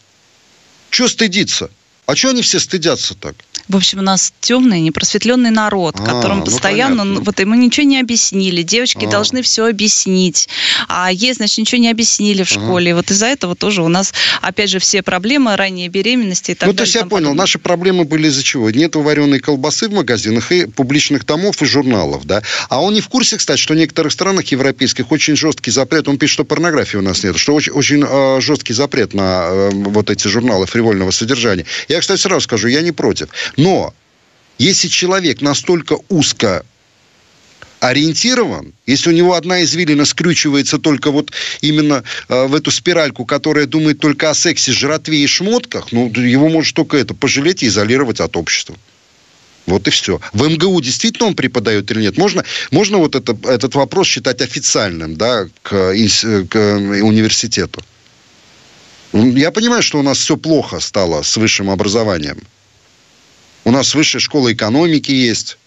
Что 0.90 1.08
стыдиться? 1.08 1.70
А 2.08 2.16
что 2.16 2.30
они 2.30 2.40
все 2.40 2.58
стыдятся 2.58 3.14
так? 3.14 3.34
В 3.68 3.76
общем, 3.76 3.98
у 3.98 4.02
нас 4.02 4.32
темный, 4.40 4.80
непросветленный 4.80 5.50
народ, 5.50 5.96
а, 5.98 6.04
которым 6.04 6.38
ну, 6.38 6.44
постоянно, 6.46 7.04
ну, 7.04 7.20
вот 7.20 7.38
ему 7.38 7.54
ничего 7.54 7.86
не 7.86 8.00
объяснили. 8.00 8.62
Девочки 8.62 9.04
а. 9.04 9.10
должны 9.10 9.42
все 9.42 9.66
объяснить. 9.66 10.48
А 10.88 11.12
ей, 11.12 11.34
значит, 11.34 11.58
ничего 11.58 11.78
не 11.82 11.90
объяснили 11.90 12.44
в 12.44 12.48
школе. 12.48 12.92
А. 12.92 12.96
Вот 12.96 13.10
из-за 13.10 13.26
этого 13.26 13.54
тоже 13.54 13.82
у 13.82 13.88
нас, 13.88 14.14
опять 14.40 14.70
же, 14.70 14.78
все 14.78 15.02
проблемы, 15.02 15.54
ранние 15.54 15.88
беременности 15.88 16.52
и 16.52 16.54
так 16.54 16.66
ну, 16.66 16.72
далее. 16.72 16.74
Ну, 16.74 16.76
то 16.78 16.82
есть 16.84 16.94
я 16.94 17.00
понял, 17.02 17.10
подобное. 17.24 17.42
наши 17.42 17.58
проблемы 17.58 18.04
были 18.04 18.28
из-за 18.28 18.42
чего? 18.42 18.70
Нет 18.70 18.96
вареной 18.96 19.40
колбасы 19.40 19.90
в 19.90 19.92
магазинах 19.92 20.50
и 20.50 20.64
публичных 20.64 21.26
томов 21.26 21.60
и 21.60 21.66
журналов, 21.66 22.24
да? 22.24 22.42
А 22.70 22.80
он 22.80 22.94
не 22.94 23.02
в 23.02 23.08
курсе, 23.08 23.36
кстати, 23.36 23.60
что 23.60 23.74
в 23.74 23.76
некоторых 23.76 24.12
странах 24.12 24.46
европейских 24.46 25.12
очень 25.12 25.36
жесткий 25.36 25.72
запрет, 25.72 26.08
он 26.08 26.16
пишет, 26.16 26.32
что 26.32 26.44
порнографии 26.44 26.96
у 26.96 27.02
нас 27.02 27.22
нет, 27.22 27.36
что 27.36 27.54
очень, 27.54 27.72
очень 27.72 28.02
э, 28.02 28.40
жесткий 28.40 28.72
запрет 28.72 29.12
на 29.12 29.48
э, 29.50 29.70
вот 29.74 30.08
эти 30.08 30.26
журналы 30.26 30.64
фривольного 30.64 31.10
содержания. 31.10 31.66
Я, 31.88 31.97
кстати, 32.00 32.20
сразу 32.20 32.42
скажу, 32.42 32.68
я 32.68 32.82
не 32.82 32.92
против. 32.92 33.28
Но 33.56 33.94
если 34.58 34.88
человек 34.88 35.40
настолько 35.40 35.98
узко 36.08 36.64
ориентирован, 37.80 38.72
если 38.86 39.10
у 39.10 39.12
него 39.12 39.34
одна 39.34 39.62
извилина 39.62 40.04
скрючивается 40.04 40.78
только 40.78 41.10
вот 41.10 41.32
именно 41.60 42.02
э, 42.28 42.46
в 42.46 42.54
эту 42.54 42.70
спиральку, 42.70 43.24
которая 43.24 43.66
думает 43.66 44.00
только 44.00 44.30
о 44.30 44.34
сексе, 44.34 44.72
жратве 44.72 45.18
и 45.18 45.26
шмотках, 45.26 45.92
ну, 45.92 46.10
его 46.10 46.48
может 46.48 46.74
только 46.74 46.96
это 46.96 47.14
пожалеть 47.14 47.62
и 47.62 47.66
изолировать 47.66 48.20
от 48.20 48.36
общества. 48.36 48.76
Вот 49.66 49.86
и 49.86 49.90
все. 49.90 50.18
В 50.32 50.48
МГУ 50.48 50.80
действительно 50.80 51.28
он 51.28 51.34
преподает 51.34 51.90
или 51.90 52.00
нет? 52.00 52.16
Можно, 52.16 52.42
можно 52.70 52.96
вот 52.98 53.14
это, 53.14 53.36
этот 53.44 53.74
вопрос 53.74 54.06
считать 54.06 54.40
официальным, 54.40 55.16
да, 55.16 55.46
к, 55.62 55.92
к 56.48 56.56
университету? 56.56 57.84
Я 59.12 59.50
понимаю, 59.50 59.82
что 59.82 59.98
у 59.98 60.02
нас 60.02 60.18
все 60.18 60.36
плохо 60.36 60.80
стало 60.80 61.22
с 61.22 61.36
высшим 61.36 61.70
образованием. 61.70 62.38
У 63.64 63.70
нас 63.70 63.94
высшая 63.94 64.20
школа 64.20 64.52
экономики 64.52 65.10
есть 65.10 65.58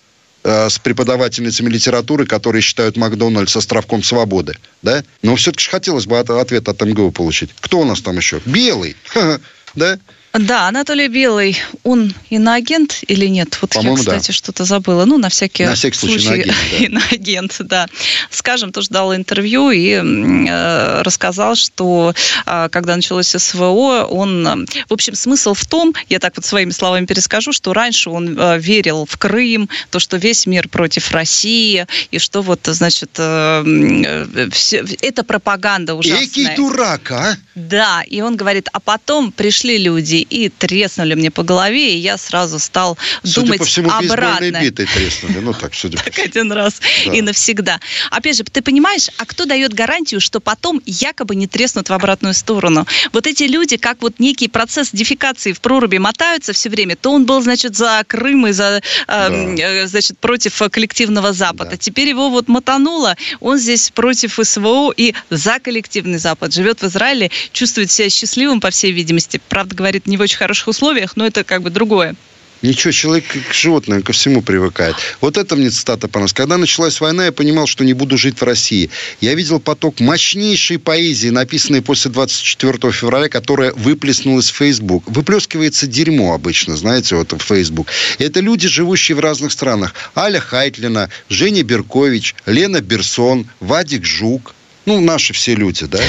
э, 0.43 0.69
с 0.69 0.79
преподавательницами 0.79 1.69
литературы, 1.69 2.25
которые 2.25 2.61
считают 2.61 2.97
Макдональдс 2.97 3.55
островком 3.55 4.03
свободы, 4.03 4.57
да? 4.81 5.03
Но 5.21 5.35
все-таки 5.35 5.69
хотелось 5.69 6.05
бы 6.05 6.19
ответ 6.19 6.67
от 6.67 6.81
МГУ 6.81 7.11
получить. 7.11 7.51
Кто 7.59 7.79
у 7.79 7.83
нас 7.83 8.01
там 8.01 8.17
еще? 8.17 8.41
Белый, 8.45 8.95
да? 9.75 9.99
Да, 10.33 10.69
Анатолий 10.69 11.09
Белый, 11.09 11.57
он 11.83 12.13
иноагент 12.29 13.03
или 13.07 13.25
нет? 13.25 13.57
Вот 13.61 13.75
я, 13.75 13.93
кстати, 13.93 14.27
да. 14.27 14.33
что-то 14.33 14.63
забыла. 14.63 15.03
Ну, 15.03 15.17
на 15.17 15.27
всякий, 15.27 15.65
на 15.65 15.75
всякий 15.75 15.97
случай, 15.97 16.19
случай 16.19 16.41
иноагент, 16.43 16.57
да. 16.71 16.77
иноагент, 16.85 17.55
да. 17.59 17.87
Скажем, 18.29 18.71
тоже 18.71 18.89
дал 18.89 19.13
интервью 19.13 19.71
и 19.71 19.89
э, 19.91 21.01
рассказал, 21.01 21.55
что 21.55 22.13
э, 22.45 22.69
когда 22.71 22.95
началось 22.95 23.27
СВО, 23.27 24.07
он... 24.09 24.47
Э, 24.47 24.65
в 24.87 24.93
общем, 24.93 25.15
смысл 25.15 25.53
в 25.53 25.65
том, 25.65 25.93
я 26.07 26.19
так 26.19 26.37
вот 26.37 26.45
своими 26.45 26.71
словами 26.71 27.05
перескажу, 27.05 27.51
что 27.51 27.73
раньше 27.73 28.09
он 28.09 28.39
э, 28.39 28.57
верил 28.57 29.05
в 29.05 29.17
Крым, 29.17 29.67
то, 29.89 29.99
что 29.99 30.15
весь 30.15 30.45
мир 30.45 30.69
против 30.69 31.11
России, 31.11 31.85
и 32.09 32.19
что 32.19 32.41
вот, 32.41 32.61
значит, 32.63 33.11
э, 33.17 33.63
э, 33.65 34.49
все, 34.51 34.85
это 35.01 35.25
пропаганда 35.25 35.95
ужасная. 35.95 36.25
Экий 36.25 36.55
дурак, 36.55 37.11
а? 37.11 37.35
Да, 37.55 38.01
и 38.07 38.21
он 38.21 38.37
говорит, 38.37 38.69
а 38.71 38.79
потом 38.79 39.33
пришли 39.33 39.77
люди 39.77 40.20
и 40.21 40.49
треснули 40.49 41.13
мне 41.13 41.31
по 41.31 41.43
голове, 41.43 41.95
и 41.95 41.97
я 41.97 42.17
сразу 42.17 42.59
стал 42.59 42.97
судя 43.23 43.41
думать 43.41 43.59
по 43.59 43.65
всему, 43.65 43.89
обратно. 43.89 44.61
битой 44.61 44.85
треснули, 44.85 45.39
ну 45.39 45.53
так, 45.53 45.73
судя 45.73 45.97
по 46.03 46.11
всему. 46.11 46.25
один 46.25 46.51
раз 46.51 46.81
да. 47.05 47.13
и 47.13 47.21
навсегда. 47.21 47.79
Опять 48.09 48.37
же, 48.37 48.43
ты 48.43 48.61
понимаешь, 48.61 49.09
а 49.17 49.25
кто 49.25 49.45
дает 49.45 49.73
гарантию, 49.73 50.21
что 50.21 50.39
потом 50.39 50.81
якобы 50.85 51.35
не 51.35 51.47
треснут 51.47 51.89
в 51.89 51.93
обратную 51.93 52.33
сторону? 52.33 52.87
Вот 53.13 53.27
эти 53.27 53.43
люди, 53.43 53.77
как 53.77 54.01
вот 54.01 54.19
некий 54.19 54.47
процесс 54.47 54.89
дефикации 54.91 55.53
в 55.53 55.61
проруби 55.61 55.97
мотаются 55.97 56.53
все 56.53 56.69
время, 56.69 56.95
то 56.95 57.11
он 57.11 57.25
был, 57.25 57.41
значит, 57.41 57.75
за 57.75 58.03
Крым 58.07 58.47
и 58.47 58.51
за, 58.51 58.81
да. 59.07 59.29
э, 59.29 59.87
значит, 59.87 60.17
против 60.19 60.61
коллективного 60.71 61.33
Запада. 61.33 61.71
Да. 61.71 61.77
Теперь 61.77 62.09
его 62.09 62.29
вот 62.29 62.47
мотануло, 62.47 63.15
он 63.39 63.57
здесь 63.57 63.91
против 63.91 64.39
СВО 64.41 64.91
и 64.95 65.13
за 65.29 65.59
коллективный 65.59 66.17
Запад. 66.17 66.53
Живет 66.53 66.81
в 66.81 66.87
Израиле, 66.87 67.31
чувствует 67.51 67.91
себя 67.91 68.09
счастливым, 68.09 68.61
по 68.61 68.69
всей 68.69 68.91
видимости. 68.91 69.41
Правда, 69.49 69.75
говорит, 69.75 70.07
не 70.11 70.17
в 70.17 70.21
очень 70.21 70.37
хороших 70.37 70.67
условиях, 70.67 71.15
но 71.15 71.25
это 71.25 71.43
как 71.43 71.63
бы 71.63 71.71
другое. 71.71 72.15
Ничего, 72.61 72.91
человек 72.91 73.25
к 73.25 73.53
животным, 73.53 74.03
ко 74.03 74.13
всему 74.13 74.43
привыкает. 74.43 74.95
Вот 75.19 75.37
это 75.37 75.55
мне 75.55 75.71
цитата 75.71 76.07
понравилась. 76.07 76.33
Когда 76.33 76.57
началась 76.57 77.01
война, 77.01 77.25
я 77.25 77.31
понимал, 77.31 77.65
что 77.65 77.83
не 77.83 77.93
буду 77.93 78.17
жить 78.19 78.39
в 78.39 78.43
России. 78.43 78.91
Я 79.19 79.33
видел 79.33 79.59
поток 79.59 79.99
мощнейшей 79.99 80.77
поэзии, 80.77 81.29
написанной 81.29 81.81
после 81.81 82.11
24 82.11 82.91
февраля, 82.91 83.29
которая 83.29 83.73
выплеснулась 83.73 84.51
в 84.51 84.55
Facebook. 84.55 85.03
Выплескивается 85.07 85.87
дерьмо 85.87 86.35
обычно, 86.35 86.77
знаете, 86.77 87.15
вот 87.15 87.33
в 87.33 87.41
Facebook. 87.43 87.87
Это 88.19 88.41
люди, 88.41 88.67
живущие 88.67 89.15
в 89.15 89.21
разных 89.21 89.51
странах. 89.53 89.95
Аля 90.15 90.39
Хайтлина, 90.39 91.09
Женя 91.29 91.63
Беркович, 91.63 92.35
Лена 92.45 92.81
Берсон, 92.81 93.47
Вадик 93.59 94.05
Жук. 94.05 94.53
Ну, 94.85 94.99
наши 95.01 95.33
все 95.33 95.55
люди, 95.55 95.85
да? 95.87 95.99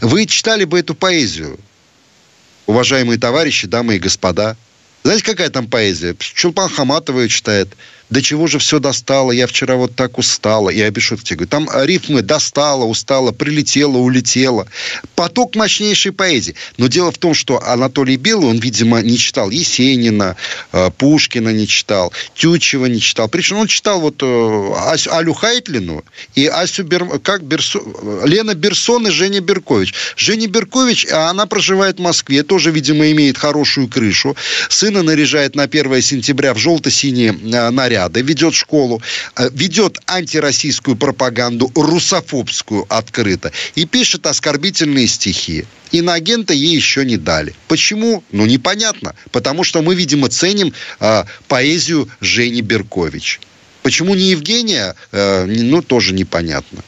Вы 0.00 0.24
читали 0.24 0.64
бы 0.64 0.78
эту 0.78 0.94
поэзию 0.94 1.58
уважаемые 2.68 3.18
товарищи, 3.18 3.66
дамы 3.66 3.96
и 3.96 3.98
господа. 3.98 4.54
Знаете, 5.02 5.24
какая 5.24 5.50
там 5.50 5.66
поэзия? 5.68 6.14
Чулпан 6.18 6.68
Хаматова 6.68 7.28
читает– 7.28 7.68
до 8.10 8.22
чего 8.22 8.46
же 8.46 8.58
все 8.58 8.78
достало, 8.78 9.32
я 9.32 9.46
вчера 9.46 9.76
вот 9.76 9.94
так 9.94 10.18
устала. 10.18 10.70
Я 10.70 10.90
пишу 10.90 11.16
тебе, 11.16 11.36
говорю, 11.36 11.50
там 11.50 11.84
рифмы 11.84 12.22
достала, 12.22 12.84
устала, 12.84 13.32
прилетела, 13.32 13.98
улетела. 13.98 14.66
Поток 15.14 15.56
мощнейшей 15.56 16.12
поэзии. 16.12 16.54
Но 16.78 16.86
дело 16.86 17.12
в 17.12 17.18
том, 17.18 17.34
что 17.34 17.62
Анатолий 17.62 18.16
Белый, 18.16 18.48
он, 18.48 18.58
видимо, 18.58 19.02
не 19.02 19.18
читал 19.18 19.50
Есенина, 19.50 20.36
э, 20.72 20.90
Пушкина 20.96 21.50
не 21.50 21.66
читал, 21.66 22.12
Тютчева 22.34 22.86
не 22.86 23.00
читал. 23.00 23.28
Причем 23.28 23.58
он 23.58 23.66
читал 23.66 24.00
вот 24.00 24.22
э, 24.22 24.72
Алю 25.10 25.34
Хайтлину 25.34 26.04
и 26.34 26.46
Асю 26.46 26.84
Бер, 26.84 27.18
как 27.20 27.42
Берсо, 27.42 27.80
Лена 28.24 28.54
Берсон 28.54 29.06
и 29.08 29.10
Женя 29.10 29.40
Беркович. 29.40 29.92
Женя 30.16 30.48
Беркович, 30.48 31.06
а 31.12 31.28
она 31.28 31.44
проживает 31.46 31.98
в 31.98 32.02
Москве, 32.02 32.42
тоже, 32.42 32.70
видимо, 32.70 33.10
имеет 33.10 33.36
хорошую 33.36 33.88
крышу. 33.88 34.34
Сына 34.88 35.02
наряжает 35.02 35.54
на 35.54 35.64
1 35.64 36.00
сентября 36.00 36.54
в 36.54 36.58
желто-синие 36.58 37.28
э, 37.28 37.34
наряд 37.34 37.72
наряды, 37.72 38.22
ведет 38.22 38.54
школу, 38.54 39.02
э, 39.36 39.50
ведет 39.52 39.98
антироссийскую 40.06 40.96
пропаганду, 40.96 41.70
русофобскую 41.74 42.86
открыто, 42.88 43.52
и 43.74 43.84
пишет 43.84 44.24
оскорбительные 44.24 45.06
стихи. 45.06 45.66
И 45.92 46.00
на 46.00 46.14
агента 46.14 46.54
ей 46.54 46.74
еще 46.74 47.04
не 47.04 47.18
дали. 47.18 47.54
Почему? 47.66 48.24
Ну, 48.32 48.46
непонятно. 48.46 49.14
Потому 49.30 49.62
что 49.62 49.82
мы, 49.82 49.94
видимо, 49.94 50.30
ценим 50.30 50.72
э, 51.00 51.24
поэзию 51.48 52.08
Жени 52.22 52.62
Беркович. 52.62 53.40
Почему 53.82 54.14
не 54.14 54.30
Евгения, 54.30 54.94
э, 55.12 55.44
ну, 55.44 55.82
тоже 55.82 56.14
непонятно. 56.14 56.82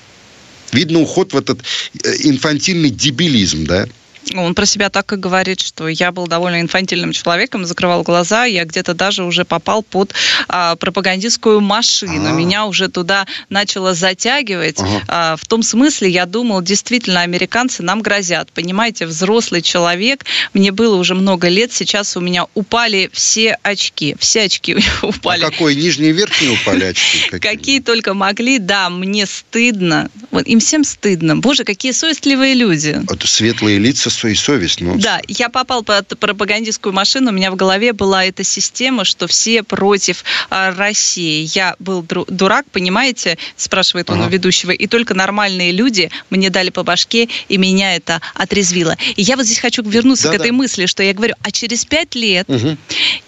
Видно, 0.72 1.00
уход 1.00 1.34
в 1.34 1.36
этот 1.36 1.60
э, 2.02 2.14
инфантильный 2.20 2.88
дебилизм, 2.88 3.66
да? 3.66 3.86
Он 4.34 4.54
про 4.54 4.66
себя 4.66 4.90
так 4.90 5.12
и 5.12 5.16
говорит, 5.16 5.60
что 5.60 5.88
я 5.88 6.12
был 6.12 6.26
довольно 6.26 6.60
инфантильным 6.60 7.12
человеком, 7.12 7.64
закрывал 7.64 8.02
глаза, 8.02 8.44
я 8.44 8.64
где-то 8.64 8.94
даже 8.94 9.24
уже 9.24 9.44
попал 9.44 9.82
под 9.82 10.14
а, 10.48 10.76
пропагандистскую 10.76 11.60
машину. 11.60 12.26
А-а-а. 12.26 12.32
Меня 12.32 12.66
уже 12.66 12.88
туда 12.88 13.26
начало 13.48 13.94
затягивать. 13.94 14.80
Ага. 14.80 15.02
А, 15.08 15.36
в 15.36 15.46
том 15.46 15.62
смысле, 15.62 16.10
я 16.10 16.26
думал, 16.26 16.62
действительно, 16.62 17.22
американцы 17.22 17.82
нам 17.82 18.02
грозят. 18.02 18.52
Понимаете, 18.52 19.06
взрослый 19.06 19.62
человек, 19.62 20.24
мне 20.54 20.72
было 20.72 20.96
уже 20.96 21.14
много 21.14 21.48
лет, 21.48 21.72
сейчас 21.72 22.16
у 22.16 22.20
меня 22.20 22.46
упали 22.54 23.10
все 23.12 23.56
очки. 23.62 24.16
Все 24.18 24.42
очки 24.42 24.76
упали. 25.02 25.42
А 25.42 25.50
какой? 25.50 25.74
Нижние 25.74 26.10
и 26.10 26.12
верхние 26.12 26.52
упали 26.52 26.84
очки? 26.84 27.30
Какие? 27.30 27.60
какие 27.60 27.80
только 27.80 28.14
могли, 28.14 28.58
да, 28.58 28.90
мне 28.90 29.26
стыдно. 29.26 30.10
Вот, 30.30 30.46
им 30.46 30.60
всем 30.60 30.82
стыдно. 30.82 31.36
Боже, 31.36 31.64
какие 31.64 31.92
совестливые 31.92 32.54
люди. 32.54 33.00
Это 33.08 33.26
светлые 33.26 33.78
лица 33.78 34.10
и 34.28 34.34
совесть. 34.34 34.80
Ну. 34.80 34.98
Да, 34.98 35.20
я 35.28 35.48
попал 35.48 35.82
под 35.82 36.18
пропагандистскую 36.18 36.92
машину, 36.92 37.30
у 37.30 37.34
меня 37.34 37.50
в 37.50 37.56
голове 37.56 37.92
была 37.92 38.24
эта 38.24 38.44
система, 38.44 39.04
что 39.04 39.26
все 39.26 39.62
против 39.62 40.24
а, 40.50 40.72
России. 40.72 41.48
Я 41.54 41.76
был 41.78 42.04
дурак, 42.28 42.66
понимаете, 42.70 43.38
спрашивает 43.56 44.10
он 44.10 44.20
ага. 44.20 44.28
у 44.28 44.30
ведущего, 44.30 44.70
и 44.70 44.86
только 44.86 45.14
нормальные 45.14 45.72
люди 45.72 46.10
мне 46.30 46.50
дали 46.50 46.70
по 46.70 46.82
башке, 46.82 47.28
и 47.48 47.56
меня 47.56 47.96
это 47.96 48.20
отрезвило. 48.34 48.96
И 49.16 49.22
я 49.22 49.36
вот 49.36 49.46
здесь 49.46 49.58
хочу 49.58 49.82
вернуться 49.82 50.24
да, 50.24 50.32
к 50.32 50.34
этой 50.36 50.50
да. 50.50 50.56
мысли, 50.56 50.86
что 50.86 51.02
я 51.02 51.12
говорю, 51.12 51.34
а 51.42 51.50
через 51.50 51.84
пять 51.84 52.14
лет 52.14 52.48
угу. 52.48 52.76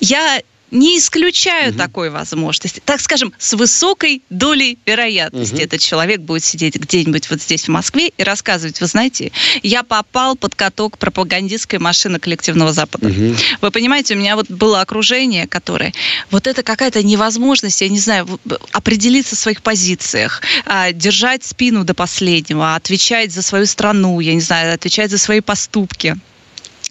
я 0.01 0.41
не 0.73 0.99
исключаю 0.99 1.71
угу. 1.71 1.79
такой 1.79 2.11
возможности. 2.11 2.83
Так 2.85 3.01
скажем, 3.01 3.33
с 3.39 3.53
высокой 3.53 4.23
долей 4.31 4.79
вероятности 4.87 5.55
угу. 5.55 5.63
этот 5.63 5.81
человек 5.81 6.21
будет 6.21 6.43
сидеть 6.43 6.77
где-нибудь 6.77 7.31
вот 7.31 7.41
здесь 7.41 7.65
в 7.65 7.69
Москве 7.69 8.09
и 8.17 8.23
рассказывать, 8.23 8.81
вы 8.81 8.87
знаете, 8.87 9.31
я 9.63 9.83
попал 9.83 10.35
под 10.35 10.55
каток 10.55 10.99
пропагандистской 10.99 11.79
машины 11.79 12.19
коллективного 12.19 12.73
Запада. 12.73 13.09
Угу. 13.09 13.37
Вы 13.61 13.71
понимаете, 13.71 14.15
у 14.15 14.19
меня 14.19 14.35
вот 14.35 14.51
было 14.51 14.81
окружение, 14.81 15.47
которое... 15.47 15.93
Вот 16.31 16.47
это 16.47 16.63
какая-то 16.63 17.03
невозможность, 17.03 17.83
я 17.83 17.89
не 17.89 17.99
знаю, 17.99 18.41
определиться 18.73 19.37
в 19.37 19.39
своих 19.39 19.63
позициях, 19.63 20.41
а, 20.65 20.93
держать 20.93 21.45
спину 21.45 21.85
до 21.85 21.95
последнего, 21.95 22.75
отвечать 22.75 23.33
за 23.33 23.43
свою 23.43 23.67
страну, 23.67 24.21
я 24.21 24.35
не 24.35 24.41
знаю, 24.41 24.75
отвечать 24.75 25.11
за 25.11 25.19
свои 25.19 25.41
поступки. 25.41 26.17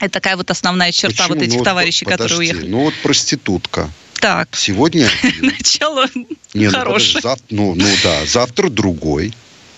Это 0.02 0.14
такая 0.14 0.36
вот 0.36 0.50
основная 0.50 0.92
черта 0.92 1.28
Почему? 1.28 1.36
вот 1.36 1.44
этих 1.44 1.58
ну, 1.60 1.64
товарищей, 1.64 2.06
подожди, 2.06 2.24
которые 2.24 2.40
уехали. 2.40 2.68
Ну 2.70 2.80
вот 2.86 2.94
проститутка. 3.04 3.90
Так. 4.16 4.50
Сегодня... 4.56 5.08
Начало 5.42 6.08
Не, 6.56 6.70
ну, 6.70 6.72
хорошее. 6.72 7.22
Зав... 7.22 7.40
Ну, 7.52 7.76
ну 7.76 7.88
да, 8.04 8.26
завтра 8.26 8.70
другой, 8.70 9.32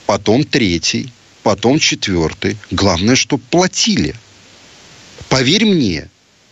потом 0.06 0.46
третий, 0.46 1.12
потом 1.44 1.78
четвертый. 1.78 2.58
Главное, 2.72 3.16
чтобы 3.16 3.44
платили. 3.50 4.16
Поверь 5.28 5.66
мне, 5.66 6.10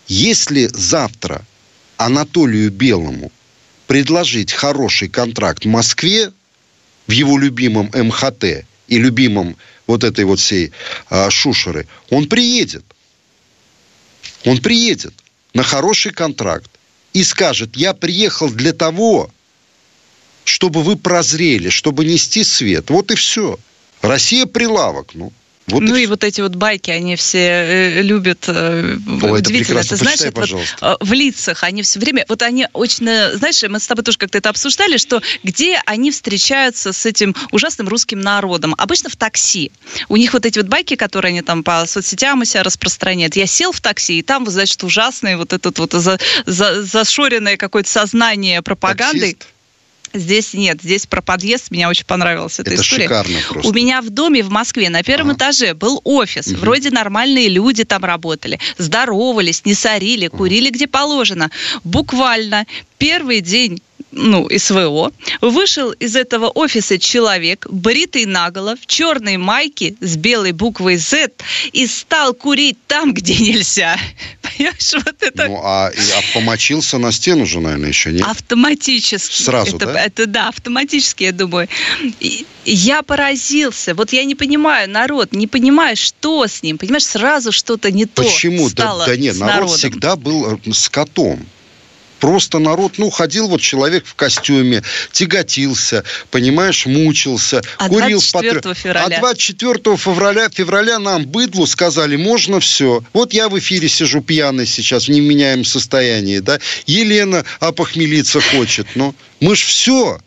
если 0.07 0.69
завтра 0.73 1.45
Анатолию 1.95 2.71
Белому 2.71 3.31
предложить 3.87 4.51
хороший 4.51 5.07
контракт 5.07 5.63
в 5.63 5.69
Москве, 5.69 6.33
в 7.07 7.11
его 7.11 7.37
любимом 7.37 7.89
МХТ 7.93 8.65
и 8.89 8.97
любимом 8.97 9.55
вот 9.87 10.03
этой 10.03 10.25
вот 10.25 10.41
всей 10.41 10.73
а, 11.09 11.29
шушеры, 11.29 11.87
он 12.09 12.27
приедет. 12.27 12.83
Он 14.45 14.57
приедет 14.59 15.13
на 15.53 15.63
хороший 15.63 16.11
контракт 16.11 16.69
и 17.13 17.23
скажет, 17.23 17.75
я 17.75 17.93
приехал 17.93 18.49
для 18.49 18.73
того, 18.73 19.29
чтобы 20.43 20.83
вы 20.83 20.95
прозрели, 20.95 21.69
чтобы 21.69 22.05
нести 22.05 22.43
свет. 22.43 22.89
Вот 22.89 23.11
и 23.11 23.15
все. 23.15 23.59
Россия 24.01 24.45
прилавок, 24.45 25.13
ну. 25.13 25.31
Вот 25.71 25.81
ну 25.81 25.95
и, 25.95 26.03
и 26.03 26.07
вот 26.07 26.23
эти 26.23 26.41
вот 26.41 26.55
байки, 26.55 26.91
они 26.91 27.15
все 27.15 27.39
э, 27.39 28.01
любят 28.01 28.45
э, 28.47 28.97
О, 29.21 29.31
удивительно. 29.31 29.79
Это, 29.79 29.95
знаешь, 29.95 30.19
Почитай, 30.33 30.59
вот, 30.59 30.77
э, 30.81 30.95
в 30.99 31.13
лицах 31.13 31.63
они 31.63 31.81
все 31.83 31.99
время, 31.99 32.25
вот 32.27 32.41
они 32.41 32.67
очень, 32.73 33.05
знаешь, 33.05 33.63
мы 33.63 33.79
с 33.79 33.87
тобой 33.87 34.03
тоже 34.03 34.17
как-то 34.17 34.37
это 34.37 34.49
обсуждали, 34.49 34.97
что 34.97 35.21
где 35.43 35.81
они 35.85 36.11
встречаются 36.11 36.93
с 36.93 37.05
этим 37.05 37.35
ужасным 37.51 37.87
русским 37.87 38.19
народом? 38.19 38.75
Обычно 38.77 39.09
в 39.09 39.15
такси. 39.15 39.71
У 40.09 40.17
них 40.17 40.33
вот 40.33 40.45
эти 40.45 40.59
вот 40.59 40.67
байки, 40.67 40.95
которые 40.95 41.29
они 41.29 41.41
там 41.41 41.63
по 41.63 41.85
соцсетям 41.85 42.41
у 42.41 42.45
себя 42.45 42.63
распространяют. 42.63 43.35
Я 43.35 43.47
сел 43.47 43.71
в 43.71 43.81
такси, 43.81 44.19
и 44.19 44.21
там, 44.21 44.47
значит, 44.47 44.83
ужасный 44.83 45.35
вот 45.35 45.53
этот 45.53 45.79
вот 45.79 45.93
за, 45.93 46.19
за, 46.45 46.83
зашоренное 46.83 47.57
какое-то 47.57 47.89
сознание 47.89 48.61
пропагандой. 48.61 49.33
Таксист? 49.33 49.47
Здесь 50.13 50.53
нет, 50.53 50.79
здесь 50.81 51.05
про 51.05 51.21
подъезд, 51.21 51.71
мне 51.71 51.87
очень 51.87 52.05
понравилась 52.05 52.59
эта 52.59 52.71
Это 52.71 52.81
история. 52.81 53.03
шикарно 53.03 53.39
просто. 53.49 53.69
У 53.69 53.73
меня 53.73 54.01
в 54.01 54.09
доме 54.09 54.43
в 54.43 54.49
Москве 54.49 54.89
на 54.89 55.03
первом 55.03 55.29
ага. 55.29 55.37
этаже 55.37 55.73
был 55.73 56.01
офис, 56.03 56.47
угу. 56.47 56.57
вроде 56.57 56.91
нормальные 56.91 57.49
люди 57.49 57.83
там 57.83 58.03
работали, 58.03 58.59
здоровались, 58.77 59.63
не 59.65 59.73
сорили, 59.73 60.27
курили 60.27 60.69
где 60.69 60.87
положено. 60.87 61.49
Буквально 61.83 62.65
первый 62.97 63.41
день 63.41 63.81
ну, 64.11 64.47
СВО, 64.55 65.11
вышел 65.41 65.91
из 65.91 66.15
этого 66.15 66.49
офиса 66.49 66.99
человек, 66.99 67.67
бритый 67.69 68.25
наголо, 68.25 68.75
в 68.75 68.85
черной 68.85 69.37
майке 69.37 69.95
с 70.01 70.17
белой 70.17 70.51
буквой 70.51 70.97
Z 70.97 71.31
и 71.71 71.87
стал 71.87 72.33
курить 72.33 72.77
там, 72.87 73.13
где 73.13 73.35
нельзя. 73.37 73.97
Понимаешь, 74.41 74.93
вот 74.93 75.15
это... 75.21 75.47
Ну, 75.47 75.61
а, 75.63 75.87
а 75.87 76.33
помочился 76.33 76.97
на 76.97 77.11
стену 77.11 77.45
же, 77.45 77.59
наверное, 77.59 77.89
еще 77.89 78.11
нет? 78.11 78.25
Автоматически. 78.27 79.43
Сразу, 79.43 79.77
это, 79.77 79.85
да? 79.85 80.03
Это, 80.03 80.25
да, 80.25 80.47
автоматически, 80.49 81.23
я 81.23 81.31
думаю. 81.31 81.67
И 82.19 82.45
я 82.65 83.03
поразился. 83.03 83.95
Вот 83.95 84.13
я 84.13 84.23
не 84.25 84.35
понимаю, 84.35 84.89
народ, 84.89 85.31
не 85.31 85.47
понимаю, 85.47 85.95
что 85.95 86.45
с 86.47 86.63
ним. 86.63 86.77
Понимаешь, 86.77 87.05
сразу 87.05 87.51
что-то 87.51 87.91
не 87.91 88.05
то 88.05 88.23
Почему? 88.23 88.69
Да, 88.71 89.05
да 89.05 89.15
нет, 89.15 89.37
народ 89.37 89.55
народом. 89.55 89.77
всегда 89.77 90.15
был 90.15 90.59
э, 90.65 90.71
с 90.71 90.89
котом 90.89 91.45
просто 92.21 92.59
народ, 92.59 92.93
ну, 92.97 93.09
ходил 93.09 93.49
вот 93.49 93.59
человек 93.59 94.05
в 94.05 94.15
костюме, 94.15 94.83
тяготился, 95.11 96.05
понимаешь, 96.29 96.85
мучился, 96.85 97.61
а 97.77 97.89
курил 97.89 98.19
24 98.19 98.61
по... 98.61 98.73
февраля. 98.73 99.17
А 99.17 99.19
24 99.19 99.97
февраля, 99.97 100.49
февраля 100.49 100.99
нам, 100.99 101.25
быдлу, 101.25 101.65
сказали, 101.67 102.15
можно 102.15 102.61
все. 102.61 103.03
Вот 103.11 103.33
я 103.33 103.49
в 103.49 103.59
эфире 103.59 103.89
сижу 103.89 104.21
пьяный 104.21 104.67
сейчас, 104.67 105.05
в 105.05 105.09
неменяемом 105.09 105.65
состоянии, 105.65 106.39
да. 106.39 106.59
Елена 106.85 107.43
опохмелиться 107.59 108.39
хочет, 108.39 108.87
ну, 108.95 109.15
мы 109.39 109.55
ж 109.55 109.63
все. 109.63 110.19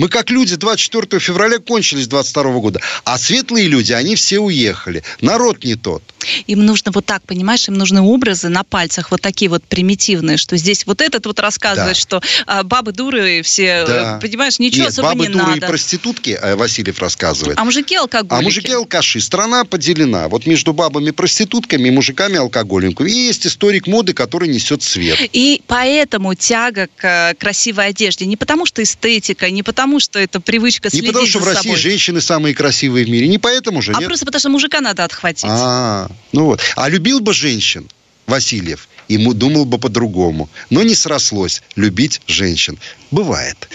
Мы 0.00 0.08
как 0.08 0.30
люди 0.30 0.56
24 0.56 1.20
февраля 1.20 1.58
кончились 1.58 2.08
22 2.08 2.42
года. 2.60 2.80
А 3.04 3.18
светлые 3.18 3.68
люди, 3.68 3.92
они 3.92 4.14
все 4.14 4.38
уехали. 4.38 5.02
Народ 5.20 5.62
не 5.62 5.74
тот. 5.74 6.02
Им 6.46 6.64
нужно 6.64 6.90
вот 6.90 7.06
так, 7.06 7.22
понимаешь, 7.24 7.68
им 7.68 7.74
нужны 7.74 8.00
образы 8.00 8.48
на 8.48 8.62
пальцах 8.62 9.10
вот 9.10 9.20
такие 9.20 9.50
вот 9.50 9.64
примитивные, 9.64 10.36
что 10.36 10.56
здесь 10.56 10.86
вот 10.86 11.00
этот 11.00 11.26
вот 11.26 11.38
рассказывает, 11.40 11.96
да. 11.96 12.00
что 12.00 12.22
а, 12.46 12.62
бабы 12.62 12.92
дуры 12.92 13.42
все, 13.42 13.84
да. 13.86 14.18
понимаешь, 14.20 14.58
ничего 14.58 14.84
Нет, 14.84 14.92
особо 14.92 15.08
бабы 15.08 15.26
не 15.26 15.32
дуры 15.32 15.44
надо. 15.44 15.66
и 15.66 15.68
проститутки, 15.68 16.30
а 16.30 16.56
Васильев 16.56 16.98
рассказывает. 16.98 17.58
А 17.58 17.64
мужики 17.64 17.94
алкоголики. 17.96 18.42
А 18.42 18.42
мужики 18.42 18.72
алкаши. 18.72 19.20
Страна 19.20 19.64
поделена. 19.64 20.28
Вот 20.28 20.46
между 20.46 20.72
бабами 20.72 21.10
проститутками 21.10 21.88
и 21.88 21.90
мужиками 21.90 22.36
алкоголиками. 22.36 23.10
И 23.10 23.26
есть 23.26 23.46
историк 23.46 23.86
моды, 23.86 24.12
который 24.12 24.48
несет 24.48 24.82
свет. 24.82 25.18
И 25.32 25.62
поэтому 25.66 26.34
тяга 26.34 26.88
к 26.96 27.04
э, 27.04 27.34
красивой 27.34 27.88
одежде. 27.88 28.26
Не 28.26 28.36
потому 28.36 28.66
что 28.66 28.82
эстетика, 28.82 29.50
не 29.50 29.62
потому 29.62 29.89
что 29.98 30.18
это 30.18 30.40
привычка 30.40 30.90
следить 30.90 31.06
Не 31.06 31.12
потому 31.12 31.26
что 31.26 31.40
в 31.40 31.44
России 31.44 31.62
собой. 31.70 31.76
женщины 31.78 32.20
самые 32.20 32.54
красивые 32.54 33.04
в 33.04 33.08
мире. 33.10 33.26
Не 33.26 33.38
поэтому 33.38 33.82
же, 33.82 33.92
А 33.92 33.98
нет? 33.98 34.06
просто 34.06 34.26
потому 34.26 34.40
что 34.40 34.50
мужика 34.50 34.80
надо 34.80 35.02
отхватить. 35.04 35.48
А, 35.48 36.08
ну 36.32 36.44
вот. 36.44 36.60
А 36.76 36.88
любил 36.88 37.20
бы 37.20 37.32
женщин 37.32 37.88
Васильев, 38.26 38.88
ему 39.08 39.34
думал 39.34 39.64
бы 39.64 39.78
по-другому. 39.78 40.48
Но 40.68 40.82
не 40.82 40.94
срослось 40.94 41.62
любить 41.74 42.20
женщин. 42.26 42.78
Бывает. 43.10 43.68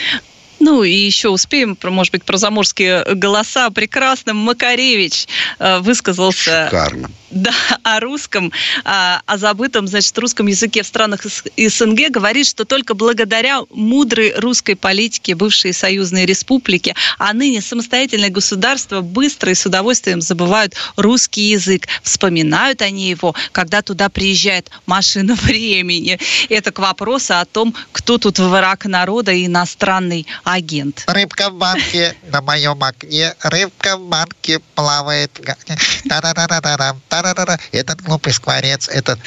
Ну 0.59 0.83
и 0.83 0.93
еще 0.93 1.29
успеем, 1.29 1.77
может 1.83 2.13
быть, 2.13 2.23
про 2.23 2.37
заморские 2.37 3.03
голоса. 3.15 3.69
Прекрасно 3.69 4.33
Макаревич 4.33 5.27
э, 5.59 5.79
высказался... 5.79 6.65
Шикарно. 6.65 7.11
Да, 7.35 7.51
о 7.83 7.99
русском, 7.99 8.53
о, 8.85 9.19
о 9.25 9.37
забытом, 9.37 9.87
значит, 9.87 10.17
русском 10.17 10.47
языке 10.47 10.83
в 10.83 10.87
странах 10.87 11.25
СНГ 11.57 12.09
говорит, 12.09 12.47
что 12.47 12.63
только 12.63 12.93
благодаря 12.93 13.63
мудрой 13.71 14.33
русской 14.37 14.75
политике 14.75 15.35
бывшие 15.35 15.73
союзные 15.73 16.25
республики, 16.25 16.95
а 17.17 17.33
ныне 17.33 17.61
самостоятельные 17.61 18.29
государства 18.29 19.01
быстро 19.01 19.51
и 19.51 19.55
с 19.55 19.65
удовольствием 19.65 20.21
забывают 20.21 20.75
русский 20.95 21.49
язык. 21.49 21.89
Вспоминают 22.03 22.81
они 22.81 23.09
его, 23.09 23.35
когда 23.51 23.81
туда 23.81 24.07
приезжает 24.07 24.71
машина 24.85 25.35
времени. 25.43 26.17
Это 26.47 26.71
к 26.71 26.79
вопросу 26.79 27.33
о 27.37 27.43
том, 27.43 27.75
кто 27.91 28.17
тут 28.17 28.39
враг 28.39 28.85
народа 28.85 29.33
и 29.33 29.47
иностранный 29.47 30.25
агент. 30.45 31.03
Рыбка 31.07 31.49
в 31.49 31.55
банке 31.55 32.15
на 32.31 32.41
моем 32.41 32.81
окне, 32.81 33.35
рыбка 33.41 33.97
в 33.97 34.07
банке 34.07 34.61
плавает. 34.73 35.37
Этот 37.71 38.01
глупый 38.01 38.33
скворец, 38.33 38.87
этот... 38.87 39.19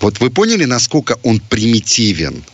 Вот 0.00 0.20
вы 0.20 0.30
поняли, 0.30 0.64
насколько 0.64 1.18
он 1.22 1.40
примитивен? 1.40 2.44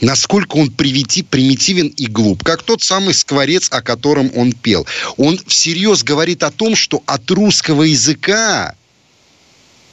насколько 0.00 0.56
он 0.56 0.70
примитивен 0.70 1.88
и 1.88 2.06
глуп. 2.06 2.42
Как 2.44 2.62
тот 2.62 2.82
самый 2.82 3.14
скворец, 3.14 3.68
о 3.70 3.80
котором 3.80 4.30
он 4.34 4.52
пел. 4.52 4.86
Он 5.16 5.38
всерьез 5.46 6.02
говорит 6.02 6.42
о 6.42 6.50
том, 6.50 6.76
что 6.76 7.02
от 7.06 7.30
русского 7.30 7.84
языка 7.84 8.74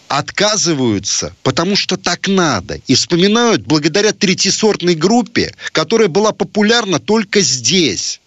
отказываются, 0.07 1.33
потому 1.41 1.77
что 1.77 1.95
так 1.95 2.27
надо. 2.27 2.81
И 2.87 2.95
вспоминают 2.95 3.61
благодаря 3.61 4.11
третисортной 4.11 4.95
группе, 4.95 5.53
которая 5.71 6.09
была 6.09 6.33
популярна 6.33 6.99
только 6.99 7.39
здесь. 7.39 8.19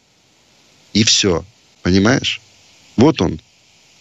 И 0.95 1.05
все. 1.05 1.45
Понимаешь? 1.82 2.40
Вот 2.97 3.20
он. 3.20 3.38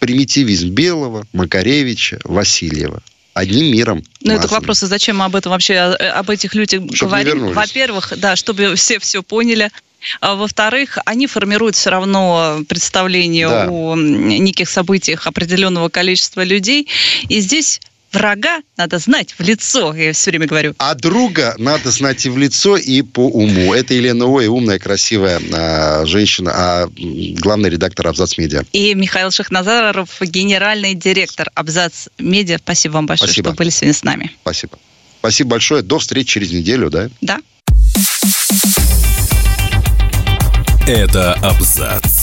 Примитивизм 0.03 0.69
Белого, 0.69 1.25
Макаревича, 1.31 2.19
Васильева 2.25 3.01
одним 3.33 3.71
миром. 3.71 4.03
Ну, 4.21 4.33
это 4.33 4.47
к 4.47 4.51
вопросу, 4.51 4.85
зачем 4.85 5.17
мы 5.17 5.25
об 5.25 5.35
этом 5.35 5.51
вообще, 5.51 5.73
э, 5.73 6.07
об 6.09 6.29
этих 6.29 6.53
людях 6.55 6.83
чтобы 6.93 7.11
говорим? 7.11 7.53
Во-первых, 7.53 8.13
да, 8.17 8.35
чтобы 8.35 8.75
все 8.75 8.99
все 8.99 9.23
поняли. 9.23 9.71
А 10.19 10.35
во-вторых, 10.35 10.97
они 11.05 11.27
формируют 11.27 11.75
все 11.77 11.89
равно 11.89 12.59
представление 12.67 13.47
да. 13.47 13.67
о 13.69 13.95
неких 13.95 14.69
событиях 14.69 15.25
определенного 15.25 15.87
количества 15.87 16.43
людей. 16.43 16.89
И 17.29 17.39
здесь 17.39 17.79
врага 18.13 18.61
надо 18.77 18.99
знать 18.99 19.35
в 19.37 19.41
лицо, 19.41 19.93
я 19.93 20.13
все 20.13 20.31
время 20.31 20.47
говорю. 20.47 20.75
А 20.77 20.95
друга 20.95 21.55
надо 21.57 21.91
знать 21.91 22.25
и 22.25 22.29
в 22.29 22.37
лицо, 22.37 22.77
и 22.77 23.01
по 23.01 23.27
уму. 23.27 23.73
Это 23.73 23.93
Елена 23.93 24.25
Ой, 24.25 24.47
умная, 24.47 24.79
красивая 24.79 25.41
а, 25.51 26.05
женщина, 26.05 26.51
а 26.53 26.89
главный 27.39 27.69
редактор 27.69 28.07
Абзац 28.07 28.37
Медиа. 28.37 28.63
И 28.71 28.93
Михаил 28.93 29.31
Шахназаров, 29.31 30.09
генеральный 30.21 30.93
директор 30.95 31.49
Абзац 31.55 32.07
Медиа. 32.19 32.57
Спасибо 32.57 32.93
вам 32.93 33.05
большое, 33.05 33.29
Спасибо. 33.29 33.49
что 33.49 33.57
были 33.57 33.69
сегодня 33.69 33.93
с 33.93 34.03
нами. 34.03 34.31
Спасибо. 34.41 34.77
Спасибо 35.19 35.51
большое. 35.51 35.81
До 35.81 35.99
встречи 35.99 36.33
через 36.33 36.51
неделю, 36.51 36.89
да? 36.89 37.09
Да. 37.21 37.39
Это 40.85 41.33
Абзац. 41.35 42.22